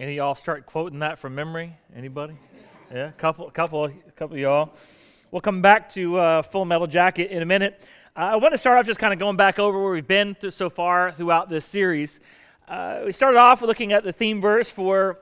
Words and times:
Any 0.00 0.14
y'all 0.14 0.34
start 0.34 0.64
quoting 0.64 1.00
that 1.00 1.18
from 1.18 1.34
memory? 1.34 1.76
Anybody? 1.94 2.32
Yeah, 2.90 3.10
couple, 3.18 3.50
couple, 3.50 3.90
couple 4.16 4.34
of 4.34 4.40
y'all. 4.40 4.72
We'll 5.30 5.42
come 5.42 5.60
back 5.60 5.92
to 5.92 6.16
uh, 6.16 6.40
Full 6.40 6.64
Metal 6.64 6.86
Jacket 6.86 7.30
in 7.30 7.42
a 7.42 7.44
minute. 7.44 7.86
Uh, 8.16 8.20
I 8.20 8.36
want 8.36 8.54
to 8.54 8.56
start 8.56 8.78
off 8.78 8.86
just 8.86 8.98
kind 8.98 9.12
of 9.12 9.18
going 9.18 9.36
back 9.36 9.58
over 9.58 9.78
where 9.78 9.92
we've 9.92 10.06
been 10.06 10.34
so 10.48 10.70
far 10.70 11.12
throughout 11.12 11.50
this 11.50 11.66
series. 11.66 12.18
Uh, 12.66 13.02
we 13.04 13.12
started 13.12 13.36
off 13.36 13.60
looking 13.60 13.92
at 13.92 14.02
the 14.02 14.10
theme 14.10 14.40
verse 14.40 14.70
for 14.70 15.18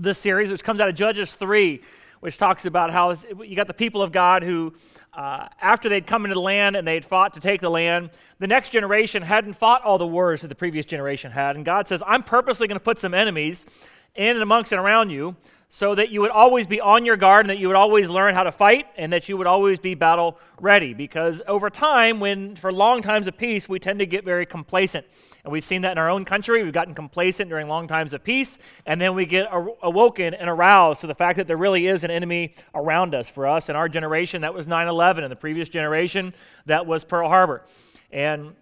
this 0.00 0.18
series, 0.18 0.50
which 0.50 0.64
comes 0.64 0.80
out 0.80 0.88
of 0.88 0.96
Judges 0.96 1.34
3, 1.34 1.80
which 2.22 2.38
talks 2.38 2.66
about 2.66 2.92
how 2.92 3.16
you 3.44 3.56
got 3.56 3.66
the 3.66 3.74
people 3.74 4.00
of 4.00 4.12
God 4.12 4.44
who, 4.44 4.72
uh, 5.12 5.48
after 5.60 5.88
they'd 5.88 6.06
come 6.06 6.24
into 6.24 6.34
the 6.34 6.40
land 6.40 6.76
and 6.76 6.86
they'd 6.86 7.04
fought 7.04 7.34
to 7.34 7.40
take 7.40 7.60
the 7.60 7.68
land, 7.68 8.10
the 8.38 8.46
next 8.46 8.68
generation 8.68 9.24
hadn't 9.24 9.54
fought 9.54 9.82
all 9.82 9.98
the 9.98 10.06
wars 10.06 10.40
that 10.42 10.46
the 10.46 10.54
previous 10.54 10.86
generation 10.86 11.32
had. 11.32 11.56
And 11.56 11.64
God 11.64 11.88
says, 11.88 12.00
I'm 12.06 12.22
purposely 12.22 12.68
going 12.68 12.78
to 12.78 12.84
put 12.84 13.00
some 13.00 13.12
enemies 13.12 13.66
in 14.14 14.36
and 14.36 14.40
amongst 14.40 14.70
and 14.70 14.80
around 14.80 15.10
you 15.10 15.34
so 15.74 15.94
that 15.94 16.10
you 16.10 16.20
would 16.20 16.30
always 16.30 16.66
be 16.66 16.82
on 16.82 17.06
your 17.06 17.16
guard 17.16 17.46
and 17.46 17.50
that 17.50 17.58
you 17.58 17.66
would 17.66 17.78
always 17.78 18.10
learn 18.10 18.34
how 18.34 18.42
to 18.42 18.52
fight 18.52 18.88
and 18.98 19.10
that 19.10 19.26
you 19.26 19.38
would 19.38 19.46
always 19.46 19.78
be 19.78 19.94
battle 19.94 20.38
ready. 20.60 20.92
Because 20.92 21.40
over 21.48 21.70
time, 21.70 22.20
when 22.20 22.56
for 22.56 22.70
long 22.70 23.00
times 23.00 23.26
of 23.26 23.38
peace, 23.38 23.70
we 23.70 23.78
tend 23.78 23.98
to 24.00 24.04
get 24.04 24.22
very 24.22 24.44
complacent. 24.44 25.06
And 25.44 25.50
we've 25.50 25.64
seen 25.64 25.80
that 25.80 25.92
in 25.92 25.98
our 25.98 26.10
own 26.10 26.26
country. 26.26 26.62
We've 26.62 26.74
gotten 26.74 26.94
complacent 26.94 27.48
during 27.48 27.68
long 27.68 27.88
times 27.88 28.12
of 28.12 28.22
peace, 28.22 28.58
and 28.84 29.00
then 29.00 29.14
we 29.14 29.24
get 29.24 29.48
awoken 29.50 30.34
and 30.34 30.50
aroused 30.50 31.00
to 31.00 31.06
the 31.06 31.14
fact 31.14 31.38
that 31.38 31.46
there 31.46 31.56
really 31.56 31.86
is 31.86 32.04
an 32.04 32.10
enemy 32.10 32.52
around 32.74 33.14
us. 33.14 33.30
For 33.30 33.46
us 33.46 33.70
in 33.70 33.74
our 33.74 33.88
generation, 33.88 34.42
that 34.42 34.52
was 34.52 34.66
9 34.66 34.88
11. 34.88 35.24
and 35.24 35.32
the 35.32 35.36
previous 35.36 35.70
generation, 35.70 36.34
that 36.66 36.86
was 36.86 37.02
Pearl 37.02 37.30
Harbor. 37.30 37.64
And 38.10 38.54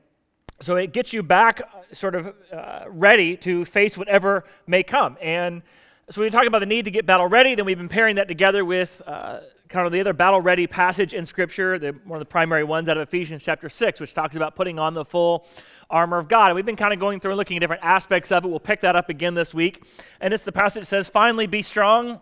so 0.60 0.76
it 0.76 0.92
gets 0.92 1.12
you 1.12 1.24
back 1.24 1.60
uh, 1.60 1.92
sort 1.92 2.14
of 2.14 2.34
uh, 2.52 2.84
ready 2.86 3.36
to 3.38 3.64
face 3.64 3.98
whatever 3.98 4.44
may 4.68 4.84
come. 4.84 5.18
And 5.20 5.62
so 6.10 6.22
we 6.22 6.28
talking 6.28 6.48
about 6.48 6.58
the 6.58 6.66
need 6.66 6.86
to 6.86 6.90
get 6.90 7.06
battle 7.06 7.28
ready. 7.28 7.54
Then 7.54 7.64
we've 7.64 7.78
been 7.78 7.88
pairing 7.88 8.16
that 8.16 8.26
together 8.26 8.64
with 8.64 9.00
uh, 9.06 9.40
kind 9.68 9.86
of 9.86 9.92
the 9.92 10.00
other 10.00 10.12
battle 10.12 10.40
ready 10.40 10.66
passage 10.66 11.14
in 11.14 11.24
Scripture, 11.24 11.78
the, 11.78 11.92
one 12.04 12.16
of 12.16 12.20
the 12.20 12.30
primary 12.30 12.64
ones 12.64 12.88
out 12.88 12.96
of 12.96 13.06
Ephesians 13.06 13.44
chapter 13.44 13.68
6, 13.68 14.00
which 14.00 14.12
talks 14.12 14.34
about 14.34 14.56
putting 14.56 14.80
on 14.80 14.92
the 14.92 15.04
full 15.04 15.46
armor 15.88 16.18
of 16.18 16.26
God. 16.26 16.46
And 16.46 16.56
we've 16.56 16.66
been 16.66 16.74
kind 16.74 16.92
of 16.92 16.98
going 16.98 17.20
through 17.20 17.30
and 17.30 17.38
looking 17.38 17.56
at 17.56 17.60
different 17.60 17.84
aspects 17.84 18.32
of 18.32 18.44
it. 18.44 18.48
We'll 18.48 18.58
pick 18.58 18.80
that 18.80 18.96
up 18.96 19.08
again 19.08 19.34
this 19.34 19.54
week. 19.54 19.84
And 20.20 20.34
it's 20.34 20.42
the 20.42 20.50
passage 20.50 20.80
that 20.80 20.86
says, 20.86 21.08
Finally, 21.08 21.46
be 21.46 21.62
strong 21.62 22.20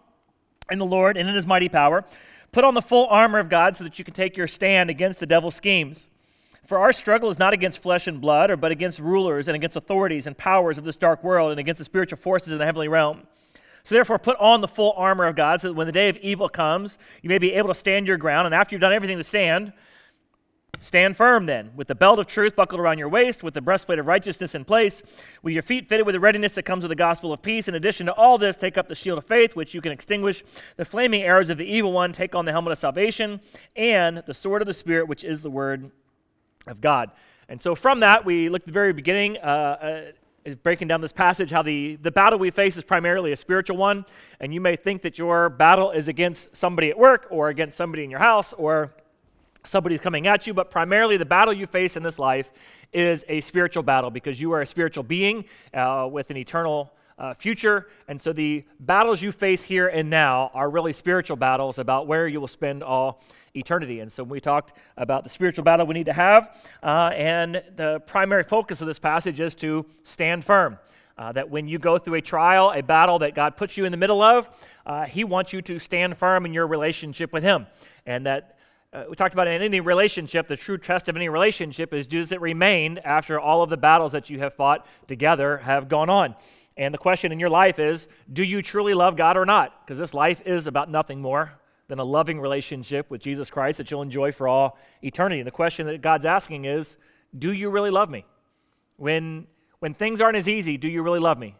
in 0.71 0.79
the 0.79 0.87
Lord 0.87 1.17
and 1.17 1.27
in 1.27 1.35
his 1.35 1.47
mighty 1.47 1.71
power. 1.71 2.05
Put 2.53 2.65
on 2.65 2.75
the 2.75 2.83
full 2.83 3.07
armor 3.07 3.39
of 3.39 3.49
God 3.49 3.75
so 3.75 3.85
that 3.85 3.99
you 3.99 4.05
can 4.05 4.13
take 4.13 4.37
your 4.37 4.49
stand 4.49 4.91
against 4.91 5.19
the 5.19 5.27
devil's 5.27 5.55
schemes. 5.55 6.11
For 6.67 6.79
our 6.79 6.93
struggle 6.93 7.31
is 7.31 7.39
not 7.39 7.55
against 7.55 7.79
flesh 7.79 8.07
and 8.07 8.21
blood, 8.21 8.51
or 8.51 8.59
but 8.59 8.71
against 8.71 8.99
rulers 8.99 9.49
and 9.49 9.55
against 9.55 9.77
authorities 9.77 10.27
and 10.27 10.37
powers 10.37 10.77
of 10.77 10.85
this 10.85 10.97
dark 10.97 11.25
world 11.25 11.53
and 11.53 11.59
against 11.59 11.79
the 11.79 11.87
spiritual 11.87 12.19
forces 12.19 12.53
in 12.53 12.59
the 12.59 12.67
heavenly 12.67 12.89
realm. 12.89 13.23
So 13.85 13.95
therefore, 13.95 14.19
put 14.19 14.37
on 14.39 14.61
the 14.61 14.69
full 14.69 14.93
armor 14.97 15.27
of 15.27 15.37
God 15.37 15.61
so 15.61 15.69
that 15.69 15.75
when 15.75 15.87
the 15.87 15.93
day 15.93 16.09
of 16.09 16.17
evil 16.19 16.49
comes, 16.49 16.99
you 17.23 17.29
may 17.29 17.39
be 17.39 17.53
able 17.55 17.69
to 17.69 17.75
stand 17.75 18.07
your 18.07 18.17
ground. 18.17 18.47
And 18.47 18.55
after 18.55 18.75
you've 18.75 18.81
done 18.81 18.93
everything 18.93 19.19
to 19.19 19.25
stand, 19.25 19.73
stand 20.81 21.17
firm 21.17 21.47
then, 21.47 21.73
with 21.75 21.89
the 21.89 21.95
belt 21.95 22.19
of 22.19 22.27
truth 22.27 22.55
buckled 22.55 22.81
around 22.81 22.99
your 22.99 23.09
waist, 23.09 23.43
with 23.43 23.55
the 23.55 23.61
breastplate 23.61 23.99
of 23.99 24.07
righteousness 24.07 24.55
in 24.55 24.65
place, 24.65 25.03
with 25.43 25.55
your 25.55 25.63
feet 25.63 25.89
fitted 25.89 26.07
with 26.07 26.13
the 26.13 26.21
readiness 26.21 26.53
that 26.53 26.65
comes 26.65 26.85
with 26.85 26.91
the 26.91 26.97
gospel 26.97 27.33
of 27.33 27.43
peace. 27.43 27.67
In 27.67 27.75
addition 27.75 28.07
to 28.07 28.13
all 28.13 28.39
this, 28.39 28.57
take 28.57 28.79
up 28.79 28.89
the 28.89 28.95
shield 28.95 29.19
of 29.19 29.25
faith, 29.25 29.57
which 29.57 29.75
you 29.75 29.81
can 29.81 29.91
extinguish 29.91 30.45
the 30.77 30.85
flaming 30.85 31.23
arrows 31.23 31.51
of 31.51 31.59
the 31.59 31.65
evil 31.65 31.93
one. 31.93 32.13
Take 32.13 32.35
on 32.35 32.45
the 32.45 32.53
helmet 32.53 32.73
of 32.73 32.79
salvation 32.79 33.41
and 33.75 34.23
the 34.27 34.35
sword 34.35 34.63
of 34.63 34.67
the 34.67 34.75
Spirit, 34.75 35.09
which 35.09 35.25
is 35.25 35.41
the 35.41 35.51
word 35.51 35.91
of 36.67 36.81
God. 36.81 37.11
And 37.49 37.61
so 37.61 37.75
from 37.75 38.01
that, 38.01 38.25
we 38.25 38.49
looked 38.49 38.65
at 38.65 38.67
the 38.67 38.73
very 38.73 38.93
beginning. 38.93 39.39
Uh, 39.39 39.41
uh, 39.41 40.03
is 40.49 40.57
breaking 40.57 40.89
down 40.89 41.03
this 41.03 41.13
passage 41.13 41.51
how 41.51 41.63
the, 41.63 41.97
the 41.97 42.11
battle 42.11 42.39
we 42.39 42.51
face 42.51 42.77
is 42.79 42.85
primarily 42.85 43.33
a 43.33 43.37
spiritual 43.37 43.77
one. 43.77 44.07
And 44.41 44.55
you 44.55 44.61
may 44.61 44.77
think 44.77 45.03
that 45.03 45.19
your 45.19 45.51
battle 45.51 45.91
is 45.91 46.09
against 46.09 46.57
somebody 46.57 46.89
at 46.89 46.99
work 46.99 47.27
or 47.31 47.51
against 47.51 47.77
somebody 47.77 48.03
in 48.03 48.11
your 48.11 48.21
house 48.21 48.55
or 48.55 48.91
somebody's 49.65 50.01
coming 50.01 50.27
at 50.27 50.47
you, 50.47 50.55
but 50.55 50.71
primarily 50.71 51.19
the 51.19 51.27
battle 51.27 51.53
you 51.53 51.67
face 51.67 51.97
in 51.97 52.03
this 52.03 52.19
life 52.19 52.51
is 52.95 53.25
a 53.29 53.43
spiritual 53.43 53.83
battle 53.83 54.11
because 54.11 54.41
you 54.41 54.53
are 54.53 54.63
a 54.63 54.67
spiritual 54.67 55.03
being 55.03 55.45
uh, 55.75 56.09
with 56.11 56.31
an 56.31 56.39
eternal 56.39 56.91
uh, 57.19 57.35
future. 57.35 57.89
And 58.07 58.21
so 58.21 58.33
the 58.33 58.65
battles 58.81 59.21
you 59.21 59.33
face 59.33 59.63
here 59.63 59.89
and 59.89 60.09
now 60.09 60.51
are 60.55 60.71
really 60.71 60.93
spiritual 60.93 61.37
battles 61.37 61.79
about 61.79 62.07
where 62.07 62.29
you 62.29 62.41
will 62.41 62.49
spend 62.49 62.83
all 62.83 63.23
eternity. 63.55 64.01
And 64.01 64.13
so 64.13 64.23
we 64.23 64.41
talked 64.41 64.77
about 64.97 65.25
the 65.25 65.31
spiritual 65.31 65.65
battle 65.65 65.87
we 65.87 65.95
need 65.95 66.07
to 66.07 66.13
have. 66.13 66.57
Uh, 66.83 67.11
and 67.15 67.63
the 67.77 68.01
primary 68.07 68.45
focus 68.45 68.81
of 68.81 68.87
this 68.87 68.99
passage 68.99 69.41
is 69.41 69.55
to 69.57 69.85
stand 70.05 70.45
firm. 70.45 70.79
Uh, 71.17 71.33
that 71.33 71.51
when 71.51 71.67
you 71.67 71.81
go 71.81 71.99
through 71.99 72.15
a 72.15 72.21
trial, 72.21 72.71
a 72.73 72.81
battle 72.81 73.19
that 73.19 73.35
God 73.35 73.57
puts 73.57 73.77
you 73.77 73.85
in 73.85 73.91
the 73.91 73.99
middle 73.99 74.23
of, 74.23 74.49
uh, 74.87 75.05
He 75.05 75.25
wants 75.25 75.53
you 75.53 75.61
to 75.63 75.81
stand 75.81 76.17
firm 76.17 76.47
in 76.47 76.53
your 76.53 76.69
relationship 76.69 77.33
with 77.33 77.43
Him. 77.43 77.67
And 78.07 78.25
that 78.27 78.59
uh, 78.93 79.05
we 79.11 79.17
talked 79.17 79.35
about 79.35 79.49
in 79.49 79.61
any 79.61 79.81
relationship, 79.81 80.47
the 80.47 80.57
true 80.57 80.79
test 80.79 81.09
of 81.09 81.17
any 81.17 81.29
relationship 81.29 81.93
is 81.93 82.07
does 82.07 82.31
it 82.31 82.41
remain 82.41 82.99
after 83.05 83.39
all 83.39 83.63
of 83.63 83.69
the 83.69 83.77
battles 83.77 84.13
that 84.13 84.31
you 84.31 84.39
have 84.39 84.55
fought 84.55 84.87
together 85.09 85.59
have 85.59 85.89
gone 85.89 86.09
on? 86.09 86.37
And 86.79 86.95
the 86.95 86.99
question 86.99 87.33
in 87.33 87.41
your 87.41 87.51
life 87.51 87.79
is 87.79 88.09
do 88.33 88.43
you 88.43 88.63
truly 88.63 88.95
love 88.95 89.17
God 89.17 89.37
or 89.37 89.45
not? 89.45 89.85
Because 89.85 89.99
this 89.99 90.15
life 90.15 90.41
is 90.47 90.67
about 90.67 90.91
nothing 90.91 91.21
more 91.21 91.53
than 91.89 91.99
a 91.99 92.05
loving 92.05 92.41
relationship 92.41 93.11
with 93.11 93.21
Jesus 93.21 93.51
Christ 93.51 93.79
that 93.79 93.91
you'll 93.91 94.03
enjoy 94.03 94.31
for 94.31 94.47
all 94.47 94.79
eternity. 95.03 95.41
And 95.41 95.47
the 95.47 95.53
question 95.53 95.87
that 95.89 96.01
God's 96.01 96.25
asking 96.25 96.65
is 96.65 96.97
do 97.37 97.53
you 97.53 97.69
really 97.69 97.91
love 97.91 98.09
me? 98.09 98.25
When, 98.97 99.47
when 99.81 99.93
things 99.93 100.21
aren't 100.21 100.37
as 100.37 100.49
easy, 100.49 100.79
do 100.79 100.89
you 100.89 101.03
really 101.03 101.21
love 101.21 101.39
me? 101.39 101.57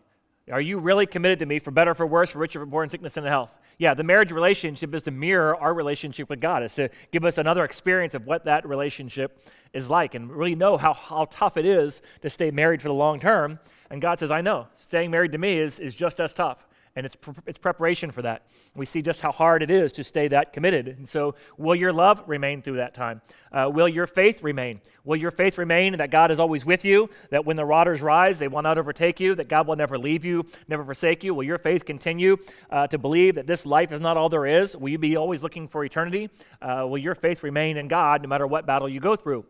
Are 0.51 0.61
you 0.61 0.79
really 0.79 1.07
committed 1.07 1.41
to 1.41 1.47
me 1.47 1.59
for 1.59 1.71
better, 1.71 1.95
for 1.95 2.07
worse, 2.07 2.31
for 2.31 2.39
richer, 2.39 2.61
for 2.61 2.67
poor, 2.67 2.83
in 2.83 2.89
sickness, 2.89 3.17
and 3.17 3.27
in 3.27 3.31
health? 3.31 3.55
Yeah, 3.77 3.95
the 3.95 4.03
marriage 4.03 4.33
relationship 4.33 4.95
is 4.95 5.03
to 5.03 5.11
mirror 5.11 5.55
our 5.57 5.75
relationship 5.75 6.31
with 6.31 6.41
God. 6.41 6.63
is 6.63 6.75
to 6.77 6.89
give 7.13 7.25
us 7.25 7.37
another 7.37 7.65
experience 7.65 8.15
of 8.15 8.27
what 8.27 8.47
that 8.47 8.67
relationship 8.67 9.45
is 9.75 9.91
like 9.91 10.15
and 10.15 10.31
really 10.31 10.55
know 10.55 10.77
how, 10.77 10.95
how 10.95 11.27
tough 11.31 11.57
it 11.59 11.67
is 11.67 12.01
to 12.23 12.31
stay 12.31 12.51
married 12.51 12.81
for 12.81 12.89
the 12.89 12.95
long 12.95 13.21
term. 13.21 13.59
And 13.91 14.01
God 14.01 14.19
says, 14.19 14.31
I 14.31 14.41
know. 14.41 14.69
Staying 14.77 15.11
married 15.11 15.33
to 15.33 15.39
me 15.39 15.59
is, 15.59 15.79
is 15.79 15.95
just 15.95 16.21
as 16.21 16.33
tough 16.33 16.69
and 16.99 17.07
it's, 17.07 17.15
pre- 17.15 17.35
it's 17.47 17.59
preparation 17.59 18.11
for 18.11 18.23
that. 18.23 18.43
We 18.75 18.85
see 18.85 19.03
just 19.03 19.21
how 19.21 19.31
hard 19.31 19.63
it 19.63 19.71
is 19.71 19.93
to 19.93 20.05
stay 20.05 20.27
that 20.29 20.53
committed. 20.53 20.89
And 20.89 21.09
so, 21.09 21.37
will 21.57 21.77
your 21.77 21.93
love 21.93 22.25
remain 22.27 22.61
through 22.61 22.79
that 22.79 22.93
time? 22.93 23.21
Uh, 23.53 23.71
will 23.73 23.89
your 23.89 24.09
faith 24.09 24.43
remain? 24.43 24.81
Will 25.05 25.17
your 25.17 25.31
faith 25.31 25.59
remain 25.59 25.97
that 25.99 26.11
God 26.11 26.33
is 26.33 26.41
always 26.41 26.67
with 26.67 26.85
you, 26.85 27.09
that 27.31 27.47
when 27.47 27.57
the 27.57 27.65
waters 27.65 28.03
rise, 28.03 28.41
they 28.41 28.49
will 28.49 28.63
not 28.63 28.79
overtake 28.79 29.21
you, 29.21 29.37
that 29.37 29.49
God 29.49 29.69
will 29.69 29.77
never 29.77 29.97
leave 29.97 30.25
you, 30.25 30.45
never 30.67 30.85
forsake 30.85 31.23
you? 31.23 31.35
Will 31.35 31.45
your 31.45 31.59
faith 31.59 31.85
continue 31.85 32.37
uh, 32.69 32.89
to 32.89 32.99
believe 32.99 33.37
that 33.37 33.47
this 33.47 33.65
life 33.65 33.93
is 33.93 34.01
not 34.01 34.17
all 34.17 34.29
there 34.29 34.47
is? 34.47 34.77
Will 34.77 34.89
you 34.89 34.99
be 34.99 35.17
always 35.17 35.41
looking 35.41 35.69
for 35.69 35.85
eternity? 35.85 36.29
Uh, 36.61 36.85
will 36.89 36.99
your 36.99 37.15
faith 37.15 37.45
remain 37.45 37.77
in 37.77 37.87
God 37.87 38.23
no 38.23 38.29
matter 38.29 38.47
what 38.49 38.67
battle 38.67 38.89
you 38.89 38.99
go 38.99 39.15
through? 39.15 39.45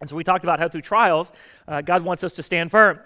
And 0.00 0.08
so, 0.08 0.16
we 0.16 0.24
talked 0.24 0.44
about 0.44 0.58
how 0.58 0.68
through 0.68 0.80
trials, 0.80 1.30
uh, 1.68 1.82
God 1.82 2.04
wants 2.04 2.24
us 2.24 2.32
to 2.32 2.42
stand 2.42 2.70
firm. 2.70 3.00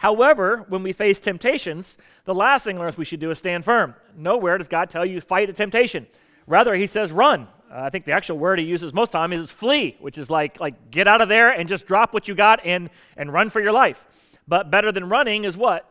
However, 0.00 0.64
when 0.70 0.82
we 0.82 0.94
face 0.94 1.18
temptations, 1.18 1.98
the 2.24 2.34
last 2.34 2.64
thing 2.64 2.78
on 2.78 2.84
earth 2.86 2.96
we 2.96 3.04
should 3.04 3.20
do 3.20 3.30
is 3.30 3.36
stand 3.36 3.66
firm. 3.66 3.94
Nowhere 4.16 4.56
does 4.56 4.66
God 4.66 4.88
tell 4.88 5.04
you 5.04 5.20
fight 5.20 5.50
a 5.50 5.52
temptation. 5.52 6.06
Rather, 6.46 6.74
he 6.74 6.86
says 6.86 7.12
run. 7.12 7.42
Uh, 7.70 7.82
I 7.82 7.90
think 7.90 8.06
the 8.06 8.12
actual 8.12 8.38
word 8.38 8.58
he 8.58 8.64
uses 8.64 8.94
most 8.94 9.08
of 9.08 9.12
the 9.12 9.18
time 9.18 9.34
is 9.34 9.50
flee, 9.50 9.98
which 10.00 10.16
is 10.16 10.30
like, 10.30 10.58
like 10.58 10.90
get 10.90 11.06
out 11.06 11.20
of 11.20 11.28
there 11.28 11.50
and 11.50 11.68
just 11.68 11.84
drop 11.84 12.14
what 12.14 12.28
you 12.28 12.34
got 12.34 12.64
and, 12.64 12.88
and 13.18 13.30
run 13.30 13.50
for 13.50 13.60
your 13.60 13.72
life. 13.72 14.02
But 14.48 14.70
better 14.70 14.90
than 14.90 15.10
running 15.10 15.44
is 15.44 15.54
what? 15.54 15.86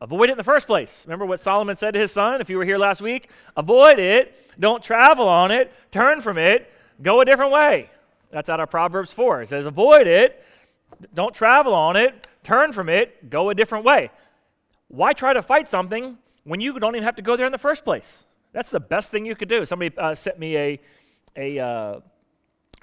Avoid 0.00 0.28
it 0.28 0.32
in 0.34 0.38
the 0.38 0.44
first 0.44 0.68
place. 0.68 1.04
Remember 1.04 1.26
what 1.26 1.40
Solomon 1.40 1.74
said 1.74 1.94
to 1.94 1.98
his 1.98 2.12
son 2.12 2.40
if 2.40 2.48
you 2.48 2.58
were 2.58 2.64
here 2.64 2.78
last 2.78 3.00
week? 3.00 3.28
Avoid 3.56 3.98
it, 3.98 4.38
don't 4.60 4.84
travel 4.84 5.26
on 5.26 5.50
it, 5.50 5.72
turn 5.90 6.20
from 6.20 6.38
it, 6.38 6.72
go 7.02 7.20
a 7.22 7.24
different 7.24 7.50
way. 7.50 7.90
That's 8.30 8.48
out 8.48 8.60
of 8.60 8.70
Proverbs 8.70 9.12
4. 9.12 9.42
It 9.42 9.48
says, 9.48 9.66
avoid 9.66 10.06
it, 10.06 10.44
don't 11.12 11.34
travel 11.34 11.74
on 11.74 11.96
it, 11.96 12.26
turn 12.46 12.72
from 12.72 12.88
it, 12.88 13.28
go 13.28 13.50
a 13.50 13.54
different 13.54 13.84
way. 13.84 14.10
Why 14.88 15.12
try 15.12 15.32
to 15.32 15.42
fight 15.42 15.66
something 15.68 16.16
when 16.44 16.60
you 16.60 16.78
don't 16.78 16.94
even 16.94 17.02
have 17.04 17.16
to 17.16 17.22
go 17.22 17.36
there 17.36 17.46
in 17.46 17.52
the 17.52 17.58
first 17.58 17.84
place? 17.84 18.24
That's 18.52 18.70
the 18.70 18.80
best 18.80 19.10
thing 19.10 19.26
you 19.26 19.34
could 19.34 19.48
do. 19.48 19.64
Somebody 19.64 19.96
uh, 19.98 20.14
sent 20.14 20.38
me 20.38 20.56
a, 20.56 20.80
a, 21.36 21.58
uh, 21.58 22.00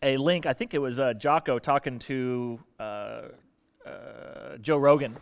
a 0.03 0.17
link. 0.17 0.45
I 0.45 0.53
think 0.53 0.73
it 0.73 0.79
was 0.79 0.99
uh, 0.99 1.13
Jocko 1.13 1.59
talking 1.59 1.97
to 1.99 2.59
uh, 2.77 2.83
uh, 2.83 4.57
Joe 4.61 4.77
Rogan 4.77 5.15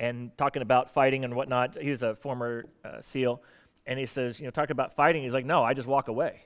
and 0.00 0.36
talking 0.36 0.62
about 0.62 0.92
fighting 0.92 1.24
and 1.24 1.36
whatnot. 1.36 1.80
He 1.80 1.90
was 1.90 2.02
a 2.02 2.16
former 2.16 2.64
uh, 2.84 3.00
SEAL. 3.00 3.40
And 3.86 3.96
he 3.96 4.06
says, 4.06 4.40
you 4.40 4.46
know, 4.46 4.50
talking 4.50 4.72
about 4.72 4.96
fighting. 4.96 5.22
He's 5.22 5.32
like, 5.32 5.46
no, 5.46 5.62
I 5.62 5.72
just 5.72 5.86
walk 5.86 6.08
away. 6.08 6.42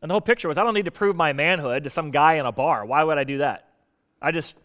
And 0.00 0.08
the 0.08 0.14
whole 0.14 0.20
picture 0.22 0.48
was, 0.48 0.56
I 0.56 0.64
don't 0.64 0.72
need 0.72 0.86
to 0.86 0.90
prove 0.90 1.14
my 1.14 1.34
manhood 1.34 1.84
to 1.84 1.90
some 1.90 2.10
guy 2.10 2.34
in 2.34 2.46
a 2.46 2.52
bar. 2.52 2.86
Why 2.86 3.04
would 3.04 3.18
I 3.18 3.24
do 3.24 3.38
that? 3.38 3.68
I 4.22 4.30
just 4.30 4.56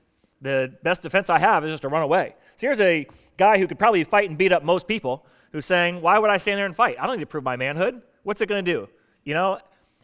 the 0.42 0.74
best 0.84 1.02
defense 1.02 1.30
I 1.30 1.40
have 1.40 1.64
is 1.64 1.72
just 1.72 1.82
to 1.84 1.90
run 1.90 2.04
away. 2.04 2.36
So 2.58 2.68
here's 2.68 2.82
a 2.82 3.08
guy 3.38 3.58
who 3.58 3.68
could 3.68 3.80
probably 3.80 4.04
fight 4.04 4.30
and 4.30 4.38
beat 4.38 4.52
up 4.52 4.64
most 4.64 4.88
people 4.88 5.26
who's 5.52 5.66
saying, 5.66 6.02
Why 6.02 6.20
would 6.20 6.30
I 6.30 6.38
stand 6.38 6.58
there 6.58 6.66
and 6.66 6.76
fight? 6.76 6.98
I 7.00 7.08
don't 7.08 7.18
need 7.18 7.24
to 7.24 7.28
prove 7.28 7.44
my 7.44 7.56
manhood. 7.56 8.02
What's 8.24 8.42
it 8.42 8.48
going 8.48 8.64
to 8.64 8.72
do? 8.72 8.90
You 9.24 9.34
know, 9.34 9.60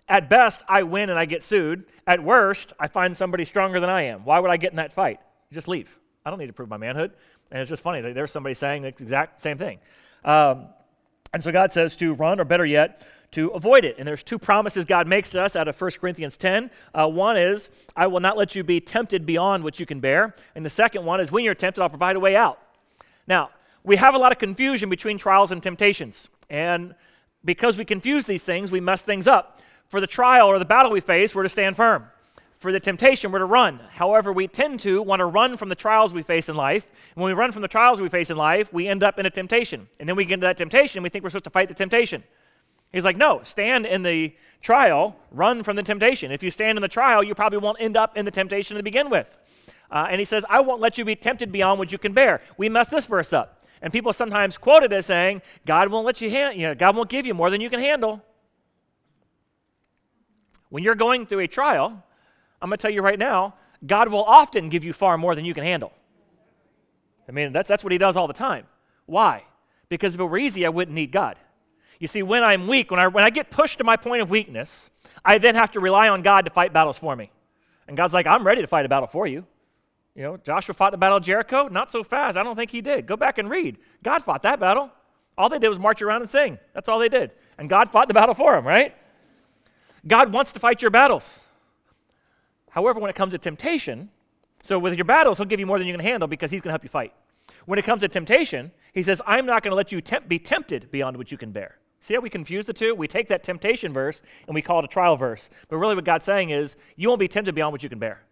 at 0.08 0.30
best, 0.30 0.62
I 0.68 0.84
win 0.84 1.10
and 1.10 1.18
I 1.18 1.26
get 1.26 1.44
sued. 1.44 1.86
At 2.06 2.22
worst, 2.22 2.74
I 2.80 2.88
find 2.88 3.16
somebody 3.16 3.46
stronger 3.46 3.80
than 3.80 3.90
I 3.90 4.04
am. 4.04 4.26
Why 4.26 4.40
would 4.40 4.52
I 4.52 4.58
get 4.58 4.72
in 4.72 4.78
that 4.78 4.94
fight? 4.94 5.20
Just 5.52 5.68
leave. 5.68 5.98
I 6.26 6.30
don't 6.30 6.40
need 6.40 6.48
to 6.48 6.54
prove 6.54 6.70
my 6.70 6.78
manhood. 6.78 7.12
And 7.52 7.62
it's 7.62 7.70
just 7.70 7.84
funny. 7.84 8.02
There's 8.14 8.32
somebody 8.32 8.54
saying 8.54 8.84
the 8.84 8.90
exact 8.90 9.42
same 9.42 9.58
thing. 9.58 9.80
Um, 10.24 10.68
and 11.34 11.44
so 11.44 11.52
God 11.52 11.72
says 11.72 11.96
to 11.98 12.14
run, 12.14 12.40
or 12.40 12.46
better 12.46 12.66
yet, 12.66 13.08
to 13.32 13.50
avoid 13.50 13.86
it. 13.86 13.96
And 13.98 14.08
there's 14.08 14.24
two 14.24 14.38
promises 14.38 14.86
God 14.86 15.08
makes 15.08 15.30
to 15.32 15.42
us 15.42 15.56
out 15.56 15.68
of 15.68 15.80
1 15.80 15.92
Corinthians 16.00 16.38
10. 16.38 16.70
Uh, 16.94 17.08
one 17.08 17.38
is, 17.38 17.70
I 17.96 18.08
will 18.08 18.20
not 18.20 18.38
let 18.38 18.56
you 18.56 18.64
be 18.64 18.80
tempted 18.80 19.26
beyond 19.26 19.64
what 19.64 19.80
you 19.80 19.86
can 19.86 20.00
bear. 20.00 20.36
And 20.56 20.66
the 20.66 20.70
second 20.70 21.06
one 21.06 21.20
is, 21.22 21.32
when 21.32 21.44
you're 21.44 21.56
tempted, 21.56 21.82
I'll 21.82 21.90
provide 21.90 22.16
a 22.16 22.20
way 22.20 22.36
out. 22.36 22.60
Now, 23.28 23.52
we 23.84 23.96
have 23.96 24.14
a 24.14 24.18
lot 24.18 24.32
of 24.32 24.38
confusion 24.38 24.90
between 24.90 25.18
trials 25.18 25.52
and 25.52 25.64
temptations. 25.64 26.30
And 26.50 26.94
because 27.44 27.78
we 27.78 27.86
confuse 27.86 28.26
these 28.26 28.44
things, 28.44 28.72
we 28.72 28.80
mess 28.80 29.02
things 29.02 29.28
up. 29.28 29.60
For 29.88 30.00
the 30.00 30.08
trial 30.08 30.48
or 30.48 30.60
the 30.60 30.66
battle 30.66 30.92
we 30.92 31.02
face, 31.02 31.34
we're 31.34 31.44
to 31.44 31.50
stand 31.50 31.76
firm 31.76 32.08
for 32.62 32.72
the 32.72 32.80
temptation, 32.80 33.32
we're 33.32 33.40
to 33.40 33.46
run. 33.46 33.80
However, 33.92 34.32
we 34.32 34.48
tend 34.48 34.82
to 34.82 35.02
want 35.02 35.20
to 35.20 35.26
run 35.26 35.58
from 35.58 35.70
the 35.70 35.76
trials 35.76 36.14
we 36.14 36.22
face 36.22 36.48
in 36.48 36.56
life. 36.56 36.86
And 37.16 37.24
when 37.24 37.34
we 37.34 37.40
run 37.40 37.52
from 37.52 37.64
the 37.64 37.68
trials 37.68 38.00
we 38.00 38.08
face 38.08 38.30
in 38.30 38.38
life, 38.38 38.72
we 38.72 38.88
end 38.88 39.02
up 39.02 39.18
in 39.18 39.26
a 39.26 39.32
temptation. 39.32 39.90
And 40.00 40.08
then 40.08 40.16
we 40.16 40.26
get 40.26 40.36
into 40.36 40.46
that 40.46 40.58
temptation, 40.58 41.00
and 41.00 41.04
we 41.04 41.10
think 41.10 41.24
we're 41.24 41.32
supposed 41.32 41.46
to 41.46 41.50
fight 41.50 41.70
the 41.70 41.74
temptation. 41.74 42.24
He's 42.92 43.06
like, 43.06 43.18
no, 43.18 43.42
stand 43.44 43.86
in 43.86 44.02
the 44.04 44.36
trial, 44.62 45.16
run 45.32 45.64
from 45.64 45.76
the 45.76 45.84
temptation. 45.84 46.32
If 46.32 46.44
you 46.44 46.52
stand 46.52 46.78
in 46.78 46.82
the 46.82 46.88
trial, 46.88 47.24
you 47.24 47.34
probably 47.34 47.60
won't 47.60 47.82
end 47.82 47.98
up 47.98 48.18
in 48.18 48.26
the 48.26 48.32
temptation 48.32 48.78
to 48.78 48.84
begin 48.84 49.10
with. 49.10 49.28
Uh, 49.90 50.08
and 50.10 50.20
he 50.20 50.26
says, 50.26 50.46
I 50.50 50.62
won't 50.62 50.82
let 50.82 50.98
you 50.98 51.06
be 51.06 51.16
tempted 51.16 51.52
beyond 51.52 51.80
what 51.80 51.92
you 51.92 51.98
can 51.98 52.14
bear. 52.14 52.42
We 52.58 52.70
mess 52.70 52.88
this 52.88 53.06
verse 53.06 53.34
up. 53.34 53.66
And 53.82 53.92
people 53.92 54.14
sometimes 54.14 54.58
quote 54.58 54.84
it 54.84 54.94
as 54.94 55.08
saying, 55.08 55.42
God 55.66 55.90
won't 55.90 56.06
let 56.06 56.22
you, 56.22 56.30
hand, 56.30 56.60
you 56.60 56.68
know, 56.68 56.76
God 56.76 56.96
won't 56.96 57.10
give 57.10 57.26
you 57.26 57.34
more 57.34 57.50
than 57.50 57.62
you 57.62 57.70
can 57.70 57.80
handle. 57.80 58.22
When 60.70 60.84
you're 60.84 60.96
going 60.96 61.26
through 61.26 61.40
a 61.40 61.48
trial, 61.48 62.04
I'm 62.62 62.70
going 62.70 62.78
to 62.78 62.82
tell 62.82 62.92
you 62.92 63.02
right 63.02 63.20
now, 63.20 63.56
God 63.86 64.10
will 64.10 64.24
often 64.24 64.70
give 64.70 64.84
you 64.84 64.94
far 64.94 65.18
more 65.18 65.34
than 65.34 65.44
you 65.44 65.54
can 65.54 65.64
handle. 65.64 65.92
I 67.28 67.32
mean, 67.32 67.52
that's, 67.52 67.68
that's 67.68 67.84
what 67.84 67.92
He 67.92 67.98
does 67.98 68.16
all 68.16 68.28
the 68.28 68.34
time. 68.34 68.68
Why? 69.08 69.44
Because 69.90 70.14
if 70.14 70.22
it 70.22 70.26
were 70.26 70.38
easy, 70.38 70.66
I 70.66 70.70
wouldn't 70.70 70.96
need 70.96 71.12
God. 71.12 71.38
You 72.02 72.08
see, 72.08 72.24
when 72.24 72.44
I'm 72.44 72.68
weak, 72.68 72.90
when 72.90 73.00
I, 73.00 73.08
when 73.08 73.24
I 73.24 73.30
get 73.30 73.52
pushed 73.52 73.78
to 73.78 73.84
my 73.84 73.96
point 73.96 74.24
of 74.24 74.32
weakness, 74.32 74.90
I 75.24 75.38
then 75.38 75.54
have 75.54 75.70
to 75.74 75.80
rely 75.80 76.10
on 76.10 76.24
God 76.24 76.46
to 76.46 76.52
fight 76.52 76.74
battles 76.74 76.98
for 76.98 77.16
me. 77.16 77.30
And 77.88 77.96
God's 77.96 78.12
like, 78.12 78.26
I'm 78.26 78.44
ready 78.44 78.62
to 78.62 78.68
fight 78.68 78.88
a 78.88 78.90
battle 78.90 79.06
for 79.06 79.28
you. 79.28 79.46
You 80.16 80.24
know, 80.24 80.38
Joshua 80.38 80.74
fought 80.74 80.94
the 80.94 80.98
battle 80.98 81.18
of 81.18 81.24
Jericho, 81.24 81.68
not 81.68 81.92
so 81.92 82.04
fast. 82.04 82.40
I 82.40 82.44
don't 82.44 82.56
think 82.56 82.72
he 82.72 82.82
did. 82.82 83.06
Go 83.06 83.16
back 83.16 83.38
and 83.38 83.48
read. 83.52 83.78
God 84.02 84.24
fought 84.24 84.42
that 84.42 84.60
battle. 84.60 84.90
All 85.38 85.48
they 85.48 85.60
did 85.60 85.70
was 85.70 85.78
march 85.78 86.02
around 86.02 86.22
and 86.22 86.30
sing. 86.30 86.58
That's 86.74 86.90
all 86.90 86.98
they 86.98 87.08
did. 87.08 87.34
And 87.60 87.70
God 87.70 87.92
fought 87.92 88.08
the 88.08 88.16
battle 88.16 88.34
for 88.34 88.58
him, 88.58 88.66
right? 88.66 88.96
God 90.08 90.34
wants 90.34 90.52
to 90.54 90.60
fight 90.60 90.82
your 90.82 90.90
battles. 90.90 91.46
However, 92.72 93.00
when 93.00 93.12
it 93.12 93.16
comes 93.16 93.34
to 93.34 93.38
temptation, 93.38 94.10
so 94.64 94.80
with 94.80 94.96
your 94.96 95.06
battles, 95.06 95.38
he'll 95.38 95.46
give 95.46 95.60
you 95.60 95.68
more 95.68 95.78
than 95.78 95.86
you 95.88 95.94
can 95.94 96.04
handle 96.04 96.28
because 96.28 96.50
he's 96.50 96.62
going 96.62 96.70
to 96.70 96.74
help 96.74 96.84
you 96.84 96.90
fight. 96.90 97.14
When 97.68 97.78
it 97.78 97.86
comes 97.86 98.02
to 98.02 98.08
temptation, 98.08 98.72
he 98.92 99.04
says, 99.04 99.22
I'm 99.28 99.46
not 99.46 99.62
going 99.62 99.72
to 99.72 99.76
let 99.76 99.92
you 99.92 100.02
be 100.28 100.40
tempted 100.40 100.90
beyond 100.90 101.16
what 101.16 101.32
you 101.32 101.38
can 101.38 101.52
bear. 101.52 101.78
See 102.02 102.16
how 102.16 102.20
we 102.20 102.30
confuse 102.30 102.66
the 102.66 102.74
two? 102.74 102.96
We 102.96 103.08
take 103.08 103.28
that 103.30 103.44
temptation 103.44 103.94
verse 103.94 104.22
and 104.48 104.56
we 104.56 104.62
call 104.62 104.80
it 104.80 104.86
a 104.86 104.88
trial 104.88 105.16
verse. 105.16 105.50
But 105.70 105.78
really, 105.78 105.96
what 105.96 106.04
God's 106.04 106.26
saying 106.26 106.50
is, 106.50 106.76
you 106.96 107.08
won't 107.08 107.20
be 107.20 107.28
tempted 107.28 107.54
beyond 107.54 107.72
what 107.72 107.84
you 107.84 107.90
can 107.90 108.00
bear. 108.00 108.24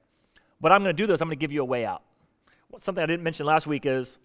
What 0.60 0.72
I'm 0.72 0.84
going 0.84 0.96
to 0.96 1.06
do 1.08 1.12
is 1.12 1.22
I'm 1.22 1.28
going 1.28 1.38
to 1.38 1.42
give 1.42 1.52
you 1.52 1.62
a 1.62 1.66
way 1.66 1.86
out. 1.86 2.02
Something 2.82 3.04
I 3.04 3.08
didn't 3.08 3.24
mention 3.24 3.46
last 3.46 3.68
week 3.68 3.86
is 3.86 4.18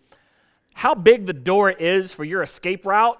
how 0.73 0.95
big 0.95 1.27
the 1.27 1.33
door 1.33 1.71
is 1.71 2.13
for 2.13 2.25
your 2.25 2.43
escape 2.43 2.85
route 2.87 3.19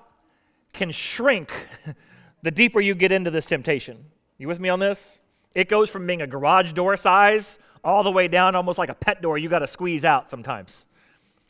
can 0.73 0.91
shrink 0.91 1.53
the 2.43 2.51
deeper 2.51 2.81
you 2.81 2.95
get 2.95 3.13
into 3.13 3.31
this 3.31 3.47
temptation. 3.47 4.05
You 4.39 4.49
with 4.49 4.61
me 4.61 4.71
on 4.71 4.81
this? 4.81 5.21
It 5.55 5.69
goes 5.69 5.89
from 5.89 6.07
being 6.07 6.23
a 6.23 6.27
garage 6.27 6.73
door 6.73 6.97
size 6.97 7.59
all 7.85 8.03
the 8.03 8.11
way 8.11 8.29
down 8.29 8.55
almost 8.55 8.79
like 8.79 8.89
a 8.89 8.95
pet 8.95 9.23
door 9.23 9.39
you 9.39 9.49
got 9.49 9.61
to 9.61 9.67
squeeze 9.67 10.05
out 10.05 10.31
sometimes. 10.31 10.87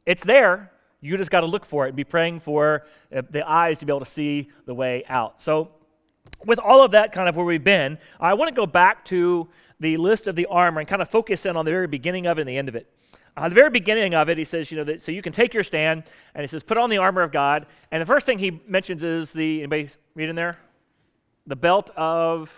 It's 0.05 0.23
there. 0.25 0.71
You 1.05 1.17
just 1.19 1.31
got 1.31 1.41
to 1.41 1.47
look 1.47 1.67
for 1.67 1.85
it 1.85 1.89
and 1.89 1.97
be 1.97 2.05
praying 2.05 2.41
for 2.41 2.87
uh, 3.15 3.23
the 3.31 3.49
eyes 3.49 3.79
to 3.79 3.87
be 3.87 3.91
able 3.91 4.01
to 4.01 4.07
see 4.07 4.51
the 4.65 4.75
way 4.75 5.05
out. 5.09 5.43
So, 5.43 5.71
with 6.47 6.59
all 6.59 6.83
of 6.83 6.93
that 6.93 7.13
kind 7.13 7.29
of 7.29 7.37
where 7.37 7.45
we've 7.45 7.63
been, 7.63 7.99
I 8.19 8.35
want 8.35 8.49
to 8.49 8.55
go 8.55 8.67
back 8.67 9.05
to 9.07 9.49
the 9.81 9.99
list 9.99 10.27
of 10.27 10.35
the 10.35 10.47
armor 10.47 10.81
and 10.81 10.89
kind 10.89 11.03
of 11.03 11.11
focus 11.11 11.45
in 11.45 11.57
on 11.57 11.67
the 11.67 11.71
very 11.71 11.87
beginning 11.87 12.27
of 12.27 12.39
it 12.39 12.43
and 12.43 12.49
the 12.49 12.57
end 12.57 12.69
of 12.69 12.75
it. 12.75 12.91
Uh, 13.37 13.49
the 13.49 13.55
very 13.55 13.69
beginning 13.69 14.15
of 14.15 14.29
it, 14.29 14.39
he 14.39 14.45
says, 14.45 14.71
you 14.71 14.79
know, 14.79 14.85
that, 14.85 15.03
so 15.03 15.13
you 15.13 15.21
can 15.21 15.33
take 15.33 15.53
your 15.53 15.65
stand, 15.65 16.05
and 16.35 16.43
he 16.43 16.47
says, 16.47 16.63
put 16.63 16.79
on 16.79 16.89
the 16.89 16.99
armor 16.99 17.21
of 17.21 17.33
God. 17.33 17.67
And 17.91 18.01
the 18.01 18.07
first 18.07 18.25
thing 18.25 18.39
he 18.39 18.63
mentions 18.67 19.03
is 19.03 19.33
the, 19.33 19.59
anybody 19.59 19.89
read 20.15 20.29
in 20.29 20.37
there? 20.37 20.59
The 21.47 21.57
belt 21.57 21.91
of 21.97 22.51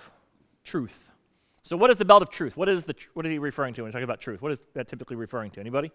truth. 0.62 1.10
So, 1.62 1.76
what 1.76 1.90
is 1.90 1.96
the 1.96 2.04
belt 2.04 2.22
of 2.22 2.30
truth? 2.30 2.56
What 2.56 2.68
is, 2.68 2.84
the, 2.84 2.94
what 3.14 3.26
is 3.26 3.30
he 3.30 3.38
referring 3.38 3.74
to 3.74 3.82
when 3.82 3.88
he's 3.88 3.94
talking 3.94 4.04
about 4.04 4.20
truth? 4.20 4.40
What 4.40 4.52
is 4.52 4.60
that 4.74 4.86
typically 4.86 5.16
referring 5.16 5.50
to? 5.52 5.60
Anybody? 5.60 5.90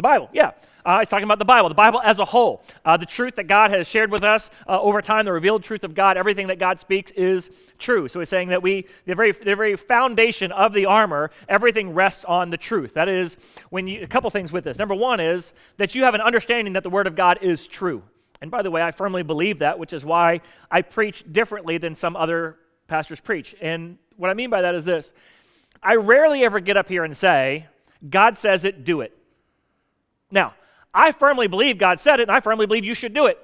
The 0.00 0.08
Bible, 0.08 0.30
yeah. 0.32 0.52
Uh, 0.82 1.00
he's 1.00 1.08
talking 1.08 1.24
about 1.24 1.38
the 1.38 1.44
Bible, 1.44 1.68
the 1.68 1.74
Bible 1.74 2.00
as 2.02 2.20
a 2.20 2.24
whole. 2.24 2.64
Uh, 2.86 2.96
the 2.96 3.04
truth 3.04 3.36
that 3.36 3.44
God 3.44 3.70
has 3.70 3.86
shared 3.86 4.10
with 4.10 4.22
us 4.22 4.50
uh, 4.66 4.80
over 4.80 5.02
time, 5.02 5.26
the 5.26 5.32
revealed 5.32 5.62
truth 5.62 5.84
of 5.84 5.94
God, 5.94 6.16
everything 6.16 6.46
that 6.46 6.58
God 6.58 6.80
speaks 6.80 7.10
is 7.10 7.50
true. 7.78 8.08
So 8.08 8.18
he's 8.18 8.30
saying 8.30 8.48
that 8.48 8.62
we, 8.62 8.86
the 9.04 9.14
very, 9.14 9.32
the 9.32 9.54
very 9.54 9.76
foundation 9.76 10.52
of 10.52 10.72
the 10.72 10.86
armor, 10.86 11.32
everything 11.50 11.92
rests 11.92 12.24
on 12.24 12.48
the 12.48 12.56
truth. 12.56 12.94
That 12.94 13.10
is, 13.10 13.36
when 13.68 13.86
you, 13.86 14.02
a 14.02 14.06
couple 14.06 14.30
things 14.30 14.52
with 14.52 14.64
this. 14.64 14.78
Number 14.78 14.94
one 14.94 15.20
is 15.20 15.52
that 15.76 15.94
you 15.94 16.04
have 16.04 16.14
an 16.14 16.22
understanding 16.22 16.72
that 16.72 16.82
the 16.82 16.88
Word 16.88 17.06
of 17.06 17.14
God 17.14 17.40
is 17.42 17.66
true. 17.66 18.02
And 18.40 18.50
by 18.50 18.62
the 18.62 18.70
way, 18.70 18.80
I 18.80 18.90
firmly 18.90 19.22
believe 19.22 19.58
that, 19.58 19.78
which 19.78 19.92
is 19.92 20.02
why 20.02 20.40
I 20.70 20.80
preach 20.80 21.30
differently 21.30 21.76
than 21.76 21.94
some 21.94 22.16
other 22.16 22.56
pastors 22.88 23.20
preach. 23.20 23.54
And 23.60 23.98
what 24.16 24.30
I 24.30 24.32
mean 24.32 24.48
by 24.48 24.62
that 24.62 24.74
is 24.74 24.86
this 24.86 25.12
I 25.82 25.96
rarely 25.96 26.42
ever 26.42 26.58
get 26.58 26.78
up 26.78 26.88
here 26.88 27.04
and 27.04 27.14
say, 27.14 27.66
God 28.08 28.38
says 28.38 28.64
it, 28.64 28.86
do 28.86 29.02
it. 29.02 29.14
Now, 30.30 30.54
I 30.92 31.12
firmly 31.12 31.46
believe 31.46 31.78
God 31.78 32.00
said 32.00 32.20
it, 32.20 32.24
and 32.24 32.32
I 32.32 32.40
firmly 32.40 32.66
believe 32.66 32.84
you 32.84 32.94
should 32.94 33.14
do 33.14 33.26
it. 33.26 33.38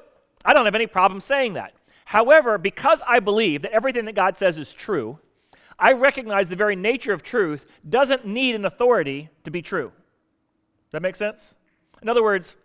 I 0.44 0.52
don't 0.52 0.64
have 0.64 0.74
any 0.74 0.86
problem 0.86 1.20
saying 1.20 1.54
that. 1.54 1.72
However, 2.04 2.58
because 2.58 3.02
I 3.06 3.20
believe 3.20 3.62
that 3.62 3.72
everything 3.72 4.04
that 4.04 4.14
God 4.14 4.36
says 4.36 4.58
is 4.58 4.72
true, 4.72 5.18
I 5.78 5.92
recognize 5.92 6.48
the 6.48 6.56
very 6.56 6.76
nature 6.76 7.12
of 7.12 7.22
truth 7.22 7.66
doesn't 7.88 8.24
need 8.24 8.54
an 8.54 8.64
authority 8.64 9.28
to 9.44 9.50
be 9.50 9.62
true. 9.62 9.88
Does 9.88 10.92
that 10.92 11.02
make 11.02 11.16
sense? 11.16 11.54
In 12.00 12.08
other 12.08 12.22
words, 12.22 12.56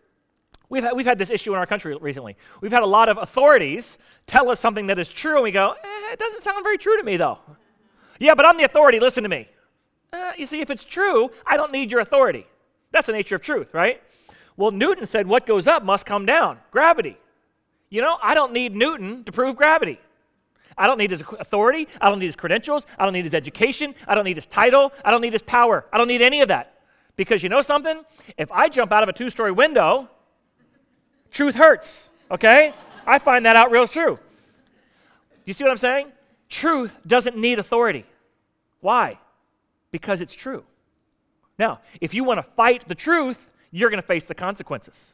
We've 0.72 0.84
had, 0.84 0.96
we've 0.96 1.06
had 1.06 1.18
this 1.18 1.30
issue 1.30 1.52
in 1.52 1.60
our 1.60 1.66
country 1.66 1.98
recently. 2.00 2.38
We've 2.62 2.72
had 2.72 2.82
a 2.82 2.88
lot 2.88 3.10
of 3.10 3.18
authorities 3.18 3.98
tell 4.26 4.50
us 4.50 4.62
something 4.62 4.86
that 4.86 4.98
is 4.98 5.10
true, 5.10 5.36
and 5.36 5.44
we 5.44 5.52
go, 5.52 5.74
eh, 5.74 6.14
it 6.14 6.18
doesn't 6.18 6.42
sound 6.42 6.64
very 6.64 6.78
true 6.78 6.96
to 6.96 7.04
me, 7.04 7.18
though. 7.18 7.40
Yeah, 8.20 8.36
but 8.36 8.46
I'm 8.46 8.56
the 8.56 8.64
authority, 8.64 8.98
listen 8.98 9.24
to 9.24 9.30
me. 9.30 9.50
Uh, 10.14 10.32
you 10.38 10.46
see, 10.46 10.62
if 10.62 10.70
it's 10.70 10.86
true, 10.86 11.30
I 11.46 11.58
don't 11.58 11.74
need 11.74 11.92
your 11.92 12.00
authority. 12.00 12.48
That's 12.92 13.08
the 13.08 13.14
nature 13.14 13.36
of 13.36 13.42
truth, 13.42 13.74
right? 13.74 14.02
Well, 14.58 14.72
Newton 14.72 15.06
said 15.06 15.28
what 15.28 15.46
goes 15.46 15.68
up 15.68 15.84
must 15.84 16.06
come 16.06 16.26
down 16.26 16.60
gravity. 16.72 17.18
You 17.90 18.02
know, 18.02 18.18
I 18.22 18.34
don't 18.34 18.54
need 18.54 18.76
Newton 18.76 19.24
to 19.26 19.32
prove 19.32 19.56
gravity. 19.56 20.00
I 20.78 20.88
don't 20.88 20.98
need 20.98 21.12
his 21.12 21.22
authority. 21.40 21.88
I 22.00 22.10
don't 22.10 22.20
need 22.20 22.28
his 22.28 22.36
credentials. 22.36 22.86
I 22.98 23.04
don't 23.04 23.14
need 23.14 23.26
his 23.26 23.34
education. 23.34 23.94
I 24.08 24.16
don't 24.16 24.24
need 24.24 24.38
his 24.38 24.46
title. 24.46 24.94
I 25.04 25.12
don't 25.12 25.22
need 25.22 25.34
his 25.34 25.42
power. 25.42 25.86
I 25.92 25.98
don't 25.98 26.08
need 26.08 26.22
any 26.22 26.42
of 26.42 26.48
that. 26.48 26.80
Because 27.18 27.44
you 27.44 27.50
know 27.50 27.62
something? 27.62 28.04
If 28.38 28.52
I 28.52 28.70
jump 28.70 28.92
out 28.92 29.04
of 29.04 29.10
a 29.10 29.14
two 29.14 29.30
story 29.30 29.52
window 29.52 30.10
Truth 31.32 31.56
hurts, 31.56 32.12
okay? 32.30 32.74
I 33.08 33.18
find 33.18 33.46
that 33.46 33.56
out 33.56 33.72
real 33.72 33.88
true. 33.88 34.18
Do 34.18 35.46
you 35.46 35.54
see 35.54 35.64
what 35.64 35.72
I'm 35.72 35.78
saying? 35.78 36.12
Truth 36.50 36.98
doesn't 37.08 37.38
need 37.38 37.58
authority. 37.58 38.06
Why? 38.82 39.18
Because 39.92 40.20
it's 40.22 40.34
true. 40.34 40.64
Now, 41.62 41.80
if 42.02 42.16
you 42.16 42.24
want 42.24 42.40
to 42.40 42.52
fight 42.56 42.88
the 42.88 42.96
truth, 42.96 43.38
you're 43.70 43.92
going 43.92 44.02
to 44.02 44.08
face 44.08 44.26
the 44.26 44.34
consequences. 44.34 45.14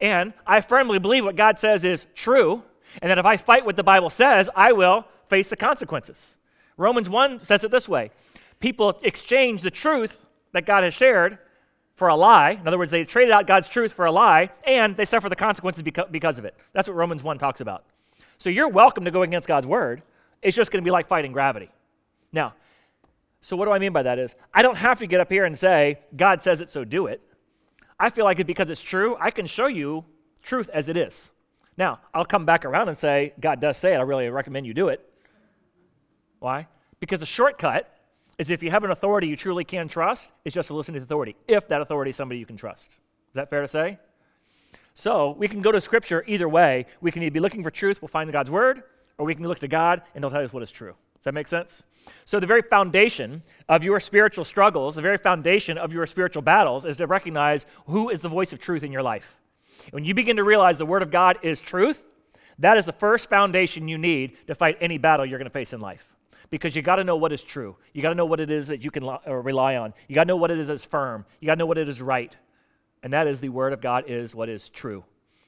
And 0.00 0.32
I 0.46 0.60
firmly 0.60 1.00
believe 1.00 1.24
what 1.24 1.34
God 1.34 1.58
says 1.58 1.84
is 1.84 2.06
true, 2.14 2.62
and 3.02 3.10
that 3.10 3.18
if 3.18 3.26
I 3.26 3.36
fight 3.36 3.66
what 3.66 3.74
the 3.74 3.82
Bible 3.82 4.08
says, 4.08 4.48
I 4.54 4.70
will 4.70 5.04
face 5.26 5.50
the 5.50 5.56
consequences. 5.56 6.36
Romans 6.76 7.08
1 7.08 7.44
says 7.44 7.64
it 7.64 7.72
this 7.72 7.88
way 7.88 8.12
People 8.60 8.96
exchange 9.02 9.62
the 9.62 9.72
truth 9.72 10.24
that 10.52 10.66
God 10.66 10.84
has 10.84 10.94
shared 10.94 11.38
for 11.96 12.06
a 12.06 12.14
lie. 12.14 12.52
In 12.52 12.68
other 12.68 12.78
words, 12.78 12.92
they 12.92 13.02
traded 13.02 13.32
out 13.32 13.48
God's 13.48 13.68
truth 13.68 13.92
for 13.92 14.04
a 14.04 14.12
lie, 14.12 14.50
and 14.62 14.96
they 14.96 15.04
suffer 15.04 15.28
the 15.28 15.34
consequences 15.34 15.82
because 15.82 16.38
of 16.38 16.44
it. 16.44 16.54
That's 16.74 16.86
what 16.86 16.94
Romans 16.94 17.24
1 17.24 17.38
talks 17.38 17.60
about. 17.60 17.82
So 18.38 18.50
you're 18.50 18.68
welcome 18.68 19.04
to 19.04 19.10
go 19.10 19.22
against 19.22 19.48
God's 19.48 19.66
word. 19.66 20.04
It's 20.42 20.56
just 20.56 20.70
going 20.70 20.84
to 20.84 20.86
be 20.86 20.92
like 20.92 21.08
fighting 21.08 21.32
gravity. 21.32 21.70
Now, 22.32 22.54
so 23.42 23.56
what 23.56 23.66
do 23.66 23.72
I 23.72 23.78
mean 23.78 23.92
by 23.92 24.04
that 24.04 24.18
is 24.18 24.34
I 24.54 24.62
don't 24.62 24.76
have 24.76 25.00
to 25.00 25.06
get 25.06 25.20
up 25.20 25.30
here 25.30 25.44
and 25.44 25.58
say, 25.58 25.98
God 26.16 26.42
says 26.42 26.60
it, 26.60 26.70
so 26.70 26.84
do 26.84 27.06
it. 27.06 27.20
I 27.98 28.08
feel 28.08 28.24
like 28.24 28.38
it 28.38 28.46
because 28.46 28.70
it's 28.70 28.80
true, 28.80 29.16
I 29.20 29.30
can 29.30 29.46
show 29.46 29.66
you 29.66 30.04
truth 30.42 30.70
as 30.72 30.88
it 30.88 30.96
is. 30.96 31.30
Now, 31.76 32.00
I'll 32.14 32.24
come 32.24 32.44
back 32.44 32.64
around 32.64 32.88
and 32.88 32.96
say, 32.96 33.32
God 33.40 33.60
does 33.60 33.76
say 33.76 33.94
it. 33.94 33.96
I 33.96 34.02
really 34.02 34.28
recommend 34.28 34.66
you 34.66 34.74
do 34.74 34.88
it. 34.88 35.04
Why? 36.38 36.68
Because 37.00 37.20
the 37.20 37.26
shortcut 37.26 37.88
is 38.38 38.50
if 38.50 38.62
you 38.62 38.70
have 38.70 38.84
an 38.84 38.90
authority 38.90 39.26
you 39.26 39.36
truly 39.36 39.64
can 39.64 39.88
trust, 39.88 40.30
it's 40.44 40.54
just 40.54 40.68
to 40.68 40.74
listen 40.74 40.94
to 40.94 41.00
the 41.00 41.04
authority, 41.04 41.36
if 41.48 41.68
that 41.68 41.80
authority 41.80 42.10
is 42.10 42.16
somebody 42.16 42.38
you 42.38 42.46
can 42.46 42.56
trust. 42.56 42.86
Is 42.86 43.34
that 43.34 43.50
fair 43.50 43.62
to 43.62 43.68
say? 43.68 43.98
So 44.94 45.34
we 45.38 45.48
can 45.48 45.62
go 45.62 45.72
to 45.72 45.80
Scripture 45.80 46.24
either 46.26 46.48
way. 46.48 46.86
We 47.00 47.10
can 47.10 47.22
either 47.22 47.32
be 47.32 47.40
looking 47.40 47.62
for 47.62 47.70
truth, 47.70 48.02
we'll 48.02 48.08
find 48.08 48.30
God's 48.30 48.50
Word, 48.50 48.82
or 49.18 49.26
we 49.26 49.34
can 49.34 49.46
look 49.46 49.60
to 49.60 49.68
God 49.68 50.02
and 50.14 50.22
He'll 50.22 50.30
tell 50.30 50.44
us 50.44 50.52
what 50.52 50.62
is 50.62 50.70
true. 50.70 50.94
Does 51.22 51.26
that 51.26 51.34
make 51.34 51.46
sense? 51.46 51.84
So, 52.24 52.40
the 52.40 52.48
very 52.48 52.62
foundation 52.62 53.42
of 53.68 53.84
your 53.84 54.00
spiritual 54.00 54.44
struggles, 54.44 54.96
the 54.96 55.02
very 55.02 55.18
foundation 55.18 55.78
of 55.78 55.92
your 55.92 56.04
spiritual 56.04 56.42
battles, 56.42 56.84
is 56.84 56.96
to 56.96 57.06
recognize 57.06 57.64
who 57.86 58.10
is 58.10 58.18
the 58.18 58.28
voice 58.28 58.52
of 58.52 58.58
truth 58.58 58.82
in 58.82 58.90
your 58.90 59.04
life. 59.04 59.36
When 59.92 60.04
you 60.04 60.14
begin 60.14 60.34
to 60.36 60.42
realize 60.42 60.78
the 60.78 60.86
Word 60.86 61.00
of 61.02 61.12
God 61.12 61.38
is 61.42 61.60
truth, 61.60 62.02
that 62.58 62.76
is 62.76 62.86
the 62.86 62.92
first 62.92 63.30
foundation 63.30 63.86
you 63.86 63.98
need 63.98 64.36
to 64.48 64.56
fight 64.56 64.78
any 64.80 64.98
battle 64.98 65.24
you're 65.24 65.38
going 65.38 65.46
to 65.46 65.50
face 65.50 65.72
in 65.72 65.80
life. 65.80 66.04
Because 66.50 66.74
you 66.74 66.82
got 66.82 66.96
to 66.96 67.04
know 67.04 67.14
what 67.14 67.32
is 67.32 67.44
true. 67.44 67.76
You 67.92 68.02
got 68.02 68.08
to 68.08 68.16
know 68.16 68.26
what 68.26 68.40
it 68.40 68.50
is 68.50 68.66
that 68.66 68.82
you 68.82 68.90
can 68.90 69.04
uh, 69.04 69.18
rely 69.32 69.76
on. 69.76 69.94
You 70.08 70.16
got 70.16 70.24
to 70.24 70.28
know 70.28 70.36
what 70.36 70.50
it 70.50 70.58
is 70.58 70.66
that's 70.66 70.84
firm. 70.84 71.24
You 71.38 71.46
got 71.46 71.54
to 71.54 71.58
know 71.60 71.66
what 71.66 71.78
it 71.78 71.88
is 71.88 72.02
right. 72.02 72.36
And 73.04 73.12
that 73.12 73.28
is 73.28 73.38
the 73.38 73.48
Word 73.48 73.72
of 73.72 73.80
God 73.80 74.04
is 74.08 74.34
what 74.34 74.48
is 74.48 74.68
true. 74.70 75.04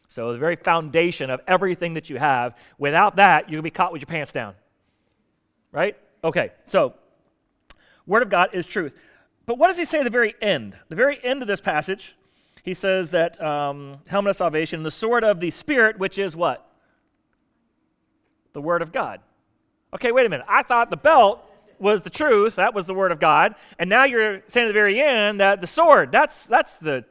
So, 0.09 0.33
the 0.33 0.39
very 0.39 0.55
foundation 0.55 1.31
of 1.31 1.41
everything 1.49 1.95
that 1.95 2.09
you 2.09 2.19
have, 2.19 2.55
without 2.79 3.17
that, 3.17 3.51
you'll 3.51 3.63
be 3.63 3.71
caught 3.71 3.93
with 3.93 4.01
your 4.01 4.07
pants 4.07 4.31
down. 4.31 4.55
Right? 5.75 5.97
Okay, 6.23 6.53
so, 6.67 6.95
Word 8.07 8.23
of 8.23 8.31
God 8.31 8.51
is 8.53 8.65
truth. 8.65 8.95
But 9.45 9.59
what 9.59 9.67
does 9.67 9.77
he 9.77 9.85
say 9.85 9.99
at 9.99 10.05
the 10.05 10.11
very 10.11 10.35
end? 10.41 10.77
The 10.89 10.95
very 10.95 11.23
end 11.23 11.43
of 11.43 11.49
this 11.49 11.61
passage, 11.61 12.17
he 12.63 12.75
says 12.75 13.11
that 13.11 13.43
um, 13.43 13.99
helmet 14.07 14.31
of 14.31 14.37
salvation, 14.37 14.85
the 14.85 14.91
sword 14.93 15.25
of 15.25 15.41
the 15.41 15.51
Spirit, 15.51 15.99
which 15.99 16.17
is 16.17 16.37
what? 16.37 16.65
The 18.53 18.63
Word 18.63 18.83
of 18.83 18.93
God. 18.93 19.21
Okay, 19.93 20.13
wait 20.13 20.25
a 20.25 20.29
minute. 20.29 20.47
I 20.49 20.63
thought 20.63 20.91
the 20.91 20.97
belt 20.97 21.45
was 21.81 22.03
the 22.03 22.11
truth, 22.11 22.55
that 22.55 22.73
was 22.73 22.87
the 22.87 22.95
Word 22.95 23.11
of 23.11 23.19
God, 23.19 23.57
and 23.81 23.91
now 23.91 24.05
you're 24.05 24.43
saying 24.49 24.67
at 24.67 24.69
the 24.69 24.73
very 24.73 25.03
end 25.03 25.41
that 25.41 25.61
the 25.61 25.67
sword, 25.67 26.13
that's, 26.13 26.45
that's 26.45 26.75
the 26.75 27.05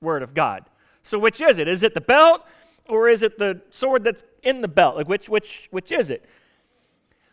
Word 0.00 0.24
of 0.24 0.34
God. 0.34 0.64
So 1.04 1.16
which 1.16 1.40
is 1.40 1.58
it? 1.58 1.68
Is 1.68 1.84
it 1.84 1.94
the 1.94 2.00
belt 2.00 2.44
or 2.88 3.08
is 3.08 3.22
it 3.22 3.38
the 3.38 3.62
sword 3.70 4.02
that's 4.02 4.24
in 4.42 4.60
the 4.60 4.68
belt? 4.68 4.96
Like 4.96 5.08
which 5.08 5.28
which 5.28 5.68
which 5.70 5.92
is 5.92 6.10
it? 6.10 6.24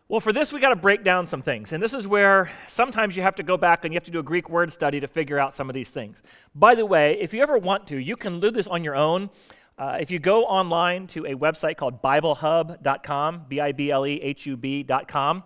Well, 0.10 0.22
for 0.22 0.32
this 0.32 0.54
we 0.54 0.62
got 0.62 0.70
to 0.70 0.78
break 0.78 1.04
down 1.04 1.26
some 1.26 1.42
things. 1.42 1.74
And 1.74 1.84
this 1.84 1.94
is 1.94 2.08
where 2.08 2.50
sometimes 2.68 3.18
you 3.18 3.24
have 3.24 3.36
to 3.36 3.44
go 3.44 3.58
back 3.58 3.84
and 3.84 3.94
you 3.94 3.98
have 3.98 4.06
to 4.06 4.12
do 4.12 4.20
a 4.20 4.24
Greek 4.24 4.50
word 4.50 4.72
study 4.72 5.02
to 5.02 5.08
figure 5.08 5.38
out 5.38 5.54
some 5.54 5.70
of 5.70 5.74
these 5.74 5.90
things. 5.90 6.22
By 6.56 6.76
the 6.76 6.86
way, 6.86 7.18
if 7.20 7.34
you 7.34 7.42
ever 7.42 7.58
want 7.58 7.88
to, 7.88 7.98
you 7.98 8.16
can 8.16 8.40
do 8.40 8.50
this 8.50 8.68
on 8.68 8.86
your 8.86 8.96
own. 8.96 9.30
Uh, 9.78 9.98
if 10.00 10.10
you 10.10 10.18
go 10.18 10.46
online 10.46 11.08
to 11.08 11.26
a 11.26 11.36
website 11.36 11.76
called 11.76 12.02
BibleHub.com, 12.02 13.46
B 13.50 13.60
I 13.60 13.74
B 13.74 13.92
L 13.92 14.08
E 14.08 14.22
H 14.22 14.46
U 14.46 14.56
B.com, 14.56 15.44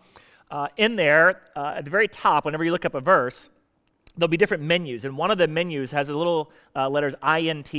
uh, 0.52 0.68
in 0.78 0.96
there, 0.96 1.42
uh, 1.56 1.74
at 1.78 1.86
the 1.86 1.90
very 1.90 2.08
top, 2.08 2.46
whenever 2.46 2.64
you 2.64 2.72
look 2.72 2.86
up 2.86 2.94
a 2.94 3.02
verse, 3.02 3.50
there'll 4.16 4.30
be 4.30 4.38
different 4.38 4.62
menus, 4.62 5.06
and 5.06 5.18
one 5.18 5.32
of 5.32 5.40
the 5.40 5.48
menus 5.48 5.90
has 5.90 6.10
a 6.10 6.16
little 6.16 6.52
uh, 6.76 6.88
letters 6.88 7.16
INT, 7.24 7.74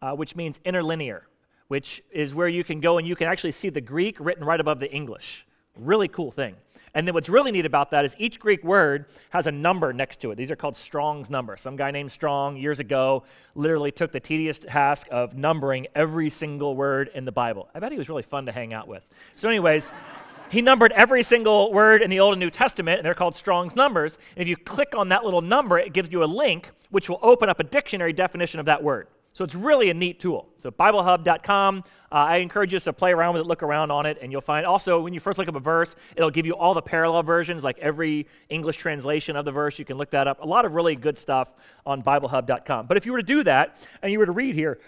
uh, 0.00 0.12
which 0.12 0.34
means 0.34 0.58
interlinear, 0.64 1.28
which 1.68 2.02
is 2.10 2.34
where 2.34 2.48
you 2.48 2.64
can 2.64 2.80
go 2.80 2.96
and 2.96 3.06
you 3.06 3.14
can 3.14 3.28
actually 3.28 3.52
see 3.52 3.68
the 3.68 3.82
Greek 3.82 4.18
written 4.20 4.42
right 4.42 4.58
above 4.58 4.80
the 4.80 4.90
English. 4.90 5.44
Really 5.76 6.08
cool 6.08 6.30
thing. 6.30 6.56
And 6.94 7.08
then 7.08 7.14
what's 7.14 7.28
really 7.28 7.50
neat 7.50 7.66
about 7.66 7.90
that 7.90 8.04
is 8.04 8.14
each 8.18 8.38
Greek 8.38 8.62
word 8.62 9.06
has 9.30 9.48
a 9.48 9.52
number 9.52 9.92
next 9.92 10.20
to 10.20 10.30
it. 10.30 10.36
These 10.36 10.52
are 10.52 10.56
called 10.56 10.76
Strong's 10.76 11.28
numbers. 11.28 11.60
Some 11.60 11.74
guy 11.74 11.90
named 11.90 12.12
Strong 12.12 12.56
years 12.56 12.78
ago 12.78 13.24
literally 13.56 13.90
took 13.90 14.12
the 14.12 14.20
tedious 14.20 14.60
task 14.60 15.08
of 15.10 15.36
numbering 15.36 15.88
every 15.96 16.30
single 16.30 16.76
word 16.76 17.10
in 17.14 17.24
the 17.24 17.32
Bible. 17.32 17.68
I 17.74 17.80
bet 17.80 17.90
he 17.90 17.98
was 17.98 18.08
really 18.08 18.22
fun 18.22 18.46
to 18.46 18.52
hang 18.52 18.72
out 18.72 18.86
with. 18.86 19.02
So, 19.34 19.48
anyways, 19.48 19.90
he 20.50 20.62
numbered 20.62 20.92
every 20.92 21.24
single 21.24 21.72
word 21.72 22.00
in 22.00 22.10
the 22.10 22.20
Old 22.20 22.34
and 22.34 22.40
New 22.40 22.50
Testament, 22.50 22.98
and 22.98 23.04
they're 23.04 23.14
called 23.14 23.34
Strong's 23.34 23.74
numbers. 23.74 24.16
And 24.36 24.42
if 24.42 24.48
you 24.48 24.56
click 24.56 24.94
on 24.96 25.08
that 25.08 25.24
little 25.24 25.42
number, 25.42 25.78
it 25.78 25.92
gives 25.92 26.12
you 26.12 26.22
a 26.22 26.26
link 26.26 26.70
which 26.90 27.08
will 27.08 27.18
open 27.22 27.48
up 27.48 27.58
a 27.58 27.64
dictionary 27.64 28.12
definition 28.12 28.60
of 28.60 28.66
that 28.66 28.84
word. 28.84 29.08
So 29.34 29.44
it's 29.44 29.54
really 29.54 29.90
a 29.90 29.94
neat 29.94 30.20
tool. 30.20 30.48
So 30.56 30.70
BibleHub.com, 30.70 31.84
uh, 32.10 32.14
I 32.14 32.36
encourage 32.36 32.72
you 32.72 32.80
to 32.80 32.92
play 32.92 33.12
around 33.12 33.34
with 33.34 33.42
it, 33.42 33.46
look 33.46 33.62
around 33.62 33.90
on 33.90 34.06
it, 34.06 34.16
and 34.22 34.32
you'll 34.32 34.40
find 34.40 34.64
also 34.64 35.00
when 35.00 35.12
you 35.12 35.20
first 35.20 35.38
look 35.38 35.48
up 35.48 35.56
a 35.56 35.60
verse, 35.60 35.96
it'll 36.16 36.30
give 36.30 36.46
you 36.46 36.54
all 36.54 36.72
the 36.72 36.80
parallel 36.80 37.22
versions, 37.24 37.62
like 37.62 37.76
every 37.80 38.26
English 38.48 38.76
translation 38.76 39.36
of 39.36 39.44
the 39.44 39.52
verse. 39.52 39.78
You 39.78 39.84
can 39.84 39.98
look 39.98 40.10
that 40.10 40.26
up. 40.26 40.40
A 40.40 40.46
lot 40.46 40.64
of 40.64 40.72
really 40.72 40.94
good 40.94 41.18
stuff 41.18 41.52
on 41.84 42.02
BibleHub.com. 42.02 42.86
But 42.86 42.96
if 42.96 43.04
you 43.04 43.12
were 43.12 43.18
to 43.18 43.24
do 43.24 43.42
that 43.42 43.76
and 44.02 44.10
you 44.10 44.18
were 44.18 44.26
to 44.26 44.32
read 44.32 44.54
here, 44.54 44.78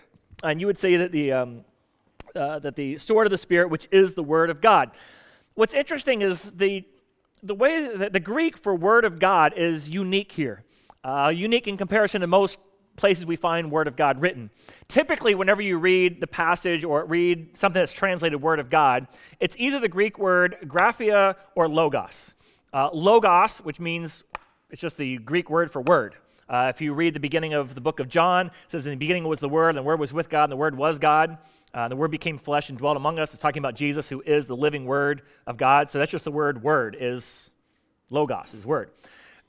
and 0.43 0.61
you 0.61 0.67
would 0.67 0.79
say 0.79 0.97
that 0.97 1.13
the 1.13 1.33
um, 1.33 1.65
uh, 2.37 2.59
that 2.59 2.77
the 2.77 2.99
sword 2.99 3.27
of 3.27 3.31
the 3.31 3.39
Spirit, 3.39 3.71
which 3.71 3.89
is 3.91 4.15
the 4.15 4.23
Word 4.23 4.51
of 4.51 4.61
God. 4.61 4.91
What's 5.55 5.73
interesting 5.73 6.21
is 6.21 6.43
the, 6.43 6.85
the 7.43 7.55
way 7.55 7.97
that 7.97 8.13
the 8.13 8.21
Greek 8.21 8.59
for 8.59 8.77
word 8.77 9.07
of 9.07 9.19
God 9.19 9.55
is 9.57 9.89
unique 9.89 10.33
here, 10.33 10.65
uh, 11.03 11.33
unique 11.35 11.67
in 11.67 11.79
comparison 11.79 12.21
to 12.21 12.27
most 12.27 12.59
places 12.97 13.27
we 13.27 13.37
find 13.37 13.71
word 13.71 13.89
of 13.89 13.97
God 13.97 14.21
written. 14.21 14.51
Typically, 14.89 15.35
whenever 15.35 15.63
you 15.63 15.79
read 15.79 16.21
the 16.21 16.27
passage 16.27 16.85
or 16.85 17.05
read 17.05 17.57
something 17.57 17.81
that's 17.81 17.93
translated 17.93 18.41
word 18.41 18.59
of 18.59 18.71
God, 18.71 19.07
it's 19.41 19.57
either 19.59 19.79
the 19.79 19.89
Greek 19.89 20.19
word 20.19 20.57
graphia 20.65 21.37
or 21.55 21.69
logos. 21.69 22.35
Uh, 22.73 22.91
logos, 22.93 23.59
which 23.59 23.81
means 23.81 24.25
it's 24.71 24.81
just 24.81 24.97
the 24.97 25.19
Greek 25.19 25.49
word 25.51 25.71
for 25.71 25.83
word. 25.83 26.17
Uh, 26.49 26.71
if 26.73 26.81
you 26.81 26.95
read 26.95 27.13
the 27.13 27.21
beginning 27.21 27.55
of 27.55 27.75
the 27.75 27.81
book 27.81 27.99
of 27.99 28.09
John, 28.09 28.47
it 28.47 28.53
says, 28.69 28.87
In 28.87 28.91
the 28.91 28.97
beginning 28.97 29.25
was 29.25 29.41
the 29.41 29.49
Word, 29.49 29.71
and 29.71 29.79
the 29.79 29.83
Word 29.83 29.99
was 29.99 30.13
with 30.13 30.29
God, 30.29 30.45
and 30.45 30.53
the 30.53 30.57
Word 30.57 30.77
was 30.77 30.97
God. 30.97 31.39
Uh, 31.75 31.89
the 31.89 31.97
Word 31.97 32.13
became 32.13 32.39
flesh 32.39 32.69
and 32.69 32.79
dwelt 32.79 32.97
among 32.97 33.19
us. 33.19 33.35
It's 33.35 33.43
talking 33.43 33.59
about 33.59 33.75
Jesus, 33.75 34.09
who 34.09 34.23
is 34.25 34.47
the 34.47 34.57
living 34.57 34.85
Word 34.85 35.23
of 35.49 35.57
God. 35.57 35.91
So 35.91 35.99
that's 35.99 36.11
just 36.11 36.25
the 36.25 36.31
word 36.31 36.63
word, 36.63 36.97
is 37.01 37.51
logos, 38.11 38.55
is 38.55 38.65
word. 38.65 38.91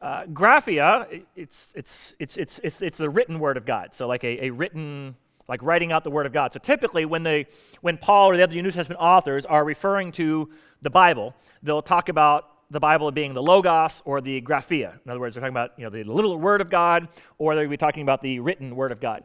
Uh, 0.02 0.26
graphia, 0.26 1.24
it's, 1.36 1.68
it's, 1.74 2.14
it's, 2.20 2.38
it's, 2.38 2.60
it's, 2.64 2.82
it's 2.82 2.98
the 2.98 3.10
written 3.10 3.40
Word 3.40 3.58
of 3.58 3.66
God. 3.66 3.94
So 3.94 4.08
like 4.08 4.24
a, 4.24 4.46
a 4.46 4.50
written, 4.52 5.16
like 5.48 5.62
writing 5.64 5.92
out 5.92 6.04
the 6.04 6.12
Word 6.12 6.26
of 6.26 6.34
God. 6.34 6.54
So 6.54 6.60
typically, 6.60 7.06
when, 7.06 7.24
they, 7.24 7.48
when 7.82 7.98
Paul 7.98 8.30
or 8.30 8.38
the 8.38 8.44
other 8.44 8.62
New 8.62 8.72
Testament 8.72 9.02
authors 9.02 9.46
are 9.46 9.66
referring 9.66 10.12
to 10.14 10.50
the 10.82 10.90
Bible, 10.90 11.34
they'll 11.64 11.82
talk 11.82 12.10
about 12.10 12.52
the 12.70 12.80
Bible 12.80 13.10
being 13.12 13.34
the 13.34 13.42
Logos 13.42 14.04
or 14.06 14.22
the 14.22 14.42
Graphia. 14.42 15.00
In 15.04 15.12
other 15.12 15.20
words, 15.20 15.36
they're 15.36 15.42
talking 15.42 15.54
about 15.54 15.72
you 15.78 15.86
know, 15.86 15.90
the 15.90 16.04
little 16.04 16.38
Word 16.38 16.62
of 16.62 16.70
God, 16.70 17.08
or 17.38 17.56
they'll 17.56 17.70
be 17.70 17.78
talking 17.78 18.04
about 18.04 18.22
the 18.22 18.40
written 18.40 18.76
Word 18.76 18.92
of 18.92 19.00
God. 19.00 19.24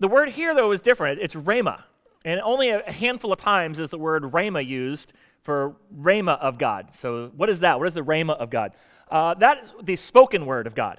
The 0.00 0.08
word 0.08 0.30
here, 0.30 0.54
though, 0.54 0.72
is 0.72 0.80
different. 0.80 1.20
It's 1.20 1.34
Rhema. 1.34 1.82
And 2.24 2.40
only 2.40 2.70
a 2.70 2.90
handful 2.90 3.32
of 3.32 3.38
times 3.38 3.78
is 3.78 3.90
the 3.90 3.98
word 3.98 4.24
rhema 4.24 4.66
used 4.66 5.12
for 5.42 5.76
rhema 5.98 6.38
of 6.38 6.58
God. 6.58 6.92
So, 6.92 7.30
what 7.34 7.48
is 7.48 7.60
that? 7.60 7.78
What 7.78 7.88
is 7.88 7.94
the 7.94 8.02
rhema 8.02 8.36
of 8.36 8.50
God? 8.50 8.72
Uh, 9.10 9.34
that 9.34 9.62
is 9.62 9.74
the 9.82 9.96
spoken 9.96 10.46
word 10.46 10.66
of 10.66 10.74
God. 10.74 10.98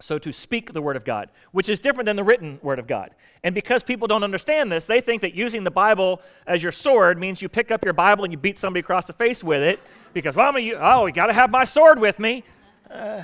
So, 0.00 0.16
to 0.18 0.32
speak 0.32 0.72
the 0.72 0.82
word 0.82 0.94
of 0.94 1.04
God, 1.04 1.30
which 1.50 1.68
is 1.68 1.80
different 1.80 2.06
than 2.06 2.14
the 2.14 2.22
written 2.22 2.60
word 2.62 2.78
of 2.78 2.86
God. 2.86 3.10
And 3.42 3.52
because 3.52 3.82
people 3.82 4.06
don't 4.06 4.22
understand 4.22 4.70
this, 4.70 4.84
they 4.84 5.00
think 5.00 5.22
that 5.22 5.34
using 5.34 5.64
the 5.64 5.72
Bible 5.72 6.22
as 6.46 6.62
your 6.62 6.70
sword 6.70 7.18
means 7.18 7.42
you 7.42 7.48
pick 7.48 7.72
up 7.72 7.84
your 7.84 7.94
Bible 7.94 8.22
and 8.22 8.32
you 8.32 8.38
beat 8.38 8.60
somebody 8.60 8.78
across 8.78 9.06
the 9.06 9.12
face 9.12 9.42
with 9.42 9.60
it 9.60 9.80
because, 10.14 10.36
well, 10.36 10.54
I'm 10.54 10.72
oh, 10.80 11.06
you 11.06 11.12
got 11.12 11.26
to 11.26 11.32
have 11.32 11.50
my 11.50 11.64
sword 11.64 11.98
with 11.98 12.20
me. 12.20 12.44
Uh, 12.88 13.22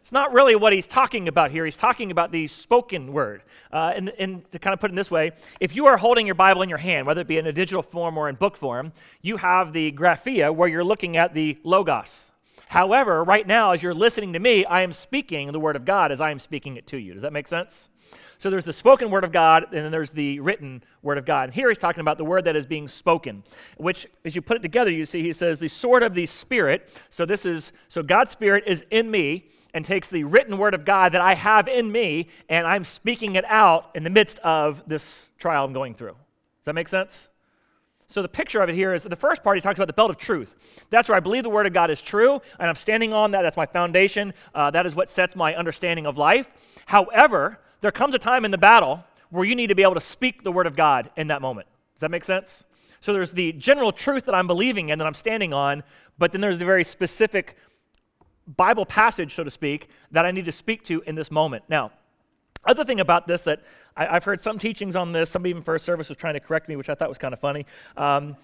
it's 0.00 0.12
not 0.12 0.32
really 0.32 0.54
what 0.54 0.72
he's 0.72 0.86
talking 0.86 1.26
about 1.26 1.50
here. 1.50 1.64
He's 1.64 1.76
talking 1.76 2.10
about 2.10 2.30
the 2.30 2.46
spoken 2.46 3.12
word. 3.12 3.42
Uh, 3.72 3.92
and, 3.94 4.10
and, 4.10 4.50
to 4.52 4.58
kind 4.60 4.72
of 4.72 4.78
put 4.78 4.92
it 4.92 4.94
this 4.94 5.10
way, 5.10 5.32
if 5.58 5.74
you 5.74 5.86
are 5.86 5.96
holding 5.96 6.26
your 6.26 6.36
Bible 6.36 6.62
in 6.62 6.68
your 6.68 6.78
hand, 6.78 7.08
whether 7.08 7.22
it 7.22 7.26
be 7.26 7.38
in 7.38 7.48
a 7.48 7.52
digital 7.52 7.82
form 7.82 8.16
or 8.16 8.28
in 8.28 8.36
book 8.36 8.56
form, 8.56 8.92
you 9.20 9.36
have 9.36 9.72
the 9.72 9.90
graphia 9.92 10.54
where 10.54 10.68
you're 10.68 10.84
looking 10.84 11.16
at 11.16 11.34
the 11.34 11.58
logos. 11.64 12.30
However, 12.68 13.22
right 13.22 13.46
now, 13.46 13.70
as 13.70 13.82
you're 13.82 13.94
listening 13.94 14.32
to 14.32 14.40
me, 14.40 14.64
I 14.64 14.82
am 14.82 14.92
speaking 14.92 15.52
the 15.52 15.60
word 15.60 15.76
of 15.76 15.84
God 15.84 16.10
as 16.10 16.20
I 16.20 16.32
am 16.32 16.40
speaking 16.40 16.76
it 16.76 16.86
to 16.88 16.96
you. 16.96 17.14
Does 17.14 17.22
that 17.22 17.32
make 17.32 17.46
sense? 17.46 17.90
So 18.38 18.50
there's 18.50 18.64
the 18.64 18.72
spoken 18.72 19.10
word 19.10 19.24
of 19.24 19.32
God, 19.32 19.72
and 19.72 19.84
then 19.84 19.92
there's 19.92 20.10
the 20.10 20.40
written 20.40 20.82
word 21.00 21.16
of 21.16 21.24
God. 21.24 21.44
And 21.44 21.54
here 21.54 21.68
he's 21.68 21.78
talking 21.78 22.00
about 22.00 22.18
the 22.18 22.24
word 22.24 22.44
that 22.44 22.56
is 22.56 22.66
being 22.66 22.88
spoken, 22.88 23.44
which, 23.78 24.06
as 24.24 24.34
you 24.34 24.42
put 24.42 24.56
it 24.56 24.62
together, 24.62 24.90
you 24.90 25.06
see 25.06 25.22
he 25.22 25.32
says 25.32 25.58
the 25.58 25.68
sword 25.68 26.02
of 26.02 26.14
the 26.14 26.26
Spirit. 26.26 26.92
So 27.08 27.24
this 27.24 27.46
is, 27.46 27.72
so 27.88 28.02
God's 28.02 28.32
Spirit 28.32 28.64
is 28.66 28.84
in 28.90 29.10
me 29.10 29.46
and 29.72 29.84
takes 29.84 30.08
the 30.08 30.24
written 30.24 30.58
word 30.58 30.74
of 30.74 30.84
God 30.84 31.12
that 31.12 31.20
I 31.20 31.34
have 31.34 31.68
in 31.68 31.90
me, 31.90 32.28
and 32.48 32.66
I'm 32.66 32.84
speaking 32.84 33.36
it 33.36 33.44
out 33.46 33.90
in 33.94 34.02
the 34.02 34.10
midst 34.10 34.38
of 34.40 34.82
this 34.86 35.30
trial 35.38 35.64
I'm 35.64 35.72
going 35.72 35.94
through. 35.94 36.14
Does 36.14 36.64
that 36.64 36.74
make 36.74 36.88
sense? 36.88 37.28
So 38.08 38.22
the 38.22 38.28
picture 38.28 38.60
of 38.60 38.68
it 38.68 38.74
here 38.74 38.94
is 38.94 39.02
the 39.02 39.16
first 39.16 39.42
part, 39.42 39.56
he 39.56 39.60
talks 39.60 39.78
about 39.78 39.88
the 39.88 39.92
belt 39.92 40.10
of 40.10 40.16
truth. 40.16 40.84
That's 40.90 41.08
where 41.08 41.16
I 41.16 41.20
believe 41.20 41.42
the 41.42 41.50
word 41.50 41.66
of 41.66 41.72
God 41.72 41.90
is 41.90 42.00
true, 42.00 42.40
and 42.58 42.68
I'm 42.68 42.76
standing 42.76 43.12
on 43.12 43.32
that. 43.32 43.42
That's 43.42 43.56
my 43.56 43.66
foundation. 43.66 44.32
Uh, 44.54 44.70
that 44.70 44.86
is 44.86 44.94
what 44.94 45.10
sets 45.10 45.34
my 45.34 45.54
understanding 45.56 46.06
of 46.06 46.16
life. 46.16 46.48
However, 46.86 47.58
there 47.80 47.90
comes 47.90 48.14
a 48.14 48.18
time 48.18 48.44
in 48.44 48.52
the 48.52 48.58
battle 48.58 49.02
where 49.30 49.44
you 49.44 49.56
need 49.56 49.66
to 49.68 49.74
be 49.74 49.82
able 49.82 49.94
to 49.94 50.00
speak 50.00 50.44
the 50.44 50.52
word 50.52 50.66
of 50.66 50.76
God 50.76 51.10
in 51.16 51.26
that 51.28 51.42
moment. 51.42 51.66
Does 51.94 52.00
that 52.02 52.10
make 52.10 52.24
sense? 52.24 52.64
So 53.00 53.12
there's 53.12 53.32
the 53.32 53.52
general 53.52 53.92
truth 53.92 54.24
that 54.26 54.34
I'm 54.34 54.46
believing 54.46 54.90
in, 54.90 54.98
that 54.98 55.06
I'm 55.06 55.14
standing 55.14 55.52
on, 55.52 55.82
but 56.16 56.32
then 56.32 56.40
there's 56.40 56.58
the 56.58 56.64
very 56.64 56.84
specific 56.84 57.56
Bible 58.56 58.86
passage, 58.86 59.34
so 59.34 59.42
to 59.42 59.50
speak, 59.50 59.88
that 60.12 60.24
I 60.24 60.30
need 60.30 60.44
to 60.44 60.52
speak 60.52 60.84
to 60.84 61.02
in 61.02 61.16
this 61.16 61.30
moment. 61.30 61.64
Now, 61.68 61.90
other 62.66 62.84
thing 62.84 63.00
about 63.00 63.26
this 63.26 63.42
that 63.42 63.62
I, 63.96 64.06
have 64.14 64.24
heard 64.24 64.40
some 64.40 64.58
teachings 64.58 64.96
on 64.96 65.12
this, 65.12 65.30
some 65.30 65.46
even 65.46 65.62
first 65.62 65.84
service 65.84 66.08
was 66.08 66.18
trying 66.18 66.34
to 66.34 66.40
correct 66.40 66.68
me, 66.68 66.76
which 66.76 66.88
I 66.88 66.94
thought 66.94 67.08
was 67.08 67.18
kind 67.18 67.32
of 67.32 67.40
funny. 67.40 67.66
Um, 67.96 68.36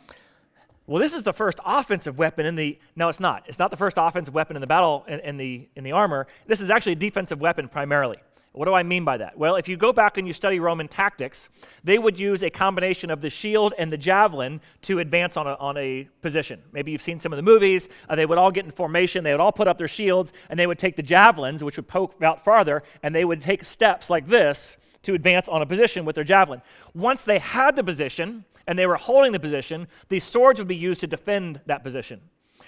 well, 0.86 1.00
this 1.00 1.12
is 1.12 1.22
the 1.22 1.32
first 1.32 1.58
offensive 1.64 2.18
weapon 2.18 2.44
in 2.44 2.56
the. 2.56 2.78
No, 2.96 3.08
it's 3.08 3.20
not. 3.20 3.44
It's 3.46 3.58
not 3.58 3.70
the 3.70 3.76
first 3.76 3.96
offensive 3.98 4.34
weapon 4.34 4.56
in 4.56 4.60
the 4.60 4.66
battle 4.66 5.04
in, 5.06 5.20
in, 5.20 5.36
the 5.36 5.68
in 5.76 5.84
the 5.84 5.92
armor. 5.92 6.26
This 6.46 6.60
is 6.60 6.70
actually 6.70 6.92
a 6.92 6.96
defensive 6.96 7.40
weapon 7.40 7.68
primarily. 7.68 8.18
What 8.52 8.66
do 8.66 8.74
I 8.74 8.82
mean 8.82 9.02
by 9.02 9.16
that? 9.16 9.38
Well, 9.38 9.56
if 9.56 9.66
you 9.66 9.78
go 9.78 9.94
back 9.94 10.18
and 10.18 10.26
you 10.26 10.34
study 10.34 10.60
Roman 10.60 10.86
tactics, 10.86 11.48
they 11.84 11.98
would 11.98 12.20
use 12.20 12.42
a 12.42 12.50
combination 12.50 13.10
of 13.10 13.22
the 13.22 13.30
shield 13.30 13.72
and 13.78 13.90
the 13.90 13.96
javelin 13.96 14.60
to 14.82 14.98
advance 14.98 15.38
on 15.38 15.46
a, 15.46 15.54
on 15.54 15.78
a 15.78 16.06
position. 16.20 16.60
Maybe 16.70 16.92
you've 16.92 17.00
seen 17.00 17.18
some 17.18 17.32
of 17.32 17.38
the 17.38 17.42
movies. 17.42 17.88
Uh, 18.10 18.14
they 18.14 18.26
would 18.26 18.36
all 18.36 18.50
get 18.50 18.66
in 18.66 18.70
formation, 18.70 19.24
they 19.24 19.32
would 19.32 19.40
all 19.40 19.52
put 19.52 19.68
up 19.68 19.78
their 19.78 19.88
shields, 19.88 20.34
and 20.50 20.60
they 20.60 20.66
would 20.66 20.78
take 20.78 20.96
the 20.96 21.02
javelins, 21.02 21.64
which 21.64 21.76
would 21.76 21.88
poke 21.88 22.22
out 22.22 22.44
farther, 22.44 22.82
and 23.02 23.14
they 23.14 23.24
would 23.24 23.40
take 23.40 23.64
steps 23.64 24.10
like 24.10 24.26
this 24.26 24.76
to 25.04 25.14
advance 25.14 25.48
on 25.48 25.62
a 25.62 25.66
position 25.66 26.04
with 26.04 26.14
their 26.14 26.24
javelin. 26.24 26.60
Once 26.94 27.24
they 27.24 27.38
had 27.38 27.74
the 27.74 27.82
position 27.82 28.44
and 28.66 28.78
they 28.78 28.86
were 28.86 28.96
holding 28.96 29.32
the 29.32 29.40
position, 29.40 29.88
these 30.10 30.24
swords 30.24 30.60
would 30.60 30.68
be 30.68 30.76
used 30.76 31.00
to 31.00 31.06
defend 31.06 31.60
that 31.66 31.82
position. 31.82 32.20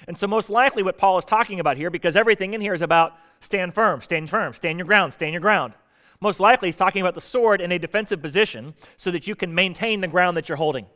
And 0.06 0.16
so, 0.16 0.26
most 0.26 0.50
likely, 0.50 0.82
what 0.82 0.98
Paul 0.98 1.18
is 1.18 1.24
talking 1.24 1.60
about 1.60 1.76
here, 1.76 1.90
because 1.90 2.16
everything 2.16 2.54
in 2.54 2.60
here 2.60 2.74
is 2.74 2.82
about 2.82 3.14
stand 3.40 3.74
firm, 3.74 4.00
stand 4.00 4.30
firm, 4.30 4.54
stand 4.54 4.78
your 4.78 4.86
ground, 4.86 5.12
stand 5.12 5.32
your 5.32 5.40
ground. 5.40 5.74
Most 6.20 6.40
likely, 6.40 6.68
he's 6.68 6.76
talking 6.76 7.02
about 7.02 7.14
the 7.14 7.20
sword 7.20 7.60
in 7.60 7.72
a 7.72 7.78
defensive 7.78 8.22
position 8.22 8.74
so 8.96 9.10
that 9.10 9.26
you 9.26 9.34
can 9.34 9.54
maintain 9.54 10.00
the 10.00 10.08
ground 10.08 10.36
that 10.36 10.48
you're 10.48 10.56
holding. 10.56 10.86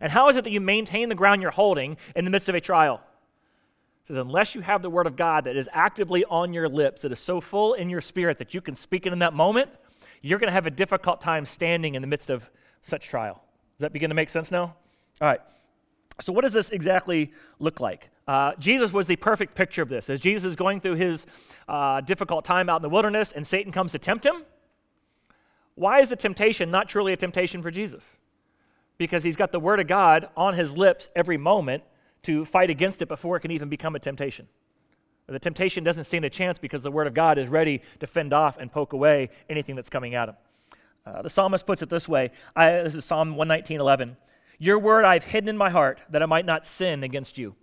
And 0.00 0.12
how 0.12 0.28
is 0.28 0.36
it 0.36 0.44
that 0.44 0.50
you 0.50 0.60
maintain 0.60 1.08
the 1.08 1.14
ground 1.14 1.42
you're 1.42 1.50
holding 1.50 1.96
in 2.14 2.24
the 2.24 2.30
midst 2.30 2.48
of 2.48 2.54
a 2.54 2.60
trial? 2.60 3.00
It 4.04 4.08
says, 4.08 4.18
unless 4.18 4.54
you 4.54 4.60
have 4.60 4.82
the 4.82 4.90
word 4.90 5.06
of 5.06 5.16
God 5.16 5.44
that 5.44 5.56
is 5.56 5.68
actively 5.72 6.24
on 6.24 6.52
your 6.52 6.68
lips, 6.68 7.02
that 7.02 7.12
is 7.12 7.20
so 7.20 7.40
full 7.40 7.74
in 7.74 7.90
your 7.90 8.00
spirit 8.00 8.38
that 8.38 8.54
you 8.54 8.60
can 8.60 8.76
speak 8.76 9.06
it 9.06 9.12
in 9.12 9.18
that 9.18 9.34
moment, 9.34 9.70
you're 10.22 10.38
going 10.38 10.48
to 10.48 10.54
have 10.54 10.66
a 10.66 10.70
difficult 10.70 11.20
time 11.20 11.44
standing 11.44 11.94
in 11.94 12.02
the 12.02 12.08
midst 12.08 12.30
of 12.30 12.48
such 12.80 13.08
trial. 13.08 13.34
Does 13.34 13.80
that 13.80 13.92
begin 13.92 14.10
to 14.10 14.14
make 14.14 14.28
sense 14.28 14.50
now? 14.50 14.74
All 15.20 15.28
right. 15.28 15.40
So, 16.20 16.32
what 16.32 16.42
does 16.42 16.52
this 16.52 16.70
exactly 16.70 17.32
look 17.58 17.80
like? 17.80 18.10
Uh, 18.28 18.52
Jesus 18.58 18.92
was 18.92 19.06
the 19.06 19.16
perfect 19.16 19.54
picture 19.54 19.80
of 19.80 19.88
this. 19.88 20.10
As 20.10 20.20
Jesus 20.20 20.50
is 20.50 20.56
going 20.56 20.82
through 20.82 20.96
his 20.96 21.26
uh, 21.66 22.02
difficult 22.02 22.44
time 22.44 22.68
out 22.68 22.76
in 22.76 22.82
the 22.82 22.90
wilderness 22.90 23.32
and 23.32 23.46
Satan 23.46 23.72
comes 23.72 23.90
to 23.92 23.98
tempt 23.98 24.26
him, 24.26 24.44
why 25.74 26.00
is 26.00 26.10
the 26.10 26.16
temptation 26.16 26.70
not 26.70 26.90
truly 26.90 27.14
a 27.14 27.16
temptation 27.16 27.62
for 27.62 27.70
Jesus? 27.70 28.18
Because 28.98 29.22
he's 29.22 29.36
got 29.36 29.50
the 29.50 29.60
Word 29.60 29.80
of 29.80 29.86
God 29.86 30.28
on 30.36 30.54
his 30.54 30.76
lips 30.76 31.08
every 31.16 31.38
moment 31.38 31.84
to 32.24 32.44
fight 32.44 32.68
against 32.68 33.00
it 33.00 33.08
before 33.08 33.36
it 33.36 33.40
can 33.40 33.50
even 33.50 33.70
become 33.70 33.96
a 33.96 33.98
temptation. 33.98 34.46
The 35.26 35.38
temptation 35.38 35.84
doesn't 35.84 36.04
stand 36.04 36.24
a 36.24 36.30
chance 36.30 36.58
because 36.58 36.82
the 36.82 36.90
Word 36.90 37.06
of 37.06 37.14
God 37.14 37.38
is 37.38 37.48
ready 37.48 37.80
to 38.00 38.06
fend 38.06 38.34
off 38.34 38.58
and 38.58 38.70
poke 38.70 38.92
away 38.92 39.30
anything 39.48 39.74
that's 39.74 39.90
coming 39.90 40.14
at 40.14 40.28
him. 40.28 40.36
Uh, 41.06 41.22
the 41.22 41.30
psalmist 41.30 41.64
puts 41.64 41.80
it 41.80 41.88
this 41.88 42.06
way 42.06 42.30
I, 42.54 42.70
this 42.82 42.94
is 42.94 43.04
Psalm 43.06 43.36
119 43.36 43.80
11. 43.80 44.16
Your 44.58 44.78
word 44.78 45.04
I've 45.04 45.24
hidden 45.24 45.48
in 45.48 45.56
my 45.56 45.70
heart 45.70 46.00
that 46.10 46.22
I 46.22 46.26
might 46.26 46.44
not 46.44 46.66
sin 46.66 47.04
against 47.04 47.38
you. 47.38 47.54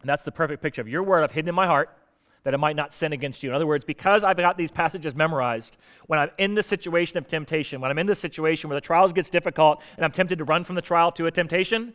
And 0.00 0.08
that's 0.08 0.24
the 0.24 0.32
perfect 0.32 0.62
picture 0.62 0.80
of 0.80 0.88
your 0.88 1.02
word 1.02 1.22
I've 1.22 1.30
hidden 1.30 1.48
in 1.48 1.54
my 1.54 1.66
heart 1.66 1.96
that 2.42 2.54
I 2.54 2.56
might 2.56 2.76
not 2.76 2.94
sin 2.94 3.12
against 3.12 3.42
you. 3.42 3.50
In 3.50 3.54
other 3.54 3.66
words, 3.66 3.84
because 3.84 4.24
I've 4.24 4.36
got 4.36 4.56
these 4.56 4.70
passages 4.70 5.14
memorized, 5.14 5.76
when 6.06 6.18
I'm 6.18 6.30
in 6.38 6.54
the 6.54 6.62
situation 6.62 7.18
of 7.18 7.28
temptation, 7.28 7.80
when 7.80 7.90
I'm 7.90 7.98
in 7.98 8.06
the 8.06 8.14
situation 8.14 8.70
where 8.70 8.76
the 8.76 8.80
trials 8.80 9.12
gets 9.12 9.28
difficult 9.28 9.82
and 9.96 10.04
I'm 10.04 10.12
tempted 10.12 10.38
to 10.38 10.44
run 10.44 10.64
from 10.64 10.74
the 10.74 10.82
trial 10.82 11.12
to 11.12 11.26
a 11.26 11.30
temptation, 11.30 11.92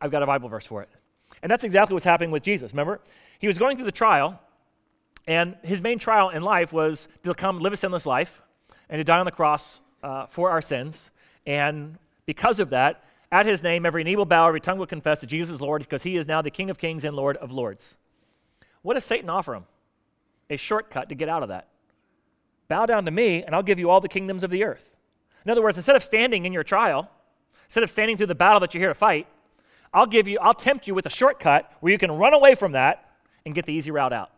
I've 0.00 0.10
got 0.10 0.22
a 0.22 0.26
Bible 0.26 0.48
verse 0.48 0.66
for 0.66 0.82
it. 0.82 0.88
And 1.42 1.50
that's 1.50 1.64
exactly 1.64 1.94
what's 1.94 2.04
happening 2.04 2.30
with 2.30 2.42
Jesus. 2.42 2.72
Remember? 2.72 3.00
He 3.38 3.46
was 3.46 3.58
going 3.58 3.76
through 3.76 3.86
the 3.86 3.92
trial, 3.92 4.40
and 5.26 5.56
his 5.62 5.80
main 5.80 5.98
trial 5.98 6.30
in 6.30 6.42
life 6.42 6.72
was 6.72 7.08
to 7.22 7.32
come 7.34 7.60
live 7.60 7.72
a 7.72 7.76
sinless 7.76 8.06
life 8.06 8.42
and 8.88 8.98
to 8.98 9.04
die 9.04 9.18
on 9.18 9.24
the 9.24 9.30
cross 9.30 9.80
uh, 10.02 10.26
for 10.26 10.50
our 10.50 10.60
sins. 10.60 11.10
And 11.46 11.96
because 12.26 12.58
of 12.60 12.70
that, 12.70 13.04
at 13.32 13.46
his 13.46 13.62
name, 13.62 13.86
every 13.86 14.04
knee 14.04 14.16
will 14.16 14.24
bow, 14.24 14.48
every 14.48 14.60
tongue 14.60 14.78
will 14.78 14.86
confess 14.86 15.20
that 15.20 15.28
Jesus 15.28 15.54
is 15.54 15.60
Lord, 15.60 15.82
because 15.82 16.02
he 16.02 16.16
is 16.16 16.26
now 16.26 16.42
the 16.42 16.50
King 16.50 16.70
of 16.70 16.78
kings 16.78 17.04
and 17.04 17.14
Lord 17.14 17.36
of 17.36 17.52
lords. 17.52 17.96
What 18.82 18.94
does 18.94 19.04
Satan 19.04 19.30
offer 19.30 19.54
him? 19.54 19.64
A 20.48 20.56
shortcut 20.56 21.08
to 21.08 21.14
get 21.14 21.28
out 21.28 21.42
of 21.42 21.48
that. 21.50 21.68
Bow 22.68 22.86
down 22.86 23.04
to 23.04 23.10
me, 23.10 23.42
and 23.42 23.54
I'll 23.54 23.62
give 23.62 23.78
you 23.78 23.90
all 23.90 24.00
the 24.00 24.08
kingdoms 24.08 24.42
of 24.42 24.50
the 24.50 24.64
earth. 24.64 24.84
In 25.44 25.50
other 25.50 25.62
words, 25.62 25.76
instead 25.76 25.96
of 25.96 26.02
standing 26.02 26.44
in 26.44 26.52
your 26.52 26.64
trial, 26.64 27.08
instead 27.64 27.82
of 27.82 27.90
standing 27.90 28.16
through 28.16 28.26
the 28.26 28.34
battle 28.34 28.60
that 28.60 28.74
you're 28.74 28.80
here 28.80 28.88
to 28.88 28.94
fight, 28.94 29.26
I'll 29.92 30.06
give 30.06 30.28
you, 30.28 30.38
I'll 30.40 30.54
tempt 30.54 30.86
you 30.86 30.94
with 30.94 31.06
a 31.06 31.10
shortcut 31.10 31.70
where 31.80 31.92
you 31.92 31.98
can 31.98 32.12
run 32.12 32.34
away 32.34 32.54
from 32.54 32.72
that 32.72 33.10
and 33.44 33.54
get 33.54 33.66
the 33.66 33.72
easy 33.72 33.90
route 33.90 34.12
out. 34.12 34.30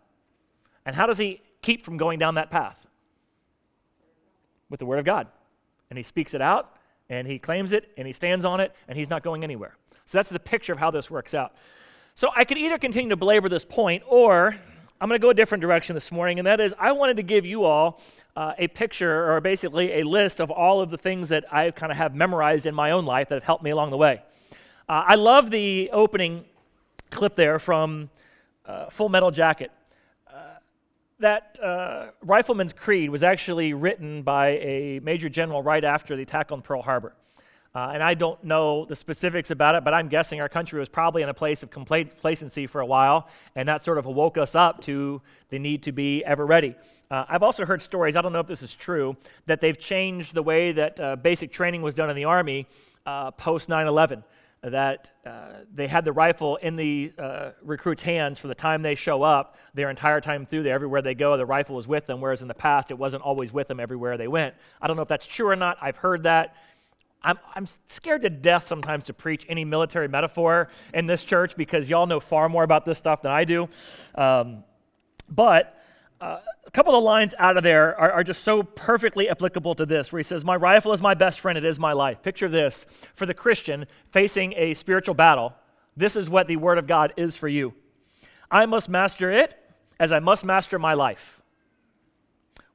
And 0.87 0.96
how 0.96 1.06
does 1.06 1.18
he 1.18 1.40
keep 1.61 1.84
from 1.84 1.96
going 1.96 2.18
down 2.18 2.37
that 2.37 2.50
path? 2.50 2.76
With 4.70 4.80
the 4.80 4.87
Word 4.87 4.99
of 4.99 5.04
God. 5.04 5.28
And 5.90 5.99
he 5.99 6.02
speaks 6.02 6.34
it 6.34 6.40
out, 6.40 6.71
and 7.12 7.28
he 7.28 7.38
claims 7.38 7.73
it 7.73 7.90
and 7.97 8.07
he 8.07 8.12
stands 8.12 8.45
on 8.45 8.61
it 8.61 8.75
and 8.88 8.97
he's 8.97 9.11
not 9.11 9.23
going 9.23 9.45
anywhere. 9.45 9.76
So 10.07 10.19
that's 10.19 10.31
the 10.31 10.40
picture 10.40 10.73
of 10.73 10.78
how 10.78 10.90
this 10.90 11.11
works 11.11 11.35
out. 11.35 11.55
So 12.14 12.31
I 12.35 12.44
could 12.44 12.59
either 12.59 12.79
continue 12.79 13.11
to 13.11 13.16
belabor 13.16 13.48
this 13.48 13.64
point 13.64 14.03
or 14.07 14.57
I'm 15.01 15.09
going 15.09 15.20
to 15.20 15.22
go 15.22 15.31
a 15.31 15.35
different 15.35 15.62
direction 15.62 15.94
this 15.94 16.12
morning, 16.12 16.38
and 16.38 16.46
that 16.46 16.61
is 16.61 16.75
I 16.79 16.92
wanted 16.92 17.16
to 17.16 17.22
give 17.25 17.44
you 17.44 17.64
all 17.64 18.01
uh, 18.37 18.53
a 18.57 18.68
picture 18.68 19.33
or 19.33 19.40
basically 19.40 20.01
a 20.01 20.05
list 20.05 20.40
of 20.40 20.51
all 20.51 20.81
of 20.81 20.90
the 20.90 20.96
things 20.96 21.29
that 21.31 21.44
I 21.53 21.70
kind 21.72 21.90
of 21.90 21.98
have 21.98 22.14
memorized 22.14 22.66
in 22.66 22.75
my 22.75 22.92
own 22.92 23.05
life 23.05 23.29
that 23.29 23.35
have 23.35 23.44
helped 23.44 23.64
me 23.64 23.70
along 23.70 23.90
the 23.90 23.96
way. 23.96 24.22
Uh, 24.88 25.05
I 25.07 25.16
love 25.16 25.51
the 25.51 25.90
opening 25.92 26.44
clip 27.11 27.35
there 27.35 27.59
from 27.59 28.11
uh, 28.64 28.90
Full 28.90 29.09
Metal 29.09 29.31
Jacket 29.31 29.70
that 31.22 31.58
uh, 31.62 32.08
Rifleman's 32.22 32.72
Creed 32.72 33.11
was 33.11 33.22
actually 33.22 33.74
written 33.74 34.22
by 34.22 34.50
a 34.58 35.00
major 35.02 35.28
general 35.28 35.62
right 35.62 35.85
after 35.85 36.16
the 36.16 36.22
attack 36.22 36.52
on 36.52 36.62
Pearl 36.62 36.82
Harbor. 36.82 37.14
Uh, 37.74 37.92
and 37.94 38.02
I 38.02 38.12
don't 38.12 38.42
know 38.44 38.85
the 38.85 38.94
specifics 38.94 39.50
about 39.50 39.74
it, 39.74 39.82
but 39.82 39.94
I'm 39.94 40.08
guessing 40.08 40.42
our 40.42 40.48
country 40.48 40.78
was 40.78 40.90
probably 40.90 41.22
in 41.22 41.30
a 41.30 41.35
place 41.35 41.62
of 41.62 41.70
complacency 41.70 42.66
for 42.66 42.82
a 42.82 42.87
while, 42.87 43.28
and 43.56 43.66
that 43.66 43.82
sort 43.82 43.96
of 43.96 44.04
woke 44.04 44.37
us 44.37 44.54
up 44.54 44.82
to 44.82 45.22
the 45.48 45.58
need 45.58 45.82
to 45.85 45.92
be 45.92 46.22
ever 46.24 46.44
ready. 46.44 46.74
Uh, 47.11 47.24
I've 47.28 47.42
also 47.42 47.64
heard 47.64 47.80
stories, 47.80 48.14
I 48.14 48.20
don't 48.20 48.35
know 48.35 48.40
if 48.40 48.46
this 48.46 48.62
is 48.62 48.74
true, 48.74 49.16
that 49.46 49.62
they've 49.62 49.78
changed 49.78 50.35
the 50.35 50.42
way 50.42 50.72
that 50.72 51.00
uh, 51.00 51.16
basic 51.16 51.50
training 51.50 51.80
was 51.80 51.94
done 51.94 52.11
in 52.11 52.16
the 52.16 52.24
Army 52.24 52.66
uh, 53.06 53.30
post 53.30 53.70
9 53.70 53.87
11 53.87 54.22
that 54.62 55.11
uh, 55.27 55.48
they 55.75 55.88
had 55.88 56.05
the 56.05 56.12
rifle 56.12 56.57
in 56.57 56.77
the 56.77 57.12
uh, 57.18 57.51
recruits' 57.62 58.03
hands 58.03 58.38
for 58.38 58.46
the 58.46 58.55
time 58.55 58.83
they 58.83 58.94
show 58.94 59.22
up, 59.22 59.57
their 59.75 59.90
entire 59.90 60.20
time 60.20 60.46
through 60.46 60.62
there, 60.62 60.75
everywhere 60.75 61.03
they 61.03 61.14
go, 61.14 61.37
the 61.37 61.44
rifle 61.44 61.79
is 61.79 61.88
with 61.88 62.07
them, 62.07 62.20
whereas 62.20 62.42
in 62.42 62.48
the 62.48 62.55
past 62.55 62.90
it 62.90 62.98
wasn't 62.98 63.22
always 63.22 63.53
with 63.53 63.66
them 63.66 63.81
everywhere 63.81 64.16
they 64.16 64.29
went. 64.29 64.55
I 64.81 64.87
don't 64.87 64.96
know 64.96 65.03
if 65.03 65.09
that's 65.09 65.27
true 65.27 65.48
or 65.48 65.57
not. 65.57 65.79
I've 65.81 65.96
heard 65.96 66.22
that. 66.25 66.55
I'm, 67.25 67.38
I'm 67.55 67.66
scared 67.88 68.22
to 68.22 68.31
death 68.31 68.68
sometimes 68.68 69.05
to 69.05 69.14
preach 69.14 69.46
any 69.48 69.64
military 69.64 70.09
metaphor 70.09 70.68
in 70.94 71.07
this 71.07 71.25
church 71.25 71.57
because 71.57 71.90
y'all 71.90 72.07
know 72.07 72.20
far 72.20 72.48
more 72.48 72.64
about 72.64 72.85
this 72.85 72.98
stuff 72.98 73.22
than 73.22 73.33
I 73.33 73.44
do. 73.44 73.68
Um, 74.14 74.64
but 75.29 75.82
uh, 76.22 76.38
a 76.64 76.70
couple 76.70 76.96
of 76.96 77.02
lines 77.02 77.35
out 77.37 77.56
of 77.56 77.64
there 77.64 77.98
are, 77.98 78.12
are, 78.12 78.22
just 78.22 78.44
so 78.44 78.62
perfectly 78.62 79.28
applicable 79.28 79.74
to 79.74 79.85
this, 79.85 80.12
where 80.12 80.20
he 80.20 80.22
says, 80.22 80.44
My 80.44 80.54
rifle 80.54 80.92
is 80.92 81.02
my 81.02 81.14
best 81.14 81.40
friend, 81.40 81.58
it 81.58 81.64
is 81.64 81.80
my 81.80 81.92
life. 81.92 82.22
Picture 82.22 82.48
this 82.48 82.87
for 83.16 83.26
the 83.26 83.35
Christian 83.35 83.87
facing 84.12 84.54
a 84.56 84.74
spiritual 84.74 85.16
battle, 85.16 85.52
this 85.96 86.14
is 86.14 86.30
what 86.30 86.46
the 86.46 86.56
Word 86.56 86.78
of 86.78 86.87
God 86.87 87.12
is 87.16 87.35
for 87.35 87.48
you. 87.48 87.74
I 88.52 88.66
must 88.66 88.88
master 88.88 89.32
it 89.32 89.58
as 89.98 90.12
I 90.12 90.20
must 90.20 90.44
master 90.44 90.78
my 90.78 90.94
life. 90.94 91.42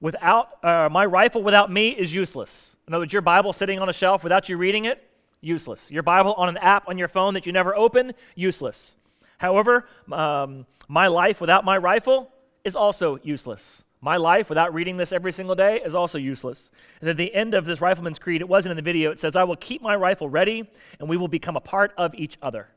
Without 0.01 0.63
uh, 0.63 0.89
my 0.91 1.05
rifle 1.05 1.41
without 1.41 1.71
me 1.71 1.91
is 1.91 2.13
useless. 2.13 2.75
In 2.85 2.93
other 2.93 3.03
words, 3.03 3.13
your 3.13 3.21
Bible 3.21 3.53
sitting 3.53 3.79
on 3.79 3.87
a 3.87 3.93
shelf 3.93 4.23
without 4.23 4.49
you 4.49 4.57
reading 4.57 4.85
it, 4.85 5.09
useless. 5.39 5.89
Your 5.89 6.03
Bible 6.03 6.33
on 6.33 6.49
an 6.49 6.57
app 6.57 6.89
on 6.89 6.97
your 6.97 7.07
phone 7.07 7.33
that 7.35 7.45
you 7.45 7.53
never 7.53 7.73
open, 7.75 8.13
useless. 8.35 8.97
However, 9.37 9.87
um, 10.11 10.65
my 10.89 11.07
life 11.07 11.39
without 11.39 11.63
my 11.63 11.77
rifle 11.77 12.29
is 12.67 12.75
also 12.75 13.17
useless. 13.23 13.83
My 14.01 14.17
life 14.17 14.49
without 14.49 14.73
reading 14.73 14.97
this 14.97 15.11
every 15.11 15.31
single 15.31 15.55
day 15.55 15.81
is 15.83 15.95
also 15.95 16.19
useless. 16.19 16.69
And 17.01 17.09
at 17.09 17.17
the 17.17 17.33
end 17.33 17.55
of 17.55 17.65
this 17.65 17.81
Rifleman's 17.81 18.19
Creed, 18.19 18.41
it 18.41 18.47
wasn't 18.47 18.71
in 18.71 18.75
the 18.75 18.83
video, 18.83 19.09
it 19.09 19.19
says, 19.19 19.35
I 19.35 19.43
will 19.43 19.55
keep 19.55 19.81
my 19.81 19.95
rifle 19.95 20.29
ready 20.29 20.69
and 20.99 21.09
we 21.09 21.17
will 21.17 21.27
become 21.27 21.55
a 21.55 21.61
part 21.61 21.93
of 21.97 22.13
each 22.13 22.37
other. 22.41 22.67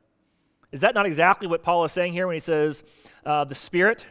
Is 0.72 0.80
that 0.80 0.94
not 0.94 1.04
exactly 1.04 1.48
what 1.48 1.62
Paul 1.62 1.84
is 1.84 1.92
saying 1.92 2.14
here 2.14 2.26
when 2.26 2.34
he 2.34 2.40
says, 2.40 2.84
uh, 3.26 3.44
the 3.44 3.54
Spirit, 3.54 4.06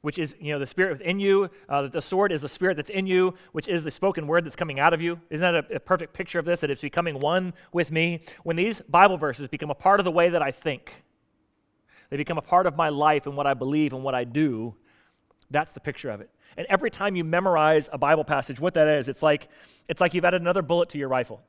which 0.00 0.18
is, 0.18 0.34
you 0.40 0.52
know, 0.52 0.58
the 0.58 0.66
Spirit 0.66 0.98
within 0.98 1.20
you, 1.20 1.50
uh, 1.68 1.86
the 1.88 2.02
sword 2.02 2.32
is 2.32 2.40
the 2.40 2.48
Spirit 2.48 2.76
that's 2.76 2.90
in 2.90 3.06
you, 3.06 3.34
which 3.52 3.68
is 3.68 3.84
the 3.84 3.90
spoken 3.90 4.26
word 4.26 4.44
that's 4.44 4.56
coming 4.56 4.80
out 4.80 4.94
of 4.94 5.02
you? 5.02 5.20
Isn't 5.30 5.42
that 5.42 5.70
a, 5.70 5.76
a 5.76 5.80
perfect 5.80 6.12
picture 6.12 6.38
of 6.38 6.44
this, 6.44 6.60
that 6.60 6.70
it's 6.70 6.80
becoming 6.80 7.20
one 7.20 7.52
with 7.72 7.92
me? 7.92 8.22
When 8.42 8.56
these 8.56 8.80
Bible 8.88 9.18
verses 9.18 9.48
become 9.48 9.70
a 9.70 9.74
part 9.74 10.00
of 10.00 10.04
the 10.04 10.10
way 10.10 10.30
that 10.30 10.42
I 10.42 10.50
think, 10.50 10.92
they 12.10 12.16
become 12.16 12.38
a 12.38 12.42
part 12.42 12.66
of 12.66 12.76
my 12.76 12.88
life 12.88 13.26
and 13.26 13.36
what 13.36 13.46
I 13.46 13.54
believe 13.54 13.92
and 13.92 14.02
what 14.02 14.14
I 14.14 14.24
do, 14.24 14.74
that's 15.50 15.72
the 15.72 15.80
picture 15.80 16.10
of 16.10 16.20
it. 16.20 16.30
And 16.56 16.66
every 16.68 16.90
time 16.90 17.16
you 17.16 17.24
memorize 17.24 17.88
a 17.92 17.98
Bible 17.98 18.24
passage, 18.24 18.60
what 18.60 18.74
that 18.74 18.88
is, 18.88 19.08
it's 19.08 19.22
like, 19.22 19.48
it's 19.88 20.00
like 20.00 20.14
you've 20.14 20.24
added 20.24 20.40
another 20.40 20.62
bullet 20.62 20.88
to 20.90 20.98
your 20.98 21.08
rifle. 21.08 21.42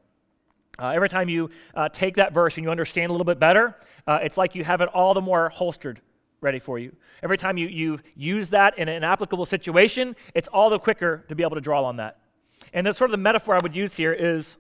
Uh, 0.80 0.90
every 0.90 1.10
time 1.10 1.28
you 1.28 1.50
uh, 1.76 1.90
take 1.90 2.16
that 2.16 2.34
verse 2.34 2.58
and 2.58 2.64
you 2.64 2.70
understand 2.70 3.10
a 3.10 3.14
little 3.14 3.26
bit 3.26 3.40
better, 3.40 3.76
uh, 4.06 4.20
it's 4.22 4.38
like 4.38 4.54
you 4.54 4.64
have 4.64 4.82
it 4.82 4.90
all 4.90 5.14
the 5.14 5.22
more 5.22 5.50
holstered 5.50 6.02
ready 6.42 6.60
for 6.60 6.78
you. 6.78 6.96
Every 7.24 7.38
time 7.38 7.58
you, 7.58 7.68
you 7.68 8.00
use 8.16 8.50
that 8.50 8.78
in 8.78 8.88
an 8.88 9.04
applicable 9.04 9.46
situation, 9.46 10.16
it's 10.36 10.48
all 10.50 10.70
the 10.70 10.78
quicker 10.78 11.26
to 11.30 11.36
be 11.36 11.44
able 11.44 11.56
to 11.56 11.62
draw 11.62 11.84
on 11.84 11.98
that. 11.98 12.20
And 12.74 12.86
the 12.86 12.94
sort 12.94 13.10
of 13.10 13.14
the 13.14 13.18
metaphor 13.18 13.56
I 13.56 13.60
would 13.60 13.76
use 13.76 13.96
here 13.96 14.14
is 14.14 14.58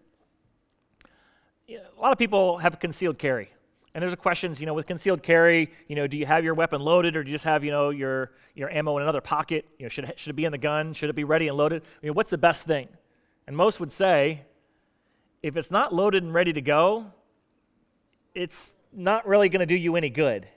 you 1.68 1.78
know, 1.78 1.84
a 1.98 2.02
lot 2.02 2.12
of 2.12 2.18
people 2.18 2.58
have 2.58 2.80
concealed 2.80 3.20
carry. 3.20 3.52
And 3.98 4.04
there's 4.04 4.14
a 4.14 4.16
questions, 4.16 4.60
you 4.60 4.68
know, 4.68 4.76
with 4.76 4.86
concealed 4.86 5.24
carry, 5.24 5.72
you 5.88 5.96
know, 5.96 6.06
do 6.06 6.18
you 6.18 6.28
have 6.28 6.44
your 6.44 6.54
weapon 6.54 6.82
loaded 6.82 7.16
or 7.16 7.24
do 7.24 7.32
you 7.32 7.34
just 7.34 7.46
have, 7.46 7.64
you 7.64 7.72
know, 7.72 7.90
your, 7.90 8.30
your 8.54 8.70
ammo 8.70 8.96
in 8.98 9.02
another 9.02 9.22
pocket? 9.22 9.66
You 9.80 9.86
know, 9.86 9.90
should 9.90 10.04
it, 10.04 10.20
should 10.20 10.30
it 10.30 10.36
be 10.36 10.46
in 10.46 10.52
the 10.52 10.60
gun? 10.60 10.94
Should 10.94 11.10
it 11.10 11.16
be 11.16 11.24
ready 11.24 11.48
and 11.48 11.58
loaded? 11.58 11.82
I 11.82 12.06
mean, 12.06 12.14
what's 12.14 12.30
the 12.30 12.38
best 12.38 12.62
thing? 12.62 12.90
And 13.48 13.58
most 13.58 13.80
would 13.80 13.92
say, 13.92 14.42
if 15.42 15.58
it's 15.58 15.72
not 15.72 15.96
loaded 15.96 16.22
and 16.22 16.32
ready 16.32 16.54
to 16.54 16.62
go, 16.62 17.08
it's 18.36 18.76
not 18.94 19.28
really 19.28 19.50
going 19.50 19.62
to 19.62 19.66
do 19.66 19.74
you 19.74 19.96
any 19.96 20.12
good. 20.12 20.48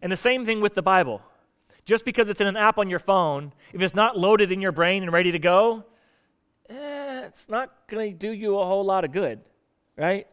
And 0.00 0.12
the 0.12 0.16
same 0.16 0.46
thing 0.46 0.60
with 0.60 0.76
the 0.76 0.82
Bible. 0.82 1.20
Just 1.86 2.04
because 2.04 2.28
it's 2.28 2.40
in 2.40 2.46
an 2.46 2.56
app 2.56 2.78
on 2.78 2.88
your 2.88 3.00
phone, 3.00 3.52
if 3.72 3.82
it's 3.82 3.96
not 3.96 4.16
loaded 4.16 4.52
in 4.52 4.60
your 4.60 4.70
brain 4.70 5.02
and 5.02 5.12
ready 5.12 5.32
to 5.32 5.40
go, 5.40 5.82
eh, 6.70 7.22
it's 7.22 7.48
not 7.48 7.72
going 7.88 8.12
to 8.12 8.16
do 8.16 8.30
you 8.30 8.56
a 8.60 8.64
whole 8.64 8.84
lot 8.84 9.04
of 9.04 9.10
good, 9.10 9.40
right? 9.96 10.28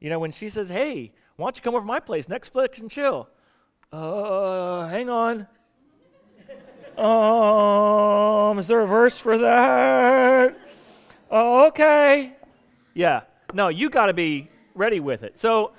You 0.00 0.08
know, 0.08 0.18
when 0.18 0.32
she 0.32 0.48
says, 0.48 0.70
hey, 0.70 1.12
why 1.36 1.46
don't 1.46 1.56
you 1.56 1.62
come 1.62 1.74
over 1.74 1.82
to 1.82 1.86
my 1.86 2.00
place, 2.00 2.26
Netflix 2.26 2.80
and 2.80 2.90
chill? 2.90 3.28
Uh, 3.92 4.86
hang 4.88 5.08
on. 5.10 5.46
Um, 6.96 8.58
is 8.58 8.68
there 8.68 8.80
a 8.80 8.86
verse 8.86 9.18
for 9.18 9.38
that? 9.38 10.56
Oh, 11.30 11.66
okay. 11.66 12.34
Yeah. 12.94 13.22
No, 13.52 13.68
you 13.68 13.90
got 13.90 14.06
to 14.06 14.12
be 14.12 14.48
ready 14.74 15.00
with 15.00 15.24
it. 15.24 15.38
So, 15.38 15.72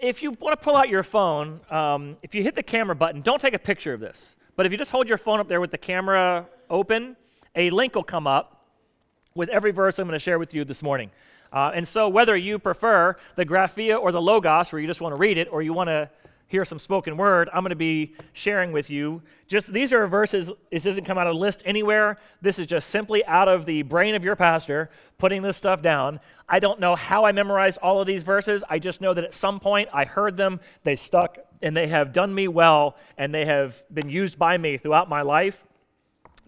if 0.00 0.22
you 0.22 0.30
want 0.32 0.58
to 0.58 0.64
pull 0.64 0.76
out 0.76 0.88
your 0.88 1.02
phone, 1.02 1.60
um, 1.70 2.16
if 2.22 2.34
you 2.34 2.42
hit 2.42 2.54
the 2.54 2.62
camera 2.62 2.94
button, 2.94 3.20
don't 3.20 3.40
take 3.40 3.54
a 3.54 3.58
picture 3.58 3.92
of 3.92 4.00
this. 4.00 4.34
But 4.56 4.66
if 4.66 4.72
you 4.72 4.78
just 4.78 4.90
hold 4.90 5.08
your 5.08 5.18
phone 5.18 5.40
up 5.40 5.48
there 5.48 5.60
with 5.60 5.70
the 5.70 5.78
camera 5.78 6.46
open, 6.68 7.16
a 7.54 7.70
link 7.70 7.94
will 7.94 8.04
come 8.04 8.26
up 8.26 8.66
with 9.34 9.48
every 9.48 9.72
verse 9.72 9.98
I'm 9.98 10.06
going 10.06 10.18
to 10.18 10.22
share 10.22 10.38
with 10.38 10.54
you 10.54 10.64
this 10.64 10.82
morning. 10.82 11.10
Uh, 11.52 11.72
and 11.74 11.86
so, 11.86 12.08
whether 12.08 12.36
you 12.36 12.58
prefer 12.58 13.16
the 13.36 13.44
Graphia 13.44 14.00
or 14.00 14.12
the 14.12 14.22
Logos, 14.22 14.72
where 14.72 14.80
you 14.80 14.86
just 14.86 15.00
want 15.00 15.14
to 15.14 15.18
read 15.18 15.38
it, 15.38 15.48
or 15.50 15.62
you 15.62 15.72
want 15.72 15.88
to 15.88 16.08
hear 16.50 16.64
some 16.64 16.80
spoken 16.80 17.16
word, 17.16 17.48
I'm 17.52 17.62
going 17.62 17.70
to 17.70 17.76
be 17.76 18.14
sharing 18.32 18.72
with 18.72 18.90
you. 18.90 19.22
Just 19.46 19.72
these 19.72 19.92
are 19.92 20.06
verses, 20.08 20.50
this 20.72 20.82
doesn't 20.82 21.04
come 21.04 21.16
out 21.16 21.28
of 21.28 21.34
a 21.34 21.38
list 21.38 21.62
anywhere. 21.64 22.18
This 22.42 22.58
is 22.58 22.66
just 22.66 22.90
simply 22.90 23.24
out 23.26 23.46
of 23.46 23.66
the 23.66 23.82
brain 23.82 24.16
of 24.16 24.24
your 24.24 24.34
pastor 24.34 24.90
putting 25.16 25.42
this 25.42 25.56
stuff 25.56 25.80
down. 25.80 26.18
I 26.48 26.58
don't 26.58 26.80
know 26.80 26.96
how 26.96 27.24
I 27.24 27.30
memorized 27.30 27.78
all 27.78 28.00
of 28.00 28.06
these 28.08 28.24
verses. 28.24 28.64
I 28.68 28.80
just 28.80 29.00
know 29.00 29.14
that 29.14 29.22
at 29.22 29.32
some 29.32 29.60
point 29.60 29.88
I 29.92 30.04
heard 30.04 30.36
them, 30.36 30.58
they 30.82 30.96
stuck, 30.96 31.38
and 31.62 31.76
they 31.76 31.86
have 31.86 32.12
done 32.12 32.34
me 32.34 32.48
well, 32.48 32.96
and 33.16 33.32
they 33.32 33.44
have 33.44 33.80
been 33.94 34.08
used 34.08 34.36
by 34.36 34.58
me 34.58 34.76
throughout 34.76 35.08
my 35.08 35.22
life 35.22 35.64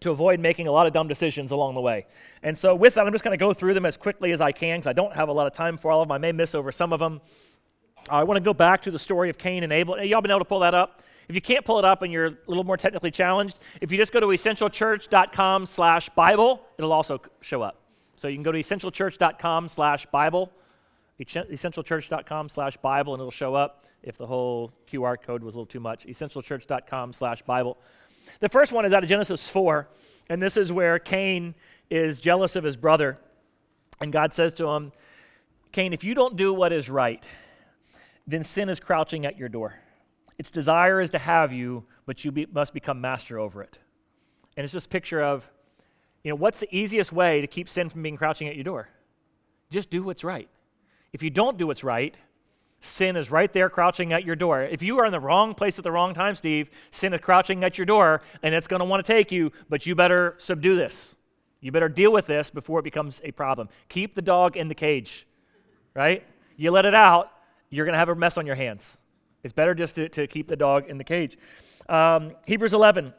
to 0.02 0.10
avoid 0.10 0.40
making 0.40 0.66
a 0.66 0.72
lot 0.72 0.86
of 0.86 0.92
dumb 0.92 1.08
decisions 1.08 1.50
along 1.50 1.74
the 1.74 1.80
way. 1.80 2.06
And 2.42 2.56
so, 2.56 2.74
with 2.74 2.94
that, 2.94 3.06
I'm 3.06 3.12
just 3.12 3.24
going 3.24 3.36
to 3.36 3.42
go 3.42 3.52
through 3.52 3.74
them 3.74 3.86
as 3.86 3.96
quickly 3.96 4.32
as 4.32 4.40
I 4.40 4.52
can 4.52 4.78
because 4.78 4.86
I 4.86 4.92
don't 4.92 5.14
have 5.14 5.28
a 5.28 5.32
lot 5.32 5.46
of 5.46 5.52
time 5.52 5.76
for 5.76 5.90
all 5.90 6.02
of 6.02 6.08
them. 6.08 6.12
I 6.12 6.18
may 6.18 6.32
miss 6.32 6.54
over 6.54 6.72
some 6.72 6.92
of 6.92 7.00
them. 7.00 7.20
Uh, 8.10 8.14
I 8.14 8.24
want 8.24 8.36
to 8.36 8.44
go 8.44 8.54
back 8.54 8.82
to 8.82 8.90
the 8.90 8.98
story 8.98 9.30
of 9.30 9.38
Cain 9.38 9.62
and 9.62 9.72
Abel. 9.72 10.02
Y'all 10.02 10.20
been 10.20 10.30
able 10.30 10.40
to 10.40 10.44
pull 10.44 10.60
that 10.60 10.74
up? 10.74 11.02
If 11.28 11.34
you 11.34 11.40
can't 11.40 11.64
pull 11.64 11.78
it 11.78 11.84
up 11.84 12.02
and 12.02 12.12
you're 12.12 12.26
a 12.26 12.36
little 12.46 12.64
more 12.64 12.76
technically 12.76 13.10
challenged, 13.10 13.58
if 13.80 13.90
you 13.90 13.96
just 13.96 14.12
go 14.12 14.20
to 14.20 14.26
essentialchurch.com 14.26 15.66
slash 15.66 16.08
Bible, 16.10 16.62
it'll 16.78 16.92
also 16.92 17.20
show 17.40 17.62
up. 17.62 17.78
So 18.16 18.28
you 18.28 18.36
can 18.36 18.42
go 18.42 18.52
to 18.52 18.58
essentialchurch.com 18.58 19.68
slash 19.68 20.06
Bible, 20.06 20.52
essentialchurch.com 21.20 22.48
slash 22.48 22.76
Bible, 22.76 23.14
and 23.14 23.20
it'll 23.20 23.30
show 23.30 23.54
up 23.54 23.86
if 24.02 24.18
the 24.18 24.26
whole 24.26 24.72
QR 24.90 25.16
code 25.20 25.42
was 25.42 25.54
a 25.54 25.58
little 25.58 25.66
too 25.66 25.80
much. 25.80 26.06
essentialchurch.com 26.06 27.12
slash 27.12 27.42
Bible. 27.42 27.78
The 28.40 28.48
first 28.48 28.72
one 28.72 28.84
is 28.84 28.92
out 28.92 29.02
of 29.02 29.08
Genesis 29.08 29.48
4, 29.48 29.88
and 30.28 30.42
this 30.42 30.56
is 30.56 30.72
where 30.72 30.98
Cain 30.98 31.54
is 31.90 32.20
jealous 32.20 32.56
of 32.56 32.64
his 32.64 32.76
brother. 32.76 33.16
And 34.00 34.12
God 34.12 34.32
says 34.32 34.52
to 34.54 34.68
him, 34.68 34.92
Cain, 35.72 35.92
if 35.92 36.04
you 36.04 36.14
don't 36.14 36.36
do 36.36 36.52
what 36.52 36.72
is 36.72 36.90
right, 36.90 37.26
then 38.26 38.44
sin 38.44 38.68
is 38.68 38.80
crouching 38.80 39.26
at 39.26 39.38
your 39.38 39.48
door. 39.48 39.74
Its 40.38 40.50
desire 40.50 41.00
is 41.00 41.10
to 41.10 41.18
have 41.18 41.52
you, 41.52 41.84
but 42.06 42.24
you 42.24 42.32
be, 42.32 42.46
must 42.52 42.74
become 42.74 43.00
master 43.00 43.38
over 43.38 43.62
it. 43.62 43.78
And 44.56 44.64
it's 44.64 44.72
just 44.72 44.90
picture 44.90 45.22
of, 45.22 45.48
you 46.24 46.30
know, 46.30 46.36
what's 46.36 46.60
the 46.60 46.74
easiest 46.74 47.12
way 47.12 47.40
to 47.40 47.46
keep 47.46 47.68
sin 47.68 47.88
from 47.88 48.02
being 48.02 48.16
crouching 48.16 48.48
at 48.48 48.54
your 48.54 48.64
door? 48.64 48.88
Just 49.70 49.90
do 49.90 50.02
what's 50.02 50.24
right. 50.24 50.48
If 51.12 51.22
you 51.22 51.30
don't 51.30 51.58
do 51.58 51.66
what's 51.66 51.84
right, 51.84 52.16
sin 52.82 53.16
is 53.16 53.30
right 53.30 53.52
there 53.52 53.70
crouching 53.70 54.12
at 54.12 54.24
your 54.24 54.36
door. 54.36 54.60
If 54.62 54.82
you 54.82 54.98
are 54.98 55.06
in 55.06 55.12
the 55.12 55.20
wrong 55.20 55.54
place 55.54 55.78
at 55.78 55.84
the 55.84 55.92
wrong 55.92 56.12
time, 56.12 56.34
Steve, 56.34 56.68
sin 56.90 57.14
is 57.14 57.20
crouching 57.20 57.64
at 57.64 57.78
your 57.78 57.86
door 57.86 58.22
and 58.42 58.54
it's 58.54 58.66
going 58.66 58.80
to 58.80 58.84
want 58.84 59.04
to 59.04 59.12
take 59.12 59.32
you, 59.32 59.52
but 59.70 59.86
you 59.86 59.94
better 59.94 60.34
subdue 60.38 60.76
this. 60.76 61.14
You 61.60 61.70
better 61.70 61.88
deal 61.88 62.12
with 62.12 62.26
this 62.26 62.50
before 62.50 62.80
it 62.80 62.82
becomes 62.82 63.20
a 63.24 63.30
problem. 63.30 63.68
Keep 63.88 64.16
the 64.16 64.22
dog 64.22 64.56
in 64.56 64.66
the 64.66 64.74
cage, 64.74 65.26
right? 65.94 66.26
You 66.56 66.72
let 66.72 66.84
it 66.84 66.94
out, 66.94 67.30
you're 67.70 67.86
going 67.86 67.94
to 67.94 68.00
have 68.00 68.08
a 68.08 68.16
mess 68.16 68.36
on 68.36 68.46
your 68.46 68.56
hands. 68.56 68.98
It's 69.44 69.52
better 69.52 69.74
just 69.74 69.94
to, 69.94 70.08
to 70.10 70.26
keep 70.26 70.48
the 70.48 70.56
dog 70.56 70.88
in 70.88 70.98
the 70.98 71.04
cage. 71.04 71.38
Um, 71.88 72.32
Hebrews 72.46 72.74
11. 72.74 73.14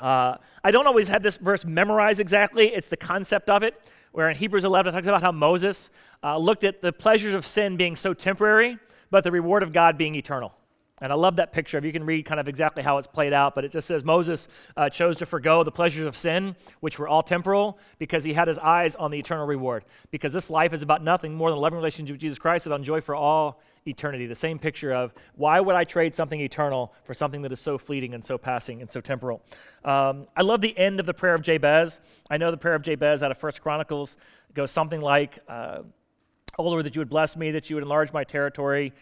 Uh, 0.00 0.36
I 0.62 0.70
don't 0.70 0.86
always 0.86 1.08
have 1.08 1.22
this 1.22 1.36
verse 1.36 1.64
memorized 1.64 2.20
exactly. 2.20 2.68
It's 2.68 2.88
the 2.88 2.96
concept 2.96 3.50
of 3.50 3.62
it, 3.62 3.80
where 4.14 4.30
in 4.30 4.36
Hebrews 4.36 4.64
11 4.64 4.90
it 4.90 4.92
talks 4.92 5.08
about 5.08 5.22
how 5.22 5.32
Moses 5.32 5.90
uh, 6.22 6.38
looked 6.38 6.62
at 6.62 6.80
the 6.80 6.92
pleasures 6.92 7.34
of 7.34 7.44
sin 7.44 7.76
being 7.76 7.96
so 7.96 8.14
temporary, 8.14 8.78
but 9.10 9.24
the 9.24 9.32
reward 9.32 9.64
of 9.64 9.72
God 9.72 9.98
being 9.98 10.14
eternal. 10.14 10.54
And 11.00 11.12
I 11.12 11.16
love 11.16 11.34
that 11.36 11.52
picture. 11.52 11.78
If 11.78 11.84
you 11.84 11.90
can 11.90 12.06
read 12.06 12.24
kind 12.24 12.38
of 12.38 12.46
exactly 12.46 12.84
how 12.84 12.98
it's 12.98 13.08
played 13.08 13.32
out, 13.32 13.56
but 13.56 13.64
it 13.64 13.72
just 13.72 13.88
says 13.88 14.04
Moses 14.04 14.46
uh, 14.76 14.88
chose 14.88 15.16
to 15.16 15.26
forego 15.26 15.64
the 15.64 15.72
pleasures 15.72 16.06
of 16.06 16.16
sin, 16.16 16.54
which 16.78 16.96
were 17.00 17.08
all 17.08 17.24
temporal, 17.24 17.76
because 17.98 18.22
he 18.22 18.32
had 18.32 18.46
his 18.46 18.56
eyes 18.58 18.94
on 18.94 19.10
the 19.10 19.18
eternal 19.18 19.48
reward. 19.48 19.84
Because 20.12 20.32
this 20.32 20.48
life 20.48 20.72
is 20.72 20.82
about 20.82 21.02
nothing 21.02 21.34
more 21.34 21.50
than 21.50 21.58
a 21.58 21.60
loving 21.60 21.76
relationship 21.76 22.14
with 22.14 22.20
Jesus 22.20 22.38
Christ 22.38 22.66
that 22.66 22.72
enjoy 22.72 23.00
for 23.00 23.16
all 23.16 23.60
eternity. 23.86 24.26
The 24.26 24.34
same 24.34 24.58
picture 24.58 24.92
of 24.92 25.12
why 25.36 25.60
would 25.60 25.74
I 25.74 25.84
trade 25.84 26.14
something 26.14 26.40
eternal 26.40 26.92
for 27.04 27.14
something 27.14 27.42
that 27.42 27.52
is 27.52 27.60
so 27.60 27.78
fleeting 27.78 28.14
and 28.14 28.24
so 28.24 28.38
passing 28.38 28.80
and 28.80 28.90
so 28.90 29.00
temporal? 29.00 29.42
Um, 29.84 30.26
I 30.36 30.42
love 30.42 30.60
the 30.60 30.76
end 30.78 31.00
of 31.00 31.06
the 31.06 31.14
prayer 31.14 31.34
of 31.34 31.42
Jabez. 31.42 32.00
I 32.30 32.36
know 32.36 32.50
the 32.50 32.56
prayer 32.56 32.74
of 32.74 32.82
Jabez 32.82 33.22
out 33.22 33.30
of 33.30 33.38
First 33.38 33.62
Chronicles 33.62 34.16
goes 34.54 34.70
something 34.70 35.00
like, 35.00 35.38
uh, 35.48 35.82
"Oh 36.58 36.64
Lord, 36.64 36.86
that 36.86 36.94
you 36.96 37.00
would 37.00 37.10
bless 37.10 37.36
me, 37.36 37.50
that 37.50 37.68
you 37.68 37.76
would 37.76 37.82
enlarge 37.82 38.12
my 38.12 38.24
territory." 38.24 38.92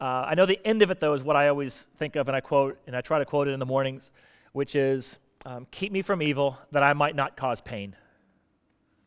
Uh, 0.00 0.24
I 0.28 0.34
know 0.34 0.46
the 0.46 0.58
end 0.66 0.80
of 0.80 0.90
it, 0.90 0.98
though, 0.98 1.12
is 1.12 1.22
what 1.22 1.36
I 1.36 1.48
always 1.48 1.86
think 1.98 2.16
of, 2.16 2.26
and 2.28 2.34
I 2.34 2.40
quote, 2.40 2.78
and 2.86 2.96
I 2.96 3.02
try 3.02 3.18
to 3.18 3.26
quote 3.26 3.48
it 3.48 3.50
in 3.50 3.60
the 3.60 3.66
mornings, 3.66 4.10
which 4.52 4.74
is, 4.74 5.18
um, 5.44 5.66
Keep 5.70 5.92
me 5.92 6.00
from 6.00 6.22
evil 6.22 6.58
that 6.72 6.82
I 6.82 6.94
might 6.94 7.14
not 7.14 7.36
cause 7.36 7.60
pain. 7.60 7.94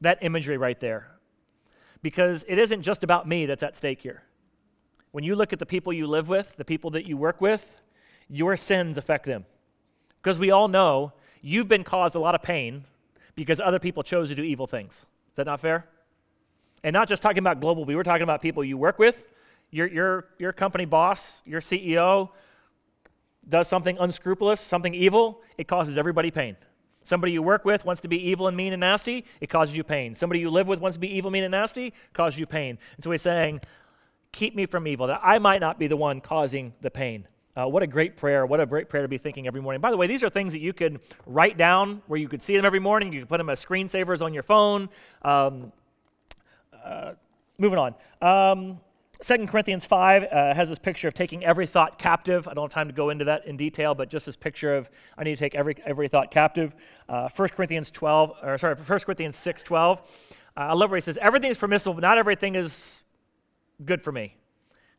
That 0.02 0.20
imagery 0.22 0.58
right 0.58 0.80
there. 0.80 1.10
Because 2.04 2.46
it 2.48 2.60
isn't 2.60 2.84
just 2.84 3.04
about 3.04 3.28
me 3.28 3.48
that's 3.48 3.64
at 3.64 3.76
stake 3.76 4.02
here. 4.02 4.24
When 5.14 5.24
you 5.24 5.36
look 5.36 5.54
at 5.54 5.60
the 5.60 5.66
people 5.66 5.94
you 5.94 6.08
live 6.08 6.28
with, 6.28 6.58
the 6.58 6.66
people 6.66 6.90
that 6.92 7.06
you 7.06 7.16
work 7.18 7.40
with, 7.40 7.64
your 8.28 8.58
sins 8.58 8.98
affect 8.98 9.28
them. 9.28 9.46
Because 10.22 10.40
we 10.40 10.50
all 10.50 10.68
know 10.68 11.14
you've 11.44 11.68
been 11.68 11.84
caused 11.84 12.16
a 12.16 12.20
lot 12.20 12.34
of 12.34 12.42
pain 12.42 12.86
because 13.36 13.60
other 13.60 13.78
people 13.78 14.02
chose 14.02 14.30
to 14.30 14.36
do 14.36 14.42
evil 14.42 14.66
things. 14.66 14.94
Is 14.94 15.36
that 15.36 15.46
not 15.46 15.62
fair? 15.62 15.86
And 16.84 16.96
not 16.96 17.08
just 17.08 17.22
talking 17.22 17.38
about 17.38 17.62
global, 17.62 17.86
we 17.86 17.96
were 17.96 18.04
talking 18.04 18.24
about 18.24 18.42
people 18.42 18.64
you 18.64 18.76
work 18.76 18.98
with, 18.98 19.24
your, 19.70 19.86
your, 19.86 20.26
your 20.40 20.52
company 20.52 20.86
boss, 20.86 21.44
your 21.46 21.62
CEO, 21.62 22.30
does 23.48 23.68
something 23.68 23.98
unscrupulous, 24.00 24.60
something 24.60 24.96
evil, 24.96 25.42
it 25.60 25.68
causes 25.68 25.96
everybody 25.96 26.32
pain. 26.32 26.58
Somebody 27.04 27.34
you 27.34 27.44
work 27.44 27.66
with 27.66 27.86
wants 27.86 28.02
to 28.02 28.08
be 28.08 28.30
evil 28.30 28.48
and 28.48 28.58
mean 28.58 28.74
and 28.74 28.80
nasty, 28.80 29.26
it 29.42 29.48
causes 29.52 29.78
you 29.78 29.84
pain. 29.84 30.16
Somebody 30.16 30.40
you 30.40 30.50
live 30.50 30.68
with 30.68 30.80
wants 30.80 30.96
to 30.96 31.00
be 31.00 31.16
evil, 31.16 31.30
mean, 31.30 31.44
and 31.44 31.52
nasty, 31.52 31.94
causes 32.14 32.40
you 32.40 32.48
pain. 32.48 32.80
And 32.96 33.04
so 33.04 33.12
he's 33.12 33.22
saying, 33.22 33.62
Keep 34.34 34.56
me 34.56 34.66
from 34.66 34.88
evil, 34.88 35.08
that 35.08 35.22
I 35.24 35.40
might 35.40 35.62
not 35.62 35.80
be 35.80 35.88
the 35.88 35.96
one 35.96 36.20
causing 36.20 36.74
the 36.82 36.92
pain. 36.92 37.28
Uh, 37.56 37.68
what 37.68 37.84
a 37.84 37.88
great 37.88 38.18
prayer. 38.18 38.48
What 38.48 38.60
a 38.60 38.66
great 38.66 38.90
prayer 38.90 39.04
to 39.04 39.08
be 39.08 39.20
thinking 39.20 39.46
every 39.46 39.62
morning. 39.62 39.80
By 39.80 39.92
the 39.92 39.98
way, 39.98 40.08
these 40.08 40.24
are 40.24 40.30
things 40.30 40.54
that 40.54 40.60
you 40.60 40.74
could 40.74 41.00
write 41.28 41.56
down 41.56 42.02
where 42.08 42.20
you 42.20 42.28
could 42.28 42.42
see 42.42 42.56
them 42.56 42.66
every 42.66 42.80
morning. 42.80 43.14
You 43.14 43.22
could 43.22 43.30
put 43.30 43.38
them 43.38 43.50
as 43.50 43.64
screensavers 43.64 44.24
on 44.24 44.34
your 44.34 44.42
phone. 44.42 44.90
Um, 45.22 45.72
uh, 46.84 47.12
moving 47.60 47.78
on. 47.78 47.94
Um, 48.22 48.80
2 49.22 49.46
Corinthians 49.46 49.86
5 49.86 50.24
uh, 50.24 50.54
has 50.56 50.70
this 50.70 50.80
picture 50.80 51.08
of 51.08 51.14
taking 51.14 51.46
every 51.46 51.68
thought 51.68 52.00
captive. 52.00 52.48
I 52.48 52.56
don't 52.56 52.64
have 52.64 52.72
time 52.72 52.88
to 52.88 52.94
go 52.94 53.12
into 53.12 53.26
that 53.26 53.46
in 53.46 53.56
detail, 53.56 53.94
but 53.94 54.10
just 54.10 54.26
this 54.26 54.36
picture 54.36 54.76
of 54.76 54.90
I 55.16 55.24
need 55.24 55.36
to 55.36 55.40
take 55.40 55.54
every, 55.54 55.76
every 55.86 56.08
thought 56.08 56.32
captive. 56.32 56.74
Uh, 57.08 57.30
1 57.34 57.50
Corinthians 57.50 57.92
12, 57.92 58.34
or 58.42 58.58
sorry, 58.58 58.76
1 58.76 59.00
Corinthians 59.02 59.38
6 59.38 59.62
12. 59.62 60.00
Uh, 60.56 60.60
I 60.60 60.74
love 60.74 60.90
where 60.90 60.98
he 60.98 61.02
says, 61.02 61.18
Everything 61.22 61.52
is 61.52 61.58
permissible, 61.58 61.94
but 61.94 62.02
not 62.02 62.18
everything 62.18 62.56
is 62.56 63.03
good 63.86 64.02
for 64.02 64.12
me. 64.12 64.36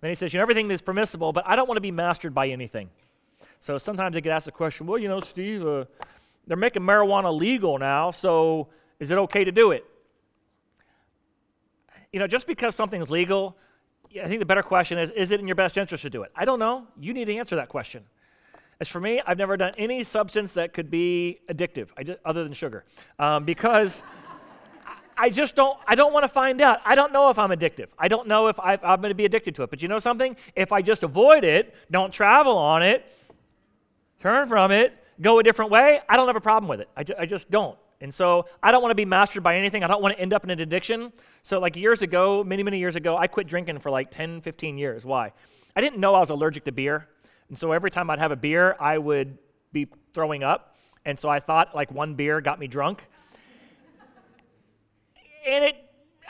Then 0.01 0.11
he 0.11 0.15
says, 0.15 0.33
You 0.33 0.39
know, 0.39 0.43
everything 0.43 0.71
is 0.71 0.81
permissible, 0.81 1.33
but 1.33 1.45
I 1.47 1.57
don't 1.57 1.69
want 1.69 1.77
to 1.77 1.83
be 1.83 1.91
mastered 1.91 2.35
by 2.35 2.49
anything. 2.49 2.91
So 3.61 3.79
sometimes 3.79 4.17
I 4.17 4.21
get 4.21 4.31
asked 4.31 4.47
the 4.47 4.53
question, 4.53 4.87
Well, 4.87 4.99
you 4.99 5.09
know, 5.09 5.21
Steve, 5.21 5.67
uh, 5.67 5.85
they're 6.47 6.57
making 6.57 6.83
marijuana 6.83 7.37
legal 7.37 7.79
now, 7.79 8.11
so 8.11 8.69
is 9.01 9.11
it 9.11 9.19
okay 9.19 9.45
to 9.45 9.53
do 9.53 9.71
it? 9.71 9.85
You 12.13 12.21
know, 12.21 12.27
just 12.27 12.47
because 12.47 12.75
something's 12.75 13.11
legal 13.11 13.57
I 14.23 14.29
think 14.29 14.39
the 14.39 14.47
better 14.47 14.63
question 14.63 14.99
is 14.99 15.11
is 15.11 15.31
it 15.31 15.41
in 15.41 15.49
your 15.49 15.57
best 15.57 15.77
interest 15.77 16.03
to 16.03 16.11
do 16.11 16.23
it? 16.23 16.33
I 16.37 16.45
don't 16.45 16.59
know. 16.59 16.87
You 16.99 17.13
need 17.13 17.27
to 17.27 17.37
answer 17.37 17.57
that 17.57 17.69
question. 17.69 18.05
As 18.81 18.89
for 18.89 19.01
me, 19.01 19.21
I've 19.25 19.39
never 19.39 19.57
done 19.57 19.73
any 19.79 20.03
substance 20.03 20.53
that 20.53 20.73
could 20.73 20.91
be 20.91 21.41
addictive, 21.49 21.89
just, 22.05 22.19
other 22.25 22.43
than 22.43 22.53
sugar, 22.53 22.85
um, 23.19 23.45
because 23.45 24.03
I 25.17 25.31
just 25.31 25.55
don't, 25.55 25.79
I 25.87 25.95
don't 25.95 26.13
want 26.13 26.25
to 26.25 26.29
find 26.29 26.61
out. 26.61 26.81
I 26.85 26.95
don't 26.95 27.13
know 27.13 27.31
if 27.31 27.39
I'm 27.39 27.51
addictive. 27.51 27.89
I 27.99 28.09
don't 28.09 28.29
know 28.29 28.49
if 28.49 28.59
i 28.61 28.75
am 28.75 29.01
going 29.01 29.11
to 29.11 29.15
be 29.15 29.25
addicted 29.25 29.55
to 29.57 29.63
it. 29.63 29.71
But 29.71 29.83
you 29.83 29.89
know 29.89 29.99
something? 29.99 30.37
If 30.55 30.73
I 30.73 30.83
just 30.83 31.03
avoid 31.03 31.45
it, 31.45 31.75
don't 31.91 32.13
travel 32.13 32.57
on 32.57 32.83
it, 32.83 33.05
turn 34.21 34.49
from 34.49 34.71
it, 34.71 34.93
go 35.21 35.39
a 35.39 35.43
different 35.43 35.71
way, 35.71 36.01
I 36.09 36.17
don't 36.17 36.27
have 36.27 36.37
a 36.37 36.41
problem 36.41 36.69
with 36.69 36.81
it. 36.81 36.89
I, 36.97 37.05
ju- 37.05 37.15
I 37.19 37.27
just 37.27 37.51
don't. 37.51 37.79
And 38.01 38.13
so 38.13 38.47
I 38.63 38.73
don't 38.73 38.83
want 38.83 38.91
to 38.91 38.97
be 38.97 39.05
mastered 39.05 39.43
by 39.43 39.57
anything. 39.57 39.83
I 39.83 39.87
don't 39.87 40.03
want 40.03 40.15
to 40.17 40.21
end 40.21 40.33
up 40.33 40.45
in 40.45 40.51
an 40.51 40.61
addiction. 40.61 41.13
So, 41.43 41.59
like 41.59 41.77
years 41.77 42.03
ago, 42.03 42.45
many, 42.45 42.63
many 42.63 42.79
years 42.79 42.97
ago, 42.97 43.17
I 43.17 43.27
quit 43.29 43.47
drinking 43.47 43.79
for 43.79 43.91
like 43.91 44.11
10, 44.11 44.41
15 44.43 44.77
years. 44.77 45.07
Why? 45.07 45.33
I 45.77 45.81
didn't 45.81 45.99
know 45.99 46.15
I 46.15 46.21
was 46.21 46.31
allergic 46.31 46.65
to 46.65 46.73
beer. 46.73 47.09
And 47.49 47.59
so 47.59 47.73
every 47.73 47.91
time 47.91 48.11
I'd 48.11 48.19
have 48.19 48.33
a 48.33 48.37
beer, 48.37 48.77
I 48.81 48.99
would 48.99 49.39
be 49.73 49.87
throwing 50.13 50.43
up. 50.43 50.77
And 51.05 51.19
so 51.19 51.29
I 51.29 51.41
thought 51.41 51.75
like 51.75 51.93
one 51.93 52.15
beer 52.15 52.41
got 52.41 52.59
me 52.59 52.67
drunk. 52.67 53.07
And 55.47 55.65
it, 55.65 55.77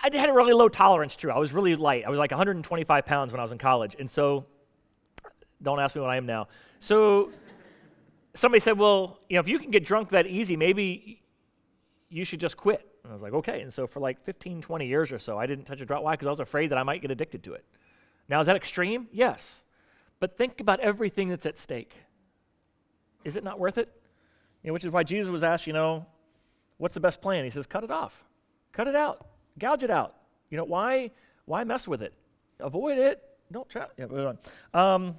I 0.02 0.14
had 0.16 0.28
a 0.28 0.32
really 0.32 0.52
low 0.52 0.68
tolerance 0.68 1.16
too. 1.16 1.30
I 1.30 1.38
was 1.38 1.52
really 1.52 1.76
light. 1.76 2.04
I 2.06 2.10
was 2.10 2.18
like 2.18 2.30
125 2.30 3.06
pounds 3.06 3.32
when 3.32 3.40
I 3.40 3.42
was 3.42 3.52
in 3.52 3.58
college. 3.58 3.96
And 3.98 4.10
so, 4.10 4.44
don't 5.62 5.80
ask 5.80 5.94
me 5.94 6.00
what 6.00 6.10
I 6.10 6.16
am 6.16 6.26
now. 6.26 6.48
So, 6.80 7.30
somebody 8.34 8.60
said, 8.60 8.78
Well, 8.78 9.18
you 9.28 9.36
know, 9.36 9.40
if 9.40 9.48
you 9.48 9.58
can 9.58 9.70
get 9.70 9.84
drunk 9.84 10.10
that 10.10 10.26
easy, 10.26 10.56
maybe 10.56 11.22
you 12.10 12.24
should 12.24 12.40
just 12.40 12.56
quit. 12.56 12.86
And 13.02 13.10
I 13.10 13.14
was 13.14 13.22
like, 13.22 13.32
Okay. 13.32 13.60
And 13.60 13.72
so, 13.72 13.86
for 13.86 14.00
like 14.00 14.22
15, 14.24 14.60
20 14.60 14.86
years 14.86 15.12
or 15.12 15.18
so, 15.18 15.38
I 15.38 15.46
didn't 15.46 15.64
touch 15.64 15.80
a 15.80 15.86
drop. 15.86 16.02
Why? 16.02 16.12
Because 16.12 16.26
I 16.26 16.30
was 16.30 16.40
afraid 16.40 16.70
that 16.70 16.78
I 16.78 16.82
might 16.82 17.00
get 17.00 17.10
addicted 17.10 17.42
to 17.44 17.54
it. 17.54 17.64
Now, 18.28 18.40
is 18.40 18.46
that 18.46 18.56
extreme? 18.56 19.08
Yes. 19.12 19.64
But 20.20 20.36
think 20.36 20.60
about 20.60 20.80
everything 20.80 21.28
that's 21.28 21.46
at 21.46 21.58
stake. 21.58 21.94
Is 23.24 23.36
it 23.36 23.44
not 23.44 23.58
worth 23.58 23.78
it? 23.78 23.90
You 24.62 24.68
know, 24.68 24.74
which 24.74 24.84
is 24.84 24.90
why 24.90 25.02
Jesus 25.02 25.30
was 25.30 25.44
asked, 25.44 25.66
you 25.66 25.72
know, 25.72 26.06
what's 26.78 26.94
the 26.94 27.00
best 27.00 27.20
plan? 27.20 27.44
He 27.44 27.50
says, 27.50 27.66
cut 27.66 27.84
it 27.84 27.90
off. 27.90 28.24
Cut 28.74 28.88
it 28.88 28.96
out. 28.96 29.26
Gouge 29.58 29.84
it 29.84 29.90
out. 29.90 30.14
You 30.50 30.58
know, 30.58 30.64
why, 30.64 31.10
why 31.46 31.64
mess 31.64 31.88
with 31.88 32.02
it? 32.02 32.12
Avoid 32.60 32.98
it. 32.98 33.22
Don't 33.50 33.68
try. 33.68 33.86
Yeah, 33.96 34.06
move 34.06 34.36
on. 34.74 34.94
Um, 34.94 35.16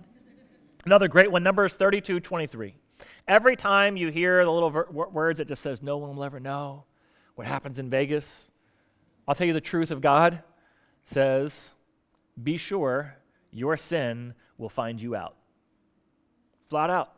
another 0.86 1.08
great 1.08 1.32
one, 1.32 1.44
Numbers 1.44 1.74
32, 1.74 2.20
23. 2.20 2.76
Every 3.28 3.56
time 3.56 3.98
you 3.98 4.10
hear 4.10 4.44
the 4.44 4.52
little 4.52 4.70
ver- 4.70 4.88
words 4.92 5.40
it 5.40 5.48
just 5.48 5.64
says, 5.64 5.82
no 5.82 5.98
one 5.98 6.16
will 6.16 6.24
ever 6.24 6.40
know 6.40 6.84
what 7.36 7.48
happens 7.48 7.80
in 7.80 7.90
Vegas, 7.90 8.52
I'll 9.28 9.36
tell 9.36 9.48
you 9.48 9.54
the 9.54 9.62
truth 9.62 9.92
of 9.92 10.02
God 10.02 10.44
says, 11.06 11.72
be 12.42 12.58
sure 12.58 13.16
your 13.52 13.78
sin 13.78 14.34
will 14.58 14.70
find 14.70 15.02
you 15.02 15.16
out. 15.16 15.36
Flat 16.70 16.90
out. 16.90 17.14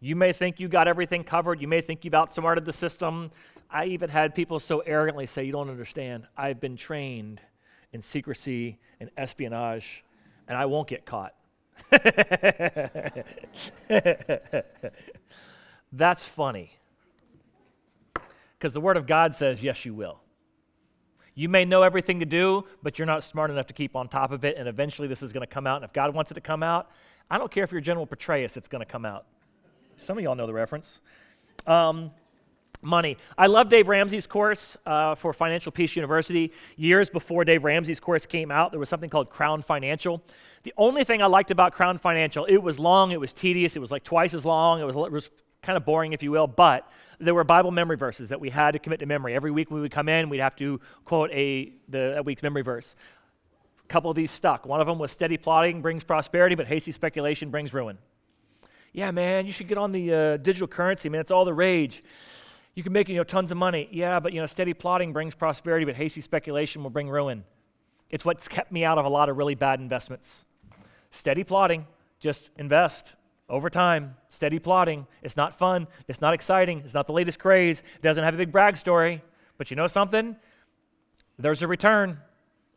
You 0.00 0.16
may 0.16 0.32
think 0.32 0.60
you 0.60 0.68
got 0.68 0.88
everything 0.88 1.24
covered. 1.24 1.60
You 1.60 1.68
may 1.68 1.80
think 1.80 2.04
you've 2.04 2.14
outsmarted 2.14 2.64
the 2.64 2.72
system. 2.72 3.30
I 3.70 3.86
even 3.86 4.10
had 4.10 4.34
people 4.34 4.58
so 4.58 4.80
arrogantly 4.80 5.26
say, 5.26 5.44
You 5.44 5.52
don't 5.52 5.70
understand. 5.70 6.26
I've 6.36 6.60
been 6.60 6.76
trained 6.76 7.40
in 7.92 8.02
secrecy 8.02 8.78
and 9.00 9.10
espionage, 9.16 10.04
and 10.48 10.56
I 10.56 10.66
won't 10.66 10.88
get 10.88 11.04
caught. 11.04 11.34
That's 15.92 16.24
funny. 16.24 16.78
Because 18.58 18.72
the 18.72 18.80
Word 18.80 18.96
of 18.96 19.06
God 19.06 19.34
says, 19.34 19.62
Yes, 19.62 19.84
you 19.84 19.94
will. 19.94 20.20
You 21.34 21.50
may 21.50 21.66
know 21.66 21.82
everything 21.82 22.20
to 22.20 22.26
do, 22.26 22.64
but 22.82 22.98
you're 22.98 23.04
not 23.06 23.22
smart 23.22 23.50
enough 23.50 23.66
to 23.66 23.74
keep 23.74 23.94
on 23.94 24.08
top 24.08 24.32
of 24.32 24.44
it, 24.46 24.56
and 24.56 24.66
eventually 24.66 25.06
this 25.06 25.22
is 25.22 25.34
going 25.34 25.42
to 25.42 25.46
come 25.46 25.66
out. 25.66 25.76
And 25.76 25.84
if 25.84 25.92
God 25.92 26.14
wants 26.14 26.30
it 26.30 26.34
to 26.34 26.40
come 26.40 26.62
out, 26.62 26.90
I 27.30 27.36
don't 27.36 27.50
care 27.50 27.62
if 27.62 27.72
you're 27.72 27.82
General 27.82 28.06
Petraeus, 28.06 28.56
it's 28.56 28.68
going 28.68 28.84
to 28.84 28.90
come 28.90 29.04
out. 29.04 29.26
Some 29.96 30.16
of 30.16 30.24
y'all 30.24 30.34
know 30.34 30.46
the 30.46 30.54
reference. 30.54 31.02
Um, 31.66 32.10
money. 32.82 33.16
I 33.36 33.46
love 33.46 33.68
Dave 33.68 33.88
Ramsey's 33.88 34.26
course 34.26 34.76
uh, 34.86 35.14
for 35.14 35.32
Financial 35.32 35.72
Peace 35.72 35.96
University. 35.96 36.52
Years 36.76 37.10
before 37.10 37.44
Dave 37.44 37.64
Ramsey's 37.64 38.00
course 38.00 38.26
came 38.26 38.50
out, 38.50 38.70
there 38.70 38.80
was 38.80 38.88
something 38.88 39.10
called 39.10 39.30
Crown 39.30 39.62
Financial. 39.62 40.22
The 40.62 40.74
only 40.76 41.04
thing 41.04 41.22
I 41.22 41.26
liked 41.26 41.50
about 41.50 41.72
Crown 41.72 41.98
Financial, 41.98 42.44
it 42.44 42.58
was 42.58 42.78
long, 42.78 43.12
it 43.12 43.20
was 43.20 43.32
tedious, 43.32 43.76
it 43.76 43.78
was 43.80 43.90
like 43.90 44.04
twice 44.04 44.34
as 44.34 44.44
long, 44.44 44.80
it 44.80 44.84
was, 44.84 44.96
it 44.96 45.12
was 45.12 45.30
kind 45.62 45.76
of 45.76 45.84
boring, 45.84 46.12
if 46.12 46.22
you 46.22 46.30
will, 46.30 46.46
but 46.46 46.90
there 47.18 47.34
were 47.34 47.44
Bible 47.44 47.70
memory 47.70 47.96
verses 47.96 48.28
that 48.28 48.40
we 48.40 48.50
had 48.50 48.72
to 48.72 48.78
commit 48.78 49.00
to 49.00 49.06
memory. 49.06 49.34
Every 49.34 49.50
week 49.50 49.70
we 49.70 49.80
would 49.80 49.90
come 49.90 50.08
in, 50.08 50.28
we'd 50.28 50.38
have 50.38 50.56
to 50.56 50.80
quote 51.04 51.30
a 51.32 51.72
the, 51.88 52.22
week's 52.24 52.42
memory 52.42 52.62
verse. 52.62 52.94
A 53.84 53.88
couple 53.88 54.10
of 54.10 54.16
these 54.16 54.30
stuck. 54.30 54.66
One 54.66 54.80
of 54.80 54.86
them 54.86 54.98
was 54.98 55.12
steady 55.12 55.36
plotting 55.36 55.80
brings 55.80 56.04
prosperity, 56.04 56.56
but 56.56 56.66
hasty 56.66 56.92
speculation 56.92 57.50
brings 57.50 57.72
ruin. 57.72 57.98
Yeah, 58.92 59.10
man, 59.10 59.46
you 59.46 59.52
should 59.52 59.68
get 59.68 59.78
on 59.78 59.92
the 59.92 60.12
uh, 60.12 60.36
digital 60.38 60.66
currency, 60.66 61.08
man. 61.08 61.20
It's 61.20 61.30
all 61.30 61.44
the 61.44 61.54
rage. 61.54 62.02
You 62.76 62.82
can 62.82 62.92
make 62.92 63.08
you 63.08 63.16
know 63.16 63.24
tons 63.24 63.50
of 63.50 63.56
money. 63.56 63.88
Yeah, 63.90 64.20
but 64.20 64.32
you 64.32 64.40
know 64.40 64.46
steady 64.46 64.74
plotting 64.74 65.12
brings 65.12 65.34
prosperity, 65.34 65.86
but 65.86 65.96
hasty 65.96 66.20
speculation 66.20 66.82
will 66.82 66.90
bring 66.90 67.08
ruin. 67.08 67.42
It's 68.10 68.24
what's 68.24 68.46
kept 68.46 68.70
me 68.70 68.84
out 68.84 68.98
of 68.98 69.06
a 69.06 69.08
lot 69.08 69.28
of 69.30 69.36
really 69.36 69.54
bad 69.54 69.80
investments. 69.80 70.44
Steady 71.10 71.42
plotting, 71.42 71.86
just 72.20 72.50
invest 72.58 73.14
over 73.48 73.70
time, 73.70 74.16
steady 74.28 74.58
plotting. 74.58 75.06
It's 75.22 75.36
not 75.36 75.56
fun. 75.58 75.86
It's 76.06 76.20
not 76.20 76.34
exciting. 76.34 76.82
It's 76.84 76.94
not 76.94 77.06
the 77.06 77.14
latest 77.14 77.38
craze. 77.38 77.80
It 77.80 78.02
doesn't 78.02 78.22
have 78.22 78.34
a 78.34 78.36
big 78.36 78.52
brag 78.52 78.76
story. 78.76 79.22
But 79.56 79.70
you 79.70 79.76
know 79.76 79.86
something? 79.86 80.36
There's 81.38 81.62
a 81.62 81.66
return. 81.66 82.18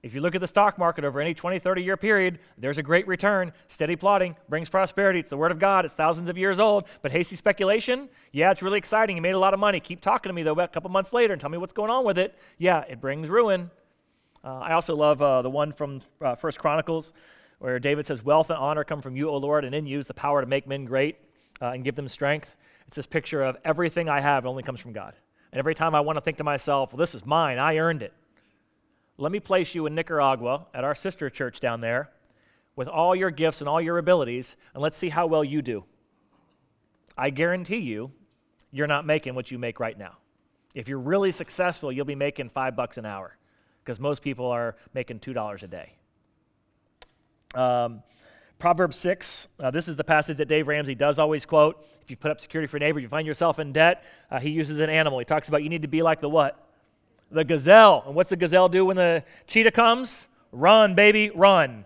If 0.01 0.13
you 0.13 0.21
look 0.21 0.33
at 0.33 0.39
the 0.39 0.47
stock 0.47 0.77
market 0.77 1.03
over 1.03 1.19
any 1.19 1.33
20, 1.33 1.59
30 1.59 1.83
year 1.83 1.97
period, 1.97 2.39
there's 2.57 2.77
a 2.77 2.83
great 2.83 3.05
return. 3.05 3.51
Steady 3.67 3.97
plotting 3.97 4.35
brings 4.47 4.69
prosperity. 4.69 5.19
It's 5.19 5.29
the 5.29 5.38
word 5.38 5.51
of 5.51 5.59
God. 5.59 5.83
It's 5.83 5.93
thousands 5.93 6.29
of 6.29 6.38
years 6.38 6.59
old. 6.59 6.88
But 7.01 7.12
hasty 7.12 7.35
speculation, 7.35 8.07
yeah, 8.31 8.49
it's 8.51 8.62
really 8.62 8.77
exciting. 8.77 9.17
You 9.17 9.21
made 9.21 9.35
a 9.35 9.39
lot 9.39 9.53
of 9.53 9.59
money. 9.59 9.81
Keep 9.81 9.99
talking 9.99 10.29
to 10.29 10.33
me, 10.33 10.43
though, 10.43 10.57
a 10.57 10.67
couple 10.69 10.89
months 10.89 11.12
later 11.12 11.33
and 11.33 11.41
tell 11.41 11.49
me 11.49 11.57
what's 11.57 11.73
going 11.73 11.91
on 11.91 12.05
with 12.05 12.17
it. 12.17 12.38
Yeah, 12.57 12.85
it 12.88 13.01
brings 13.01 13.29
ruin. 13.29 13.69
Uh, 14.41 14.59
I 14.59 14.73
also 14.73 14.95
love 14.95 15.21
uh, 15.21 15.41
the 15.41 15.49
one 15.49 15.73
from 15.73 15.99
uh, 16.21 16.35
First 16.35 16.59
Chronicles 16.59 17.12
where 17.59 17.77
David 17.77 18.07
says, 18.07 18.23
Wealth 18.23 18.49
and 18.49 18.57
honor 18.57 18.85
come 18.85 19.01
from 19.01 19.17
you, 19.17 19.29
O 19.29 19.35
Lord, 19.35 19.65
and 19.65 19.75
in 19.75 19.85
you 19.85 19.99
is 19.99 20.07
the 20.07 20.13
power 20.13 20.39
to 20.39 20.47
make 20.47 20.65
men 20.65 20.85
great 20.85 21.17
uh, 21.62 21.67
and 21.67 21.83
give 21.83 21.95
them 21.95 22.07
strength. 22.07 22.55
It's 22.88 22.95
this 22.95 23.05
picture 23.05 23.43
of 23.43 23.57
everything 23.65 24.07
I 24.07 24.21
have 24.21 24.45
only 24.45 24.63
comes 24.63 24.79
from 24.79 24.93
God. 24.93 25.13
And 25.51 25.59
every 25.59 25.75
time 25.75 25.93
I 25.93 25.99
want 25.99 26.15
to 26.15 26.21
think 26.21 26.38
to 26.38 26.43
myself, 26.43 26.93
well, 26.93 26.97
this 26.97 27.13
is 27.13 27.25
mine, 27.25 27.59
I 27.59 27.77
earned 27.77 28.01
it. 28.01 28.13
Let 29.19 29.34
me 29.34 29.41
place 29.41 29.75
you 29.75 29.86
in 29.86 29.95
Nicaragua 29.95 30.65
at 30.73 30.86
our 30.86 30.95
sister 30.95 31.29
church 31.29 31.60
down 31.60 31.82
there 31.82 32.10
with 32.77 32.88
all 32.88 33.13
your 33.13 33.29
gifts 33.29 33.60
and 33.60 33.67
all 33.67 33.82
your 33.82 33.97
abilities, 33.97 34.55
and 34.73 34.82
let's 34.82 34.97
see 34.97 35.10
how 35.10 35.27
well 35.27 35.43
you 35.43 35.62
do. 35.62 35.84
I 37.17 37.29
guarantee 37.29 37.79
you, 37.79 38.12
you're 38.71 38.88
not 38.88 39.05
making 39.05 39.36
what 39.36 39.51
you 39.51 39.60
make 39.60 39.82
right 39.82 39.97
now. 39.97 40.13
If 40.73 40.88
you're 40.88 40.99
really 40.99 41.32
successful, 41.32 41.91
you'll 41.91 42.05
be 42.05 42.15
making 42.15 42.49
five 42.51 42.77
bucks 42.77 42.97
an 42.97 43.05
hour 43.05 43.36
because 43.84 43.99
most 43.99 44.21
people 44.21 44.45
are 44.45 44.77
making 44.93 45.19
$2 45.19 45.63
a 45.63 45.67
day. 45.67 45.91
Um, 47.55 48.01
Proverbs 48.58 48.95
6, 48.95 49.49
uh, 49.60 49.69
this 49.69 49.89
is 49.89 49.97
the 49.97 50.03
passage 50.05 50.38
that 50.38 50.47
Dave 50.47 50.69
Ramsey 50.69 50.95
does 50.95 51.19
always 51.19 51.45
quote. 51.45 51.86
If 52.01 52.10
you 52.10 52.15
put 52.15 52.32
up 52.32 52.39
security 52.39 52.67
for 52.67 52.77
a 52.77 52.79
neighbor, 52.79 53.01
you 53.01 53.10
find 53.10 53.27
yourself 53.27 53.60
in 53.60 53.73
debt. 53.73 54.05
Uh, 54.32 54.39
he 54.39 54.49
uses 54.49 54.79
an 54.79 54.89
animal. 54.89 55.19
He 55.19 55.25
talks 55.25 55.49
about 55.49 55.62
you 55.62 55.69
need 55.69 55.82
to 55.82 55.89
be 55.89 56.01
like 56.01 56.21
the 56.21 56.29
what? 56.29 56.68
The 57.32 57.44
gazelle. 57.44 58.04
And 58.06 58.15
what's 58.15 58.30
the 58.30 58.36
gazelle 58.36 58.70
do 58.70 58.86
when 58.86 58.98
the 58.98 59.24
cheetah 59.48 59.72
comes? 59.72 60.28
Run, 60.52 60.96
baby, 60.96 61.30
run. 61.30 61.86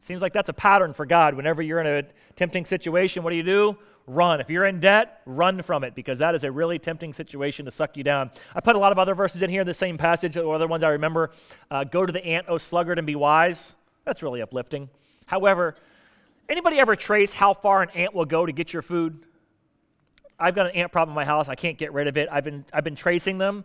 Seems 0.00 0.22
like 0.22 0.32
that's 0.32 0.48
a 0.48 0.54
pattern 0.54 0.94
for 0.94 1.06
God. 1.06 1.34
Whenever 1.34 1.62
you're 1.62 1.80
in 1.80 1.86
a 1.86 2.02
tempting 2.34 2.64
situation, 2.64 3.22
what 3.22 3.30
do 3.30 3.36
you 3.36 3.42
do? 3.42 3.76
Run. 4.06 4.40
If 4.40 4.48
you're 4.48 4.64
in 4.64 4.80
debt, 4.80 5.20
run 5.26 5.62
from 5.62 5.84
it 5.84 5.94
because 5.94 6.18
that 6.18 6.34
is 6.34 6.42
a 6.42 6.50
really 6.50 6.78
tempting 6.78 7.12
situation 7.12 7.66
to 7.66 7.70
suck 7.70 7.96
you 7.96 8.02
down. 8.02 8.30
I 8.54 8.60
put 8.60 8.74
a 8.74 8.78
lot 8.78 8.90
of 8.90 8.98
other 8.98 9.14
verses 9.14 9.42
in 9.42 9.50
here 9.50 9.60
in 9.60 9.66
the 9.66 9.74
same 9.74 9.98
passage, 9.98 10.36
or 10.36 10.54
other 10.54 10.66
ones 10.66 10.82
I 10.82 10.88
remember. 10.90 11.30
Uh, 11.70 11.84
Go 11.84 12.06
to 12.06 12.12
the 12.12 12.24
ant, 12.24 12.46
O 12.48 12.56
sluggard, 12.56 12.98
and 12.98 13.06
be 13.06 13.16
wise. 13.16 13.76
That's 14.04 14.22
really 14.22 14.40
uplifting. 14.40 14.88
However, 15.26 15.74
anybody 16.48 16.78
ever 16.78 16.96
trace 16.96 17.34
how 17.34 17.52
far 17.52 17.82
an 17.82 17.90
ant 17.90 18.14
will 18.14 18.24
go 18.24 18.46
to 18.46 18.52
get 18.52 18.72
your 18.72 18.82
food? 18.82 19.26
I've 20.40 20.54
got 20.54 20.66
an 20.66 20.72
ant 20.72 20.90
problem 20.90 21.12
in 21.12 21.16
my 21.16 21.26
house. 21.26 21.48
I 21.48 21.54
can't 21.54 21.76
get 21.76 21.92
rid 21.92 22.06
of 22.06 22.16
it. 22.16 22.28
I've 22.32 22.44
been, 22.44 22.64
I've 22.72 22.84
been 22.84 22.96
tracing 22.96 23.36
them. 23.36 23.64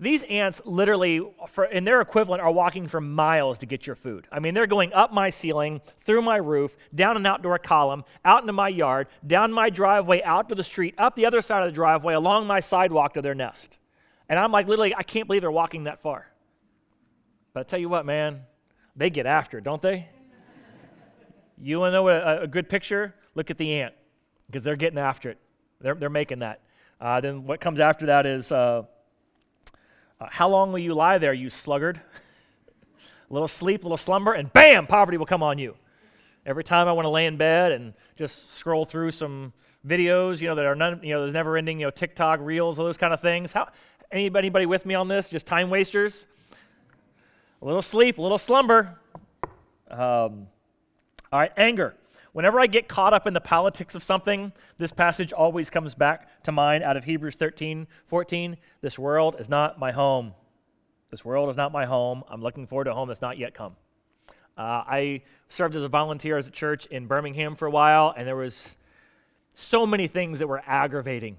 These 0.00 0.22
ants 0.24 0.62
literally, 0.64 1.20
for, 1.48 1.64
in 1.64 1.84
their 1.84 2.00
equivalent, 2.00 2.40
are 2.40 2.52
walking 2.52 2.86
for 2.86 3.00
miles 3.00 3.58
to 3.58 3.66
get 3.66 3.84
your 3.84 3.96
food. 3.96 4.28
I 4.30 4.38
mean, 4.38 4.54
they're 4.54 4.68
going 4.68 4.92
up 4.92 5.12
my 5.12 5.30
ceiling, 5.30 5.80
through 6.04 6.22
my 6.22 6.36
roof, 6.36 6.76
down 6.94 7.16
an 7.16 7.26
outdoor 7.26 7.58
column, 7.58 8.04
out 8.24 8.42
into 8.42 8.52
my 8.52 8.68
yard, 8.68 9.08
down 9.26 9.52
my 9.52 9.70
driveway, 9.70 10.22
out 10.22 10.48
to 10.50 10.54
the 10.54 10.62
street, 10.62 10.94
up 10.98 11.16
the 11.16 11.26
other 11.26 11.42
side 11.42 11.64
of 11.64 11.68
the 11.68 11.74
driveway, 11.74 12.14
along 12.14 12.46
my 12.46 12.60
sidewalk 12.60 13.14
to 13.14 13.22
their 13.22 13.34
nest. 13.34 13.78
And 14.28 14.38
I'm 14.38 14.52
like, 14.52 14.68
literally, 14.68 14.94
I 14.94 15.02
can't 15.02 15.26
believe 15.26 15.42
they're 15.42 15.50
walking 15.50 15.84
that 15.84 16.00
far. 16.00 16.26
But 17.52 17.60
I 17.60 17.62
tell 17.64 17.80
you 17.80 17.88
what, 17.88 18.06
man, 18.06 18.42
they 18.94 19.10
get 19.10 19.26
after 19.26 19.58
it, 19.58 19.64
don't 19.64 19.82
they? 19.82 20.08
you 21.60 21.80
want 21.80 21.90
to 21.90 21.94
know 21.94 22.08
a, 22.08 22.42
a, 22.42 22.46
good 22.46 22.68
picture? 22.68 23.14
Look 23.34 23.50
at 23.50 23.58
the 23.58 23.80
ant, 23.80 23.94
because 24.46 24.62
they're 24.62 24.76
getting 24.76 24.98
after 24.98 25.30
it. 25.30 25.38
They're, 25.80 25.94
they're 25.94 26.08
making 26.08 26.40
that. 26.40 26.60
Uh, 27.00 27.20
then 27.20 27.46
what 27.46 27.60
comes 27.60 27.80
after 27.80 28.06
that 28.06 28.26
is 28.26 28.52
uh, 28.52 28.82
uh, 30.20 30.26
how 30.30 30.48
long 30.48 30.72
will 30.72 30.80
you 30.80 30.94
lie 30.94 31.18
there, 31.18 31.32
you 31.32 31.50
sluggard? 31.50 32.00
a 33.28 33.32
little 33.32 33.48
sleep, 33.48 33.82
a 33.82 33.84
little 33.84 33.96
slumber, 33.96 34.32
and 34.32 34.52
bam, 34.52 34.86
poverty 34.86 35.16
will 35.18 35.26
come 35.26 35.42
on 35.42 35.58
you. 35.58 35.76
Every 36.46 36.64
time 36.64 36.88
I 36.88 36.92
want 36.92 37.04
to 37.04 37.10
lay 37.10 37.26
in 37.26 37.36
bed 37.36 37.72
and 37.72 37.94
just 38.16 38.54
scroll 38.54 38.84
through 38.84 39.10
some 39.10 39.52
videos, 39.86 40.40
you 40.40 40.48
know, 40.48 40.54
that 40.54 40.64
are 40.64 40.74
none, 40.74 41.00
you 41.02 41.14
know, 41.14 41.20
there's 41.20 41.32
never 41.32 41.56
ending, 41.56 41.80
you 41.80 41.86
know, 41.86 41.90
TikTok, 41.90 42.40
Reels, 42.40 42.78
all 42.78 42.84
those 42.84 42.96
kind 42.96 43.12
of 43.12 43.20
things. 43.20 43.52
How, 43.52 43.68
Anybody, 44.10 44.46
anybody 44.46 44.66
with 44.66 44.86
me 44.86 44.94
on 44.94 45.06
this? 45.06 45.28
Just 45.28 45.44
time 45.44 45.68
wasters? 45.68 46.26
A 47.60 47.64
little 47.66 47.82
sleep, 47.82 48.16
a 48.16 48.22
little 48.22 48.38
slumber. 48.38 48.98
Um, 49.90 50.46
all 51.30 51.40
right, 51.40 51.52
anger. 51.58 51.94
Whenever 52.38 52.60
I 52.60 52.68
get 52.68 52.86
caught 52.86 53.12
up 53.12 53.26
in 53.26 53.34
the 53.34 53.40
politics 53.40 53.96
of 53.96 54.04
something, 54.04 54.52
this 54.78 54.92
passage 54.92 55.32
always 55.32 55.70
comes 55.70 55.96
back 55.96 56.44
to 56.44 56.52
mind 56.52 56.84
out 56.84 56.96
of 56.96 57.02
Hebrews 57.02 57.34
13, 57.34 57.88
14. 58.06 58.56
This 58.80 58.96
world 58.96 59.34
is 59.40 59.48
not 59.48 59.80
my 59.80 59.90
home. 59.90 60.34
This 61.10 61.24
world 61.24 61.50
is 61.50 61.56
not 61.56 61.72
my 61.72 61.84
home. 61.84 62.22
I'm 62.28 62.40
looking 62.40 62.68
forward 62.68 62.84
to 62.84 62.92
a 62.92 62.94
home 62.94 63.08
that's 63.08 63.20
not 63.20 63.38
yet 63.38 63.54
come. 63.54 63.74
Uh, 64.56 64.84
I 64.86 65.22
served 65.48 65.74
as 65.74 65.82
a 65.82 65.88
volunteer 65.88 66.36
as 66.36 66.46
a 66.46 66.52
church 66.52 66.86
in 66.86 67.08
Birmingham 67.08 67.56
for 67.56 67.66
a 67.66 67.72
while, 67.72 68.14
and 68.16 68.24
there 68.24 68.36
was 68.36 68.76
so 69.52 69.84
many 69.84 70.06
things 70.06 70.38
that 70.38 70.46
were 70.46 70.62
aggravating. 70.64 71.38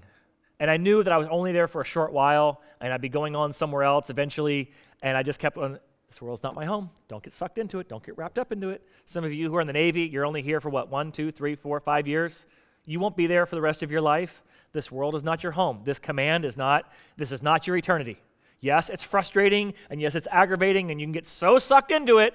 And 0.58 0.70
I 0.70 0.76
knew 0.76 1.02
that 1.02 1.14
I 1.14 1.16
was 1.16 1.28
only 1.30 1.52
there 1.52 1.66
for 1.66 1.80
a 1.80 1.86
short 1.86 2.12
while, 2.12 2.60
and 2.78 2.92
I'd 2.92 3.00
be 3.00 3.08
going 3.08 3.34
on 3.34 3.54
somewhere 3.54 3.84
else 3.84 4.10
eventually. 4.10 4.70
And 5.00 5.16
I 5.16 5.22
just 5.22 5.40
kept 5.40 5.56
on, 5.56 5.78
this 6.10 6.20
world's 6.20 6.42
not 6.42 6.56
my 6.56 6.64
home. 6.64 6.90
Don't 7.06 7.22
get 7.22 7.32
sucked 7.32 7.56
into 7.56 7.78
it. 7.78 7.88
Don't 7.88 8.04
get 8.04 8.18
wrapped 8.18 8.36
up 8.36 8.50
into 8.50 8.70
it. 8.70 8.84
Some 9.06 9.22
of 9.22 9.32
you 9.32 9.48
who 9.48 9.54
are 9.54 9.60
in 9.60 9.68
the 9.68 9.72
Navy, 9.72 10.02
you're 10.02 10.26
only 10.26 10.42
here 10.42 10.60
for 10.60 10.68
what, 10.68 10.90
one, 10.90 11.12
two, 11.12 11.30
three, 11.30 11.54
four, 11.54 11.78
five 11.78 12.08
years? 12.08 12.46
You 12.84 12.98
won't 12.98 13.16
be 13.16 13.28
there 13.28 13.46
for 13.46 13.54
the 13.54 13.60
rest 13.60 13.84
of 13.84 13.92
your 13.92 14.00
life. 14.00 14.42
This 14.72 14.90
world 14.90 15.14
is 15.14 15.22
not 15.22 15.44
your 15.44 15.52
home. 15.52 15.82
This 15.84 16.00
command 16.00 16.44
is 16.44 16.56
not, 16.56 16.90
this 17.16 17.30
is 17.30 17.44
not 17.44 17.68
your 17.68 17.76
eternity. 17.76 18.18
Yes, 18.58 18.90
it's 18.90 19.04
frustrating, 19.04 19.72
and 19.88 20.00
yes, 20.00 20.16
it's 20.16 20.26
aggravating, 20.32 20.90
and 20.90 21.00
you 21.00 21.06
can 21.06 21.12
get 21.12 21.28
so 21.28 21.60
sucked 21.60 21.92
into 21.92 22.18
it. 22.18 22.34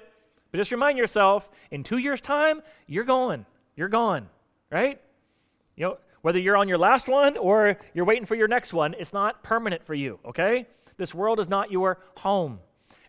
But 0.50 0.56
just 0.56 0.72
remind 0.72 0.96
yourself 0.96 1.50
in 1.70 1.84
two 1.84 1.98
years' 1.98 2.22
time, 2.22 2.62
you're 2.86 3.04
going. 3.04 3.44
You're 3.76 3.88
gone, 3.88 4.30
right? 4.70 4.98
You 5.76 5.84
know, 5.84 5.98
whether 6.22 6.38
you're 6.38 6.56
on 6.56 6.66
your 6.66 6.78
last 6.78 7.08
one 7.08 7.36
or 7.36 7.76
you're 7.92 8.06
waiting 8.06 8.24
for 8.24 8.36
your 8.36 8.48
next 8.48 8.72
one, 8.72 8.94
it's 8.98 9.12
not 9.12 9.42
permanent 9.42 9.84
for 9.84 9.92
you, 9.92 10.18
okay? 10.24 10.66
This 10.96 11.14
world 11.14 11.40
is 11.40 11.48
not 11.50 11.70
your 11.70 11.98
home. 12.16 12.60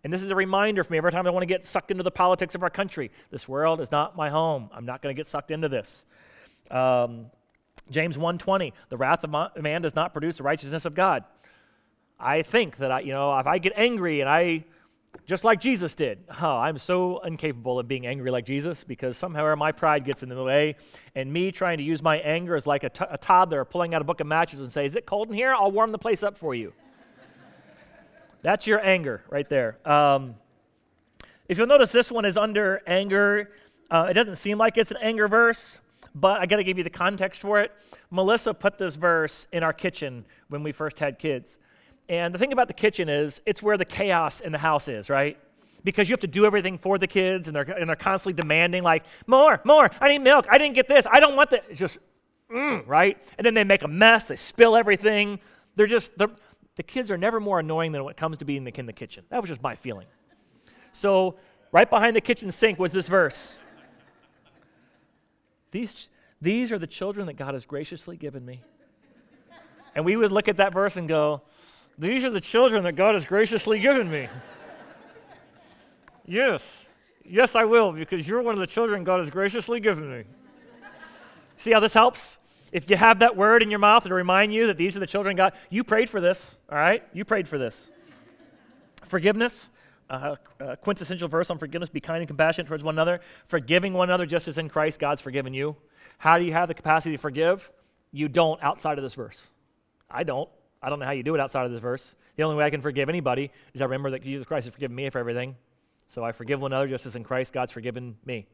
And 0.07 0.13
this 0.13 0.21
is 0.21 0.31
a 0.31 0.35
reminder 0.35 0.85
for 0.85 0.93
me 0.93 0.99
every 0.99 1.11
time 1.11 1.27
I 1.27 1.31
want 1.31 1.41
to 1.41 1.47
get 1.47 1.65
sucked 1.65 1.91
into 1.91 2.01
the 2.01 2.11
politics 2.11 2.55
of 2.55 2.63
our 2.63 2.69
country. 2.69 3.11
This 3.29 3.45
world 3.45 3.81
is 3.81 3.91
not 3.91 4.15
my 4.15 4.29
home. 4.29 4.69
I'm 4.71 4.85
not 4.85 5.01
going 5.01 5.13
to 5.13 5.19
get 5.19 5.27
sucked 5.27 5.51
into 5.51 5.67
this. 5.67 6.05
Um, 6.71 7.25
James 7.91 8.15
1:20, 8.15 8.71
the 8.87 8.95
wrath 8.95 9.25
of 9.25 9.61
man 9.61 9.81
does 9.81 9.95
not 9.95 10.13
produce 10.13 10.37
the 10.37 10.43
righteousness 10.43 10.85
of 10.85 10.95
God. 10.95 11.25
I 12.17 12.41
think 12.41 12.77
that 12.77 12.89
I, 12.89 13.01
you 13.01 13.11
know, 13.11 13.37
if 13.37 13.47
I 13.47 13.57
get 13.57 13.73
angry 13.75 14.21
and 14.21 14.29
I 14.29 14.63
just 15.25 15.43
like 15.43 15.59
Jesus 15.59 15.93
did. 15.93 16.19
Oh, 16.41 16.55
I'm 16.55 16.77
so 16.77 17.19
incapable 17.25 17.77
of 17.77 17.89
being 17.89 18.07
angry 18.07 18.31
like 18.31 18.45
Jesus 18.45 18.85
because 18.85 19.17
somehow 19.17 19.53
my 19.55 19.73
pride 19.73 20.05
gets 20.05 20.23
in 20.23 20.29
the 20.29 20.41
way. 20.41 20.77
And 21.15 21.33
me 21.33 21.51
trying 21.51 21.79
to 21.79 21.83
use 21.83 22.01
my 22.01 22.19
anger 22.19 22.55
is 22.55 22.65
like 22.65 22.85
a, 22.85 22.89
t- 22.89 23.03
a 23.09 23.17
toddler 23.17 23.65
pulling 23.65 23.93
out 23.93 24.01
a 24.01 24.05
book 24.05 24.21
of 24.21 24.27
matches 24.27 24.61
and 24.61 24.71
say, 24.71 24.85
Is 24.85 24.95
it 24.95 25.05
cold 25.05 25.27
in 25.27 25.33
here? 25.33 25.53
I'll 25.53 25.69
warm 25.69 25.91
the 25.91 25.97
place 25.97 26.23
up 26.23 26.37
for 26.37 26.55
you. 26.55 26.71
That's 28.41 28.67
your 28.67 28.79
anger 28.85 29.23
right 29.29 29.47
there. 29.49 29.77
Um, 29.87 30.35
if 31.47 31.57
you'll 31.57 31.67
notice, 31.67 31.91
this 31.91 32.11
one 32.11 32.25
is 32.25 32.37
under 32.37 32.81
anger. 32.85 33.51
Uh, 33.89 34.07
it 34.09 34.13
doesn't 34.13 34.35
seem 34.35 34.57
like 34.57 34.77
it's 34.77 34.91
an 34.91 34.97
anger 35.01 35.27
verse, 35.27 35.79
but 36.13 36.41
I 36.41 36.45
got 36.45 36.57
to 36.57 36.63
give 36.63 36.77
you 36.77 36.83
the 36.83 36.89
context 36.89 37.41
for 37.41 37.61
it. 37.61 37.71
Melissa 38.11 38.53
put 38.53 38.77
this 38.77 38.95
verse 38.95 39.47
in 39.51 39.63
our 39.63 39.73
kitchen 39.73 40.25
when 40.49 40.63
we 40.63 40.71
first 40.71 40.99
had 40.99 41.19
kids. 41.19 41.57
And 42.09 42.33
the 42.33 42.37
thing 42.37 42.53
about 42.53 42.67
the 42.67 42.73
kitchen 42.73 43.09
is, 43.09 43.41
it's 43.45 43.61
where 43.61 43.77
the 43.77 43.85
chaos 43.85 44.39
in 44.39 44.51
the 44.51 44.57
house 44.57 44.87
is, 44.87 45.09
right? 45.09 45.37
Because 45.83 46.09
you 46.09 46.13
have 46.13 46.21
to 46.21 46.27
do 46.27 46.45
everything 46.45 46.77
for 46.77 46.97
the 46.97 47.07
kids, 47.07 47.47
and 47.47 47.55
they're, 47.55 47.63
and 47.63 47.87
they're 47.87 47.95
constantly 47.95 48.41
demanding, 48.41 48.83
like, 48.83 49.03
more, 49.25 49.61
more, 49.63 49.89
I 49.99 50.09
need 50.09 50.19
milk, 50.19 50.47
I 50.49 50.57
didn't 50.57 50.75
get 50.75 50.87
this, 50.87 51.05
I 51.09 51.19
don't 51.19 51.35
want 51.35 51.49
that. 51.51 51.65
It's 51.69 51.79
just, 51.79 51.97
mm, 52.51 52.85
right? 52.87 53.17
And 53.37 53.45
then 53.45 53.53
they 53.53 53.63
make 53.63 53.83
a 53.83 53.87
mess, 53.87 54.25
they 54.25 54.35
spill 54.35 54.75
everything. 54.75 55.39
They're 55.75 55.85
just, 55.85 56.17
they're, 56.17 56.31
the 56.77 56.83
kids 56.83 57.09
are 57.11 57.17
never 57.17 57.39
more 57.39 57.59
annoying 57.59 57.91
than 57.91 58.03
when 58.03 58.11
it 58.11 58.17
comes 58.17 58.37
to 58.37 58.45
being 58.45 58.65
in 58.65 58.85
the 58.85 58.93
kitchen. 58.93 59.25
That 59.29 59.41
was 59.41 59.49
just 59.49 59.61
my 59.61 59.75
feeling. 59.75 60.05
So, 60.91 61.35
right 61.71 61.89
behind 61.89 62.15
the 62.15 62.21
kitchen 62.21 62.51
sink 62.51 62.79
was 62.79 62.91
this 62.91 63.07
verse. 63.07 63.59
These, 65.71 66.07
these 66.39 66.71
are 66.71 66.77
the 66.77 66.87
children 66.87 67.25
that 67.27 67.33
God 67.33 67.55
has 67.55 67.65
graciously 67.65 68.15
given 68.15 68.45
me. 68.45 68.61
And 69.95 70.05
we 70.05 70.15
would 70.15 70.31
look 70.31 70.47
at 70.47 70.57
that 70.57 70.71
verse 70.71 70.95
and 70.95 71.07
go, 71.07 71.41
These 71.97 72.23
are 72.23 72.29
the 72.29 72.41
children 72.41 72.83
that 72.83 72.93
God 72.93 73.15
has 73.15 73.25
graciously 73.25 73.79
given 73.79 74.09
me. 74.09 74.29
yes, 76.27 76.85
yes, 77.25 77.55
I 77.55 77.65
will, 77.65 77.91
because 77.91 78.27
you're 78.27 78.43
one 78.43 78.53
of 78.53 78.59
the 78.59 78.67
children 78.67 79.03
God 79.03 79.19
has 79.19 79.31
graciously 79.31 79.79
given 79.79 80.09
me. 80.11 80.23
See 81.57 81.71
how 81.71 81.79
this 81.79 81.95
helps? 81.95 82.37
If 82.71 82.89
you 82.89 82.97
have 82.97 83.19
that 83.19 83.35
word 83.35 83.63
in 83.63 83.69
your 83.69 83.79
mouth 83.79 84.03
to 84.03 84.13
remind 84.13 84.53
you 84.53 84.67
that 84.67 84.77
these 84.77 84.95
are 84.95 84.99
the 84.99 85.07
children 85.07 85.35
God, 85.35 85.53
you 85.69 85.83
prayed 85.83 86.09
for 86.09 86.19
this, 86.19 86.57
all 86.69 86.77
right? 86.77 87.03
You 87.13 87.23
prayed 87.23 87.47
for 87.47 87.57
this. 87.57 87.89
Forgiveness, 89.05 89.71
uh, 90.09 90.35
quintessential 90.81 91.27
verse 91.27 91.49
on 91.49 91.57
forgiveness 91.57 91.89
be 91.89 91.99
kind 91.99 92.19
and 92.19 92.27
compassionate 92.27 92.67
towards 92.67 92.83
one 92.83 92.95
another, 92.95 93.21
forgiving 93.47 93.93
one 93.93 94.09
another 94.09 94.25
just 94.25 94.47
as 94.47 94.57
in 94.57 94.69
Christ 94.69 94.99
God's 94.99 95.21
forgiven 95.21 95.53
you. 95.53 95.75
How 96.17 96.37
do 96.37 96.45
you 96.45 96.53
have 96.53 96.67
the 96.67 96.73
capacity 96.73 97.15
to 97.15 97.21
forgive? 97.21 97.71
You 98.11 98.27
don't 98.27 98.61
outside 98.63 98.97
of 98.97 99.03
this 99.03 99.13
verse. 99.13 99.47
I 100.09 100.23
don't. 100.23 100.49
I 100.81 100.89
don't 100.89 100.99
know 100.99 101.05
how 101.05 101.11
you 101.11 101.23
do 101.23 101.35
it 101.35 101.41
outside 101.41 101.65
of 101.65 101.71
this 101.71 101.81
verse. 101.81 102.15
The 102.35 102.43
only 102.43 102.55
way 102.55 102.65
I 102.65 102.69
can 102.69 102.81
forgive 102.81 103.09
anybody 103.09 103.51
is 103.73 103.81
I 103.81 103.85
remember 103.85 104.11
that 104.11 104.23
Jesus 104.23 104.45
Christ 104.45 104.65
has 104.65 104.73
forgiven 104.73 104.95
me 104.95 105.09
for 105.09 105.19
everything. 105.19 105.55
So 106.09 106.23
I 106.23 106.31
forgive 106.31 106.61
one 106.61 106.71
another 106.71 106.87
just 106.87 107.05
as 107.05 107.15
in 107.15 107.23
Christ 107.23 107.53
God's 107.53 107.71
forgiven 107.71 108.15
me. 108.25 108.47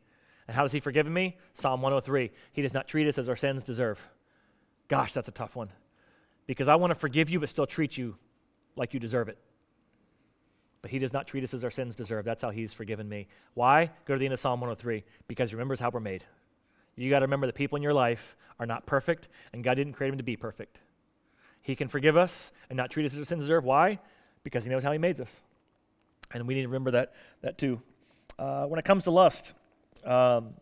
And 0.48 0.56
how 0.56 0.64
has 0.64 0.72
He 0.72 0.80
forgiven 0.80 1.14
me? 1.14 1.38
Psalm 1.54 1.82
103. 1.82 2.32
He 2.52 2.62
does 2.62 2.74
not 2.74 2.88
treat 2.88 3.08
us 3.08 3.18
as 3.18 3.30
our 3.30 3.36
sins 3.36 3.64
deserve. 3.64 4.00
Gosh, 4.88 5.14
that's 5.14 5.28
a 5.28 5.32
tough 5.32 5.56
one. 5.56 5.70
Because 6.48 6.68
I 6.68 6.76
want 6.76 6.92
to 6.92 7.00
forgive 7.00 7.30
you, 7.30 7.40
but 7.40 7.50
still 7.50 7.66
treat 7.66 7.98
you 7.98 8.16
like 8.76 8.94
you 8.94 9.00
deserve 9.00 9.30
it. 9.30 9.38
But 10.82 10.92
He 10.92 11.00
does 11.00 11.14
not 11.14 11.28
treat 11.28 11.44
us 11.44 11.54
as 11.54 11.64
our 11.64 11.72
sins 11.72 11.96
deserve. 11.96 12.26
That's 12.26 12.42
how 12.42 12.50
He's 12.50 12.74
forgiven 12.74 13.08
me. 13.08 13.28
Why? 13.54 13.92
Go 14.06 14.14
to 14.14 14.20
the 14.20 14.26
end 14.26 14.34
of 14.34 14.40
Psalm 14.40 14.60
103. 14.60 15.04
Because 15.28 15.50
He 15.50 15.56
remembers 15.56 15.80
how 15.80 15.90
we're 15.90 16.02
made. 16.02 16.26
You 16.96 17.10
got 17.10 17.20
to 17.20 17.26
remember 17.26 17.48
the 17.48 17.54
people 17.54 17.76
in 17.76 17.82
your 17.82 17.94
life 17.94 18.36
are 18.60 18.66
not 18.66 18.86
perfect, 18.86 19.28
and 19.52 19.64
God 19.64 19.76
didn't 19.76 19.94
create 19.94 20.12
them 20.12 20.20
to 20.20 20.24
be 20.24 20.36
perfect. 20.36 20.80
He 21.62 21.76
can 21.76 21.88
forgive 21.88 22.18
us 22.18 22.52
and 22.70 22.78
not 22.78 22.92
treat 22.92 23.06
us 23.06 23.14
as 23.14 23.20
our 23.20 23.26
sins 23.26 23.42
deserve. 23.42 23.64
Why? 23.64 24.00
Because 24.44 24.64
He 24.64 24.70
knows 24.70 24.84
how 24.84 24.92
He 24.92 24.98
made 24.98 25.20
us. 25.20 25.42
And 26.32 26.48
we 26.48 26.54
need 26.54 26.62
to 26.62 26.68
remember 26.68 26.92
that, 26.92 27.14
that 27.42 27.58
too. 27.58 27.82
Uh, 28.38 28.66
when 28.66 28.80
it 28.80 28.86
comes 28.86 29.06
to 29.06 29.12
lust, 29.12 29.54
um, 30.06 30.54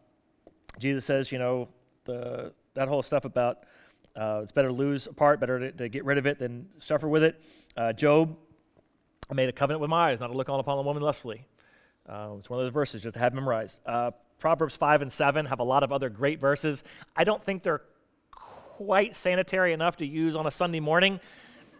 Jesus 0.80 1.06
says, 1.06 1.32
you 1.32 1.40
know, 1.40 1.68
the, 2.06 2.54
that 2.74 2.88
whole 2.88 3.04
stuff 3.04 3.26
about 3.26 3.64
uh, 4.16 4.42
it's 4.44 4.52
better 4.52 4.68
to 4.68 4.74
lose 4.74 5.08
a 5.08 5.14
part, 5.14 5.40
better 5.40 5.60
to, 5.60 5.72
to, 5.72 5.90
get 5.90 6.04
rid 6.04 6.18
of 6.18 6.26
it 6.26 6.38
than 6.38 6.68
suffer 6.80 7.08
with 7.08 7.24
it. 7.24 7.42
Uh, 7.78 7.94
Job, 7.94 8.36
I 9.30 9.34
made 9.34 9.48
a 9.48 9.54
covenant 9.54 9.80
with 9.80 9.90
my 9.90 10.12
eyes 10.12 10.20
not 10.20 10.28
to 10.28 10.34
look 10.34 10.50
on 10.50 10.60
upon 10.60 10.78
a 10.78 10.82
woman 10.82 11.02
lustfully. 11.02 11.46
Uh, 12.10 12.32
it's 12.38 12.50
one 12.50 12.60
of 12.60 12.66
those 12.66 12.74
verses 12.74 13.02
just 13.02 13.14
to 13.14 13.20
have 13.20 13.34
memorized. 13.34 13.80
Uh, 13.86 14.12
Proverbs 14.40 14.76
5 14.76 15.04
and 15.04 15.14
7 15.14 15.46
have 15.46 15.60
a 15.60 15.64
lot 15.64 15.84
of 15.84 15.94
other 15.94 16.10
great 16.10 16.42
verses. 16.42 16.84
I 17.16 17.24
don't 17.24 17.42
think 17.42 17.64
they're 17.64 17.84
quite 18.32 19.16
sanitary 19.16 19.72
enough 19.72 19.98
to 19.98 20.06
use 20.06 20.36
on 20.36 20.48
a 20.48 20.52
Sunday 20.52 20.80
morning. 20.80 21.20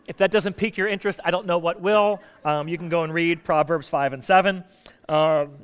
If 0.08 0.18
that 0.18 0.32
doesn't 0.32 0.56
pique 0.56 0.78
your 0.78 0.88
interest, 0.88 1.20
I 1.26 1.32
don't 1.32 1.46
know 1.46 1.58
what 1.58 1.82
will. 1.82 2.22
Um, 2.46 2.68
you 2.68 2.78
can 2.78 2.88
go 2.88 3.04
and 3.04 3.14
read 3.14 3.44
Proverbs 3.44 3.90
5 3.90 4.14
and 4.14 4.24
7. 4.24 4.64
Um, 5.10 5.58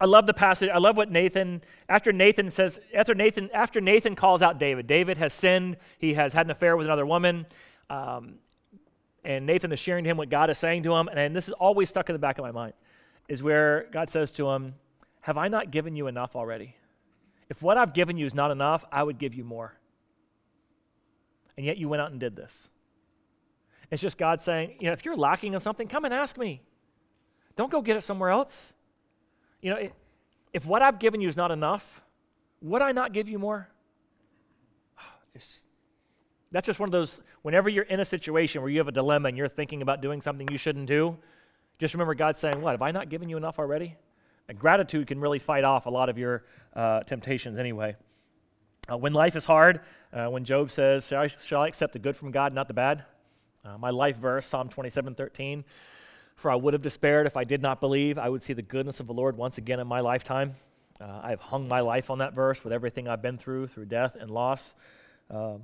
I 0.00 0.06
love 0.06 0.26
the 0.26 0.34
passage. 0.34 0.70
I 0.72 0.78
love 0.78 0.96
what 0.96 1.10
Nathan, 1.10 1.62
after 1.88 2.12
Nathan 2.12 2.50
says, 2.50 2.80
after 2.94 3.14
Nathan, 3.14 3.50
after 3.54 3.80
Nathan 3.80 4.16
calls 4.16 4.42
out 4.42 4.58
David, 4.58 4.86
David 4.86 5.18
has 5.18 5.32
sinned. 5.32 5.76
He 5.98 6.14
has 6.14 6.32
had 6.32 6.46
an 6.46 6.50
affair 6.50 6.76
with 6.76 6.86
another 6.86 7.06
woman. 7.06 7.46
Um, 7.88 8.34
and 9.24 9.46
Nathan 9.46 9.72
is 9.72 9.78
sharing 9.78 10.04
to 10.04 10.10
him 10.10 10.16
what 10.16 10.28
God 10.28 10.50
is 10.50 10.58
saying 10.58 10.82
to 10.82 10.94
him. 10.94 11.08
And, 11.08 11.18
and 11.18 11.34
this 11.34 11.48
is 11.48 11.54
always 11.54 11.88
stuck 11.88 12.08
in 12.08 12.14
the 12.14 12.18
back 12.18 12.38
of 12.38 12.44
my 12.44 12.50
mind, 12.50 12.74
is 13.28 13.42
where 13.42 13.86
God 13.92 14.10
says 14.10 14.30
to 14.32 14.48
him, 14.50 14.74
Have 15.20 15.38
I 15.38 15.48
not 15.48 15.70
given 15.70 15.96
you 15.96 16.08
enough 16.08 16.36
already? 16.36 16.76
If 17.48 17.62
what 17.62 17.76
I've 17.76 17.94
given 17.94 18.16
you 18.16 18.26
is 18.26 18.34
not 18.34 18.50
enough, 18.50 18.84
I 18.90 19.02
would 19.02 19.18
give 19.18 19.34
you 19.34 19.44
more. 19.44 19.74
And 21.56 21.64
yet 21.64 21.76
you 21.76 21.88
went 21.88 22.02
out 22.02 22.10
and 22.10 22.18
did 22.18 22.34
this. 22.34 22.70
It's 23.90 24.02
just 24.02 24.18
God 24.18 24.40
saying, 24.40 24.76
you 24.80 24.86
know, 24.86 24.92
if 24.92 25.04
you're 25.04 25.16
lacking 25.16 25.54
in 25.54 25.60
something, 25.60 25.86
come 25.86 26.04
and 26.04 26.12
ask 26.12 26.36
me. 26.36 26.62
Don't 27.54 27.70
go 27.70 27.80
get 27.80 27.96
it 27.96 28.02
somewhere 28.02 28.30
else. 28.30 28.72
You 29.64 29.70
know, 29.70 29.88
if 30.52 30.66
what 30.66 30.82
I've 30.82 30.98
given 30.98 31.22
you 31.22 31.28
is 31.28 31.38
not 31.38 31.50
enough, 31.50 32.02
would 32.60 32.82
I 32.82 32.92
not 32.92 33.14
give 33.14 33.30
you 33.30 33.38
more? 33.38 33.66
It's, 35.34 35.62
that's 36.52 36.66
just 36.66 36.78
one 36.78 36.86
of 36.86 36.92
those, 36.92 37.20
whenever 37.40 37.70
you're 37.70 37.84
in 37.84 37.98
a 37.98 38.04
situation 38.04 38.60
where 38.60 38.70
you 38.70 38.78
have 38.78 38.88
a 38.88 38.92
dilemma 38.92 39.28
and 39.28 39.38
you're 39.38 39.48
thinking 39.48 39.80
about 39.80 40.02
doing 40.02 40.20
something 40.20 40.46
you 40.52 40.58
shouldn't 40.58 40.86
do, 40.86 41.16
just 41.78 41.94
remember 41.94 42.14
God 42.14 42.36
saying, 42.36 42.60
What? 42.60 42.72
Have 42.72 42.82
I 42.82 42.90
not 42.90 43.08
given 43.08 43.30
you 43.30 43.38
enough 43.38 43.58
already? 43.58 43.96
And 44.50 44.58
gratitude 44.58 45.06
can 45.06 45.18
really 45.18 45.38
fight 45.38 45.64
off 45.64 45.86
a 45.86 45.90
lot 45.90 46.10
of 46.10 46.18
your 46.18 46.44
uh, 46.76 47.00
temptations 47.00 47.58
anyway. 47.58 47.96
Uh, 48.92 48.98
when 48.98 49.14
life 49.14 49.36
is 49.36 49.46
hard, 49.46 49.80
uh, 50.12 50.26
when 50.26 50.44
Job 50.44 50.70
says, 50.70 51.06
shall 51.06 51.22
I, 51.22 51.26
shall 51.28 51.62
I, 51.62 51.68
accept 51.68 51.94
the 51.94 51.98
good 51.98 52.18
from 52.18 52.30
God, 52.32 52.52
not 52.52 52.68
the 52.68 52.74
bad? 52.74 53.06
Uh, 53.64 53.78
my 53.78 53.88
life 53.88 54.18
verse, 54.18 54.46
Psalm 54.46 54.68
27 54.68 55.14
13. 55.14 55.64
For 56.36 56.50
I 56.50 56.56
would 56.56 56.74
have 56.74 56.82
despaired 56.82 57.26
if 57.26 57.36
I 57.36 57.44
did 57.44 57.62
not 57.62 57.80
believe 57.80 58.18
I 58.18 58.28
would 58.28 58.42
see 58.42 58.52
the 58.52 58.62
goodness 58.62 59.00
of 59.00 59.06
the 59.06 59.14
Lord 59.14 59.36
once 59.36 59.58
again 59.58 59.80
in 59.80 59.86
my 59.86 60.00
lifetime. 60.00 60.56
Uh, 61.00 61.20
I 61.22 61.30
have 61.30 61.40
hung 61.40 61.68
my 61.68 61.80
life 61.80 62.10
on 62.10 62.18
that 62.18 62.34
verse 62.34 62.62
with 62.62 62.72
everything 62.72 63.08
I've 63.08 63.22
been 63.22 63.38
through, 63.38 63.68
through 63.68 63.86
death 63.86 64.16
and 64.18 64.30
loss. 64.30 64.74
Um, 65.30 65.60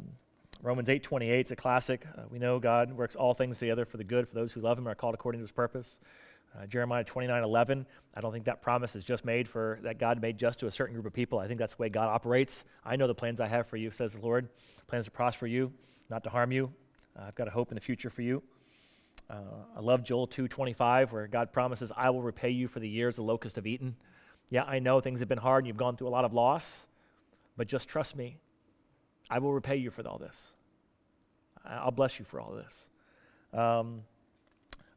Romans 0.62 0.88
8:28 0.88 1.46
is 1.46 1.52
a 1.52 1.56
classic. 1.56 2.06
Uh, 2.16 2.22
we 2.30 2.38
know 2.38 2.58
God 2.58 2.92
works 2.92 3.16
all 3.16 3.32
things 3.34 3.58
together 3.58 3.84
for 3.84 3.96
the 3.96 4.04
good 4.04 4.28
for 4.28 4.34
those 4.34 4.52
who 4.52 4.60
love 4.60 4.76
Him 4.76 4.86
and 4.86 4.92
are 4.92 4.96
called 4.96 5.14
according 5.14 5.40
to 5.40 5.44
His 5.44 5.52
purpose. 5.52 6.00
Uh, 6.54 6.66
Jeremiah 6.66 7.04
29:11. 7.04 7.86
I 8.14 8.20
don't 8.20 8.32
think 8.32 8.44
that 8.46 8.60
promise 8.60 8.96
is 8.96 9.04
just 9.04 9.24
made 9.24 9.48
for 9.48 9.78
that 9.82 9.98
God 9.98 10.20
made 10.20 10.36
just 10.36 10.58
to 10.60 10.66
a 10.66 10.70
certain 10.70 10.94
group 10.94 11.06
of 11.06 11.12
people. 11.12 11.38
I 11.38 11.46
think 11.46 11.58
that's 11.58 11.76
the 11.76 11.82
way 11.82 11.88
God 11.88 12.08
operates. 12.08 12.64
I 12.84 12.96
know 12.96 13.06
the 13.06 13.14
plans 13.14 13.40
I 13.40 13.46
have 13.46 13.68
for 13.68 13.76
you, 13.76 13.90
says 13.90 14.14
the 14.14 14.20
Lord. 14.20 14.48
Plans 14.88 15.04
to 15.04 15.10
prosper 15.10 15.46
you, 15.46 15.72
not 16.10 16.24
to 16.24 16.30
harm 16.30 16.50
you. 16.52 16.72
Uh, 17.16 17.24
I've 17.28 17.34
got 17.36 17.46
a 17.46 17.52
hope 17.52 17.70
in 17.70 17.76
the 17.76 17.80
future 17.80 18.10
for 18.10 18.22
you. 18.22 18.42
Uh, 19.30 19.64
I 19.76 19.80
love 19.80 20.02
Joel 20.02 20.26
2:25, 20.26 21.12
where 21.12 21.28
God 21.28 21.52
promises, 21.52 21.92
"I 21.96 22.10
will 22.10 22.22
repay 22.22 22.50
you 22.50 22.66
for 22.66 22.80
the 22.80 22.88
years 22.88 23.16
the 23.16 23.22
locusts 23.22 23.56
have 23.56 23.66
eaten." 23.66 23.96
Yeah, 24.50 24.64
I 24.64 24.80
know 24.80 25.00
things 25.00 25.20
have 25.20 25.28
been 25.28 25.38
hard 25.38 25.62
and 25.62 25.68
you've 25.68 25.76
gone 25.76 25.96
through 25.96 26.08
a 26.08 26.10
lot 26.10 26.24
of 26.24 26.32
loss, 26.32 26.88
but 27.56 27.68
just 27.68 27.88
trust 27.88 28.16
me. 28.16 28.38
I 29.30 29.38
will 29.38 29.52
repay 29.52 29.76
you 29.76 29.90
for 29.90 30.06
all 30.08 30.18
this. 30.18 30.52
I'll 31.64 31.92
bless 31.92 32.18
you 32.18 32.24
for 32.24 32.40
all 32.40 32.52
this. 32.52 32.88
Um, 33.52 34.02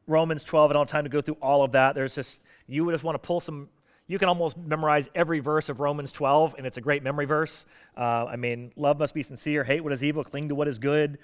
Romans 0.08 0.44
12, 0.44 0.72
I 0.72 0.74
don't 0.74 0.82
have 0.82 0.92
time 0.92 1.04
to 1.04 1.10
go 1.10 1.22
through 1.22 1.38
all 1.42 1.64
of 1.64 1.72
that. 1.74 1.94
There's 1.94 2.16
just, 2.16 2.40
you 2.68 2.84
would 2.86 2.94
just 2.94 3.04
want 3.04 3.16
to 3.16 3.26
pull 3.26 3.40
some 3.40 3.70
you 4.08 4.20
can 4.20 4.28
almost 4.28 4.58
memorize 4.58 5.10
every 5.16 5.40
verse 5.40 5.70
of 5.70 5.80
Romans 5.80 6.12
12, 6.12 6.56
and 6.58 6.68
it's 6.68 6.78
a 6.78 6.82
great 6.82 7.04
memory 7.04 7.26
verse. 7.26 7.66
Uh, 7.98 8.26
I 8.26 8.36
mean, 8.36 8.72
love 8.76 9.00
must 9.00 9.14
be 9.14 9.24
sincere, 9.24 9.64
hate 9.64 9.82
what 9.82 9.94
is 9.94 10.04
evil, 10.04 10.24
cling 10.26 10.50
to 10.50 10.56
what 10.56 10.68
is 10.68 10.78
good, 10.78 11.20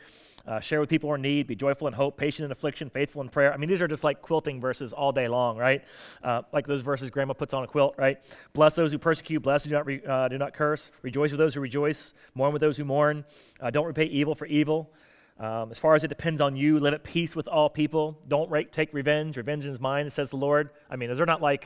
uh, 0.47 0.61
share 0.61 0.79
with 0.79 0.89
people 0.89 1.09
who 1.09 1.13
are 1.13 1.17
in 1.17 1.21
need, 1.21 1.45
be 1.45 1.55
joyful 1.55 1.87
in 1.87 1.93
hope, 1.93 2.15
patient 2.15 2.45
in 2.45 2.51
affliction, 2.51 2.89
faithful 2.89 3.21
in 3.21 3.27
prayer. 3.27 3.53
I 3.53 3.57
mean, 3.57 3.69
these 3.69 3.81
are 3.81 3.87
just 3.87 4.05
like 4.05 4.21
quilting 4.21 4.61
verses 4.61 4.93
all 4.93 5.11
day 5.11 5.27
long, 5.27 5.57
right? 5.57 5.83
Uh, 6.23 6.43
like 6.53 6.67
those 6.67 6.81
verses 6.81 7.09
grandma 7.09 7.33
puts 7.33 7.53
on 7.53 7.63
a 7.63 7.67
quilt, 7.67 7.95
right? 7.97 8.17
Bless 8.53 8.75
those 8.75 8.93
who 8.93 8.97
persecute, 8.97 9.41
bless 9.41 9.63
do 9.63 9.71
not, 9.71 9.85
re, 9.85 10.01
uh, 10.07 10.29
do 10.29 10.37
not 10.37 10.53
curse, 10.53 10.89
rejoice 11.01 11.31
with 11.31 11.39
those 11.39 11.53
who 11.53 11.59
rejoice, 11.59 12.13
mourn 12.33 12.53
with 12.53 12.61
those 12.61 12.77
who 12.77 12.85
mourn, 12.85 13.25
uh, 13.59 13.69
don't 13.69 13.85
repay 13.85 14.05
evil 14.05 14.35
for 14.35 14.45
evil. 14.45 14.89
Um, 15.37 15.71
as 15.71 15.77
far 15.77 15.95
as 15.95 16.03
it 16.03 16.09
depends 16.09 16.41
on 16.41 16.55
you, 16.55 16.79
live 16.79 16.93
at 16.93 17.03
peace 17.03 17.35
with 17.35 17.47
all 17.47 17.69
people. 17.69 18.17
Don't 18.27 18.49
re- 18.51 18.65
take 18.65 18.93
revenge. 18.93 19.37
Revenge 19.37 19.65
is 19.65 19.79
mine, 19.79 20.09
says 20.09 20.29
the 20.31 20.37
Lord. 20.37 20.69
I 20.89 20.97
mean, 20.97 21.07
those 21.07 21.19
are 21.21 21.25
not 21.25 21.41
like 21.41 21.65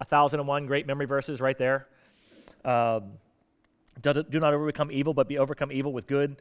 a 0.00 0.04
thousand 0.04 0.40
and 0.40 0.48
one 0.48 0.66
great 0.66 0.86
memory 0.86 1.06
verses 1.06 1.40
right 1.40 1.56
there. 1.58 1.86
Um, 2.64 3.12
do, 4.00 4.22
do, 4.22 4.40
not 4.40 4.54
overcome 4.54 4.90
evil, 4.90 5.14
but 5.14 5.28
be 5.28 5.38
overcome 5.38 5.70
evil 5.70 5.92
with 5.92 6.06
good. 6.06 6.36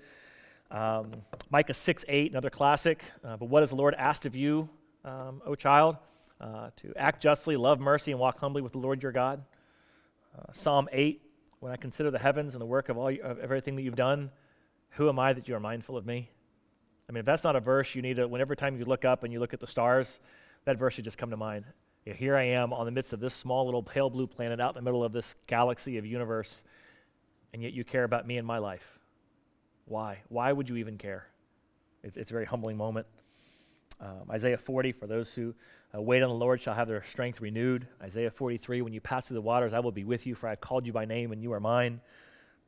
Um, 0.72 1.12
Micah 1.50 1.74
6 1.74 2.06
8, 2.08 2.32
another 2.32 2.50
classic. 2.50 3.04
Uh, 3.24 3.38
but 3.38 3.48
what 3.48 3.62
has 3.62 3.70
the 3.70 3.76
Lord 3.76 3.94
asked 3.96 4.26
of 4.26 4.36
you, 4.36 4.70
um, 5.06 5.41
O 5.46 5.56
child? 5.56 5.98
Uh, 6.41 6.70
to 6.76 6.94
act 6.98 7.22
justly, 7.22 7.56
love 7.56 7.80
mercy, 7.80 8.12
and 8.12 8.20
walk 8.20 8.39
humbly 8.39 8.62
with 8.62 8.74
the 8.74 8.78
Lord 8.78 9.02
your 9.02 9.12
God. 9.12 9.44
Uh, 10.38 10.52
Psalm 10.52 10.89
8, 10.91 11.22
when 11.60 11.72
I 11.72 11.78
consider 11.78 12.12
the 12.12 12.20
heavens 12.20 12.54
and 12.54 12.62
the 12.62 12.66
work 12.66 12.89
of, 12.89 12.98
all, 12.98 13.08
of 13.08 13.39
everything 13.39 13.76
that 13.76 13.84
you've 13.84 13.96
done, 13.96 14.30
who 14.91 15.08
am 15.08 15.20
I 15.20 15.32
that 15.34 15.48
you 15.48 15.56
are 15.56 15.60
mindful 15.60 15.96
of 15.96 16.06
me? 16.06 16.30
I 17.08 17.12
mean, 17.12 17.20
if 17.20 17.26
that's 17.26 17.44
not 17.44 17.56
a 17.56 17.60
verse 17.60 17.96
you 17.96 18.02
need 18.02 18.16
to, 18.18 18.28
whenever 18.28 18.56
time 18.56 18.78
you 18.78 18.86
look 18.86 19.06
up 19.06 19.24
and 19.24 19.32
you 19.32 19.39
look 19.39 19.54
at 19.54 19.60
the 19.60 19.68
stars, 19.68 20.20
that 20.66 20.78
verse 20.78 20.96
should 20.96 21.06
just 21.06 21.18
come 21.18 21.30
to 21.30 21.38
mind. 21.38 21.66
You 22.06 22.12
know, 22.12 22.18
here 22.18 22.36
I 22.36 22.43
am 22.43 22.74
on 22.74 22.86
the 22.86 22.91
midst 22.91 23.14
of 23.14 23.20
this 23.20 23.34
small 23.34 23.66
little 23.66 23.84
pale 23.84 24.10
blue 24.10 24.28
planet 24.28 24.60
out 24.60 24.70
in 24.70 24.76
the 24.76 24.82
middle 24.82 25.04
of 25.04 25.14
this 25.14 25.36
galaxy 25.47 25.97
of 25.97 26.06
universe, 26.06 26.64
and 27.54 27.62
yet 27.62 27.74
you 27.74 27.84
care 27.84 28.04
about 28.04 28.28
me 28.28 28.38
and 28.38 28.45
my 28.45 28.58
life. 28.58 28.99
Why? 29.86 30.22
Why 30.30 30.51
would 30.51 30.70
you 30.70 30.78
even 30.78 30.97
care? 30.97 31.28
It's, 32.04 32.18
it's 32.18 32.32
a 32.32 32.34
very 32.34 32.45
humbling 32.45 32.78
moment. 32.78 33.08
Um, 34.01 34.30
Isaiah 34.32 34.58
40, 34.58 34.91
for 34.91 35.08
those 35.08 35.34
who 35.34 35.54
uh, 35.95 36.01
wait 36.01 36.22
on 36.22 36.30
the 36.30 36.36
Lord 36.36 36.60
shall 36.60 36.74
have 36.74 36.88
their 36.88 37.04
strength 37.04 37.39
renewed. 37.39 37.88
Isaiah 38.01 38.32
43, 38.32 38.82
when 38.82 38.91
you 38.91 38.99
pass 38.99 39.28
through 39.28 39.36
the 39.36 39.41
waters, 39.41 39.72
I 39.72 39.80
will 39.80 39.91
be 39.91 40.04
with 40.04 40.26
you, 40.26 40.36
for 40.36 40.47
I 40.47 40.51
have 40.51 40.62
called 40.62 40.86
you 40.86 40.91
by 40.91 41.06
name, 41.06 41.32
and 41.32 41.41
you 41.41 41.54
are 41.54 41.60
mine. 41.60 42.01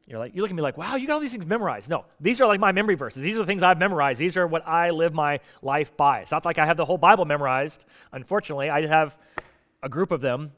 You're 0.07 0.19
like, 0.19 0.35
you 0.35 0.41
look 0.41 0.51
at 0.51 0.55
me 0.55 0.61
like, 0.61 0.77
wow, 0.77 0.95
you 0.95 1.07
got 1.07 1.13
all 1.13 1.19
these 1.19 1.31
things 1.31 1.47
memorized. 1.47 1.89
No, 1.89 2.05
these 2.19 2.39
are 2.39 2.47
like 2.47 2.59
my 2.59 2.71
memory 2.71 2.95
verses. 2.95 3.23
These 3.23 3.35
are 3.35 3.39
the 3.39 3.45
things 3.45 3.63
I've 3.63 3.79
memorized. 3.79 4.19
These 4.19 4.37
are 4.37 4.45
what 4.45 4.67
I 4.67 4.91
live 4.91 5.13
my 5.13 5.39
life 5.63 5.97
by. 5.97 6.19
It's 6.19 6.31
not 6.31 6.45
like 6.45 6.59
I 6.59 6.65
have 6.65 6.77
the 6.77 6.85
whole 6.85 6.99
Bible 6.99 7.25
memorized. 7.25 7.85
Unfortunately, 8.11 8.69
I 8.69 8.85
have 8.85 9.17
a 9.81 9.89
group 9.89 10.11
of 10.11 10.21
them. 10.21 10.51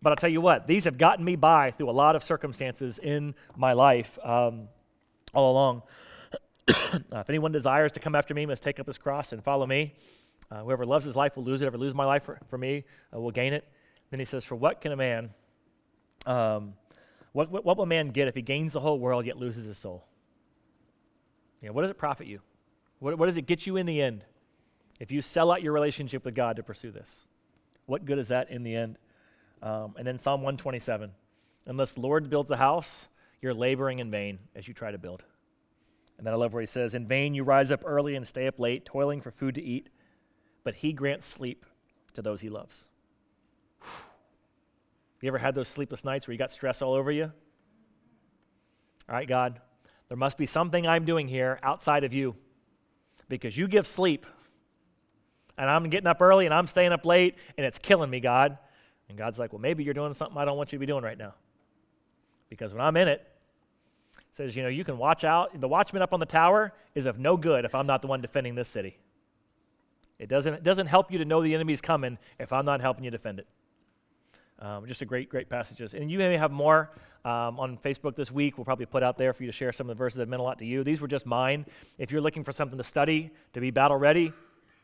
But 0.00 0.10
I'll 0.10 0.16
tell 0.16 0.30
you 0.30 0.40
what, 0.40 0.66
these 0.66 0.84
have 0.84 0.98
gotten 0.98 1.24
me 1.24 1.36
by 1.36 1.70
through 1.70 1.88
a 1.88 1.92
lot 1.92 2.14
of 2.14 2.22
circumstances 2.22 2.98
in 2.98 3.34
my 3.56 3.72
life 3.72 4.18
um, 4.22 4.68
all 5.32 5.52
along. 5.52 5.82
uh, 6.68 6.98
if 7.12 7.28
anyone 7.30 7.52
desires 7.52 7.92
to 7.92 8.00
come 8.00 8.14
after 8.14 8.34
me, 8.34 8.44
must 8.46 8.62
take 8.62 8.78
up 8.78 8.86
his 8.86 8.98
cross 8.98 9.32
and 9.32 9.42
follow 9.42 9.66
me. 9.66 9.94
Uh, 10.50 10.62
whoever 10.62 10.84
loves 10.84 11.04
his 11.04 11.16
life 11.16 11.36
will 11.36 11.44
lose 11.44 11.60
it. 11.60 11.64
Whoever 11.64 11.78
loses 11.78 11.94
my 11.94 12.04
life 12.04 12.24
for, 12.24 12.38
for 12.48 12.58
me 12.58 12.84
uh, 13.14 13.20
will 13.20 13.30
gain 13.30 13.52
it. 13.52 13.66
Then 14.10 14.18
he 14.18 14.24
says, 14.24 14.44
For 14.44 14.56
what 14.56 14.80
can 14.80 14.92
a 14.92 14.96
man 14.96 15.30
um, 16.26 16.74
what, 17.34 17.50
what, 17.50 17.64
what 17.64 17.76
will 17.76 17.84
man 17.84 18.10
get 18.10 18.28
if 18.28 18.36
he 18.36 18.42
gains 18.42 18.72
the 18.72 18.80
whole 18.80 18.98
world 18.98 19.26
yet 19.26 19.36
loses 19.36 19.66
his 19.66 19.76
soul? 19.76 20.04
You 21.60 21.68
know, 21.68 21.72
what 21.74 21.82
does 21.82 21.90
it 21.90 21.98
profit 21.98 22.28
you? 22.28 22.40
What, 23.00 23.18
what 23.18 23.26
does 23.26 23.36
it 23.36 23.42
get 23.42 23.66
you 23.66 23.76
in 23.76 23.86
the 23.86 24.00
end 24.00 24.24
if 25.00 25.10
you 25.10 25.20
sell 25.20 25.50
out 25.50 25.60
your 25.60 25.72
relationship 25.72 26.24
with 26.24 26.36
God 26.36 26.54
to 26.56 26.62
pursue 26.62 26.92
this? 26.92 27.26
What 27.86 28.04
good 28.04 28.20
is 28.20 28.28
that 28.28 28.50
in 28.50 28.62
the 28.62 28.76
end? 28.76 28.98
Um, 29.62 29.96
and 29.98 30.06
then 30.06 30.16
Psalm 30.16 30.42
127 30.42 31.10
Unless 31.66 31.92
the 31.92 32.00
Lord 32.00 32.30
builds 32.30 32.52
a 32.52 32.56
house, 32.56 33.08
you're 33.42 33.52
laboring 33.52 33.98
in 33.98 34.12
vain 34.12 34.38
as 34.54 34.68
you 34.68 34.74
try 34.74 34.92
to 34.92 34.98
build. 34.98 35.24
And 36.18 36.26
then 36.26 36.34
I 36.34 36.36
love 36.36 36.52
where 36.52 36.60
he 36.60 36.66
says, 36.68 36.94
In 36.94 37.08
vain 37.08 37.34
you 37.34 37.42
rise 37.42 37.72
up 37.72 37.82
early 37.84 38.14
and 38.14 38.24
stay 38.24 38.46
up 38.46 38.60
late, 38.60 38.84
toiling 38.84 39.20
for 39.20 39.32
food 39.32 39.56
to 39.56 39.62
eat, 39.62 39.88
but 40.62 40.74
he 40.76 40.92
grants 40.92 41.26
sleep 41.26 41.66
to 42.12 42.22
those 42.22 42.42
he 42.42 42.48
loves. 42.48 42.84
You 45.24 45.28
ever 45.28 45.38
had 45.38 45.54
those 45.54 45.68
sleepless 45.68 46.04
nights 46.04 46.28
where 46.28 46.32
you 46.32 46.38
got 46.38 46.52
stress 46.52 46.82
all 46.82 46.92
over 46.92 47.10
you? 47.10 47.32
All 49.08 49.14
right, 49.14 49.26
God, 49.26 49.58
there 50.10 50.18
must 50.18 50.36
be 50.36 50.44
something 50.44 50.86
I'm 50.86 51.06
doing 51.06 51.28
here 51.28 51.58
outside 51.62 52.04
of 52.04 52.12
you 52.12 52.36
because 53.30 53.56
you 53.56 53.66
give 53.66 53.86
sleep. 53.86 54.26
And 55.56 55.70
I'm 55.70 55.88
getting 55.88 56.08
up 56.08 56.20
early 56.20 56.44
and 56.44 56.52
I'm 56.52 56.66
staying 56.66 56.92
up 56.92 57.06
late 57.06 57.36
and 57.56 57.64
it's 57.64 57.78
killing 57.78 58.10
me, 58.10 58.20
God. 58.20 58.58
And 59.08 59.16
God's 59.16 59.38
like, 59.38 59.54
well, 59.54 59.62
maybe 59.62 59.82
you're 59.82 59.94
doing 59.94 60.12
something 60.12 60.36
I 60.36 60.44
don't 60.44 60.58
want 60.58 60.72
you 60.72 60.76
to 60.76 60.80
be 60.80 60.84
doing 60.84 61.02
right 61.02 61.16
now. 61.16 61.32
Because 62.50 62.74
when 62.74 62.82
I'm 62.82 62.98
in 62.98 63.08
it, 63.08 63.26
it 64.18 64.24
says, 64.30 64.54
you 64.54 64.62
know, 64.62 64.68
you 64.68 64.84
can 64.84 64.98
watch 64.98 65.24
out. 65.24 65.58
The 65.58 65.68
watchman 65.68 66.02
up 66.02 66.12
on 66.12 66.20
the 66.20 66.26
tower 66.26 66.74
is 66.94 67.06
of 67.06 67.18
no 67.18 67.38
good 67.38 67.64
if 67.64 67.74
I'm 67.74 67.86
not 67.86 68.02
the 68.02 68.08
one 68.08 68.20
defending 68.20 68.56
this 68.56 68.68
city. 68.68 68.98
It 70.18 70.28
doesn't, 70.28 70.52
it 70.52 70.62
doesn't 70.64 70.88
help 70.88 71.10
you 71.10 71.16
to 71.16 71.24
know 71.24 71.42
the 71.42 71.54
enemy's 71.54 71.80
coming 71.80 72.18
if 72.38 72.52
I'm 72.52 72.66
not 72.66 72.82
helping 72.82 73.04
you 73.04 73.10
defend 73.10 73.38
it. 73.38 73.46
Um, 74.58 74.86
just 74.86 75.02
a 75.02 75.04
great, 75.04 75.28
great 75.28 75.48
passages. 75.48 75.94
And 75.94 76.10
you 76.10 76.18
may 76.18 76.36
have 76.36 76.50
more 76.50 76.90
um, 77.24 77.58
on 77.58 77.78
Facebook 77.78 78.14
this 78.14 78.30
week. 78.30 78.56
We'll 78.56 78.64
probably 78.64 78.86
put 78.86 79.02
out 79.02 79.18
there 79.18 79.32
for 79.32 79.42
you 79.42 79.48
to 79.48 79.56
share 79.56 79.72
some 79.72 79.88
of 79.90 79.96
the 79.96 79.98
verses 79.98 80.18
that 80.18 80.28
meant 80.28 80.40
a 80.40 80.44
lot 80.44 80.58
to 80.58 80.64
you. 80.64 80.84
These 80.84 81.00
were 81.00 81.08
just 81.08 81.26
mine. 81.26 81.66
If 81.98 82.12
you're 82.12 82.20
looking 82.20 82.44
for 82.44 82.52
something 82.52 82.78
to 82.78 82.84
study, 82.84 83.30
to 83.54 83.60
be 83.60 83.70
battle 83.70 83.96
ready, 83.96 84.32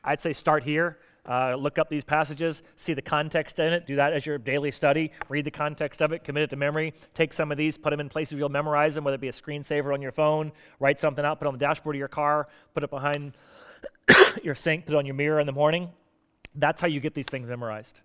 I'd 0.02 0.20
say 0.20 0.32
start 0.32 0.62
here. 0.62 0.98
Uh, 1.28 1.54
look 1.54 1.78
up 1.78 1.90
these 1.90 2.02
passages, 2.02 2.62
see 2.76 2.94
the 2.94 3.02
context 3.02 3.58
in 3.58 3.74
it, 3.74 3.86
do 3.86 3.96
that 3.96 4.14
as 4.14 4.24
your 4.24 4.38
daily 4.38 4.70
study, 4.70 5.12
read 5.28 5.44
the 5.44 5.50
context 5.50 6.00
of 6.00 6.12
it, 6.12 6.24
commit 6.24 6.44
it 6.44 6.50
to 6.50 6.56
memory. 6.56 6.94
Take 7.12 7.34
some 7.34 7.52
of 7.52 7.58
these, 7.58 7.76
put 7.76 7.90
them 7.90 8.00
in 8.00 8.08
places 8.08 8.38
you'll 8.38 8.48
memorize 8.48 8.94
them, 8.94 9.04
whether 9.04 9.16
it 9.16 9.20
be 9.20 9.28
a 9.28 9.32
screensaver 9.32 9.92
on 9.92 10.00
your 10.00 10.12
phone, 10.12 10.50
write 10.78 10.98
something 10.98 11.24
out, 11.24 11.38
put 11.38 11.44
it 11.44 11.48
on 11.48 11.54
the 11.54 11.60
dashboard 11.60 11.94
of 11.94 11.98
your 11.98 12.08
car, 12.08 12.48
put 12.72 12.82
it 12.82 12.90
behind 12.90 13.36
your 14.42 14.54
sink, 14.54 14.86
put 14.86 14.94
it 14.94 14.96
on 14.96 15.04
your 15.04 15.14
mirror 15.14 15.40
in 15.40 15.46
the 15.46 15.52
morning. 15.52 15.90
That's 16.54 16.80
how 16.80 16.88
you 16.88 17.00
get 17.00 17.14
these 17.14 17.26
things 17.26 17.46
memorized. 17.46 18.00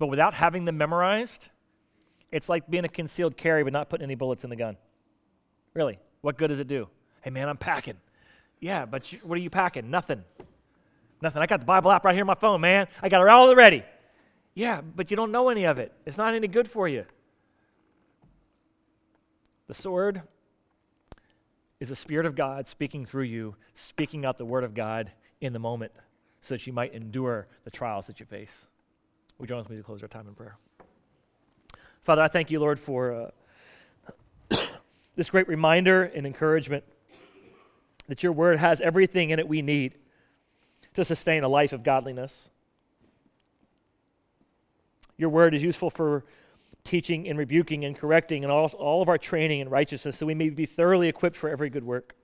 But 0.00 0.06
without 0.06 0.32
having 0.32 0.64
them 0.64 0.78
memorized, 0.78 1.50
it's 2.32 2.48
like 2.48 2.68
being 2.70 2.86
a 2.86 2.88
concealed 2.88 3.36
carry 3.36 3.62
but 3.62 3.74
not 3.74 3.90
putting 3.90 4.04
any 4.04 4.14
bullets 4.14 4.44
in 4.44 4.50
the 4.50 4.56
gun. 4.56 4.78
Really, 5.74 5.98
what 6.22 6.38
good 6.38 6.48
does 6.48 6.58
it 6.58 6.68
do? 6.68 6.88
Hey, 7.20 7.28
man, 7.28 7.50
I'm 7.50 7.58
packing. 7.58 7.98
Yeah, 8.60 8.86
but 8.86 9.12
you, 9.12 9.18
what 9.22 9.36
are 9.36 9.42
you 9.42 9.50
packing? 9.50 9.90
Nothing. 9.90 10.24
Nothing. 11.20 11.42
I 11.42 11.46
got 11.46 11.60
the 11.60 11.66
Bible 11.66 11.92
app 11.92 12.02
right 12.06 12.14
here 12.14 12.22
on 12.22 12.26
my 12.26 12.34
phone, 12.34 12.62
man. 12.62 12.88
I 13.02 13.10
got 13.10 13.20
it 13.20 13.28
all 13.28 13.54
ready. 13.54 13.84
Yeah, 14.54 14.80
but 14.80 15.10
you 15.10 15.18
don't 15.18 15.32
know 15.32 15.50
any 15.50 15.64
of 15.64 15.78
it. 15.78 15.92
It's 16.06 16.16
not 16.16 16.34
any 16.34 16.48
good 16.48 16.66
for 16.66 16.88
you. 16.88 17.04
The 19.66 19.74
sword 19.74 20.22
is 21.78 21.90
the 21.90 21.96
Spirit 21.96 22.24
of 22.24 22.34
God 22.34 22.66
speaking 22.66 23.04
through 23.04 23.24
you, 23.24 23.54
speaking 23.74 24.24
out 24.24 24.38
the 24.38 24.46
Word 24.46 24.64
of 24.64 24.72
God 24.72 25.12
in 25.42 25.52
the 25.52 25.58
moment 25.58 25.92
so 26.40 26.54
that 26.54 26.66
you 26.66 26.72
might 26.72 26.94
endure 26.94 27.48
the 27.64 27.70
trials 27.70 28.06
that 28.06 28.18
you 28.18 28.24
face. 28.24 28.69
We 29.40 29.46
join 29.46 29.58
with 29.60 29.70
me 29.70 29.76
to 29.78 29.82
close 29.82 30.02
our 30.02 30.08
time 30.08 30.28
in 30.28 30.34
prayer? 30.34 30.58
Father, 32.02 32.20
I 32.20 32.28
thank 32.28 32.50
you, 32.50 32.60
Lord, 32.60 32.78
for 32.78 33.32
uh, 34.50 34.56
this 35.16 35.30
great 35.30 35.48
reminder 35.48 36.04
and 36.04 36.26
encouragement 36.26 36.84
that 38.08 38.22
your 38.22 38.32
word 38.32 38.58
has 38.58 38.82
everything 38.82 39.30
in 39.30 39.38
it 39.38 39.48
we 39.48 39.62
need 39.62 39.94
to 40.92 41.06
sustain 41.06 41.42
a 41.42 41.48
life 41.48 41.72
of 41.72 41.82
godliness. 41.82 42.50
Your 45.16 45.30
word 45.30 45.54
is 45.54 45.62
useful 45.62 45.88
for 45.88 46.26
teaching 46.84 47.26
and 47.26 47.38
rebuking 47.38 47.86
and 47.86 47.96
correcting 47.96 48.44
and 48.44 48.52
all, 48.52 48.66
all 48.76 49.00
of 49.00 49.08
our 49.08 49.18
training 49.18 49.60
in 49.60 49.70
righteousness 49.70 50.18
so 50.18 50.26
we 50.26 50.34
may 50.34 50.50
be 50.50 50.66
thoroughly 50.66 51.08
equipped 51.08 51.36
for 51.36 51.48
every 51.48 51.70
good 51.70 51.84
work. 51.84 52.14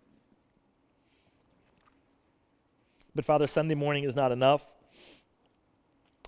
But, 3.15 3.25
Father, 3.25 3.47
Sunday 3.47 3.75
morning 3.75 4.05
is 4.05 4.15
not 4.15 4.33
enough 4.33 4.67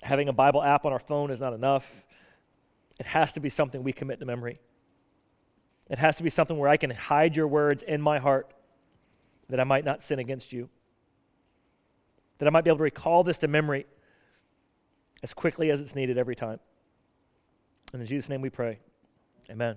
Having 0.02 0.28
a 0.28 0.32
Bible 0.32 0.62
app 0.62 0.84
on 0.84 0.92
our 0.92 0.98
phone 0.98 1.30
is 1.30 1.40
not 1.40 1.52
enough. 1.52 1.90
It 2.98 3.06
has 3.06 3.32
to 3.34 3.40
be 3.40 3.48
something 3.48 3.82
we 3.82 3.92
commit 3.92 4.20
to 4.20 4.26
memory. 4.26 4.60
It 5.90 5.98
has 5.98 6.16
to 6.16 6.22
be 6.22 6.30
something 6.30 6.58
where 6.58 6.68
I 6.68 6.76
can 6.76 6.90
hide 6.90 7.36
your 7.36 7.48
words 7.48 7.82
in 7.82 8.00
my 8.00 8.18
heart 8.18 8.52
that 9.48 9.58
I 9.58 9.64
might 9.64 9.84
not 9.84 10.02
sin 10.02 10.18
against 10.18 10.52
you, 10.52 10.68
that 12.38 12.46
I 12.46 12.50
might 12.50 12.64
be 12.64 12.70
able 12.70 12.78
to 12.78 12.84
recall 12.84 13.24
this 13.24 13.38
to 13.38 13.48
memory 13.48 13.86
as 15.22 15.32
quickly 15.32 15.70
as 15.70 15.80
it's 15.80 15.94
needed 15.94 16.18
every 16.18 16.36
time. 16.36 16.60
And 17.92 18.02
in 18.02 18.06
Jesus' 18.06 18.28
name 18.28 18.42
we 18.42 18.50
pray. 18.50 18.78
Amen. 19.50 19.76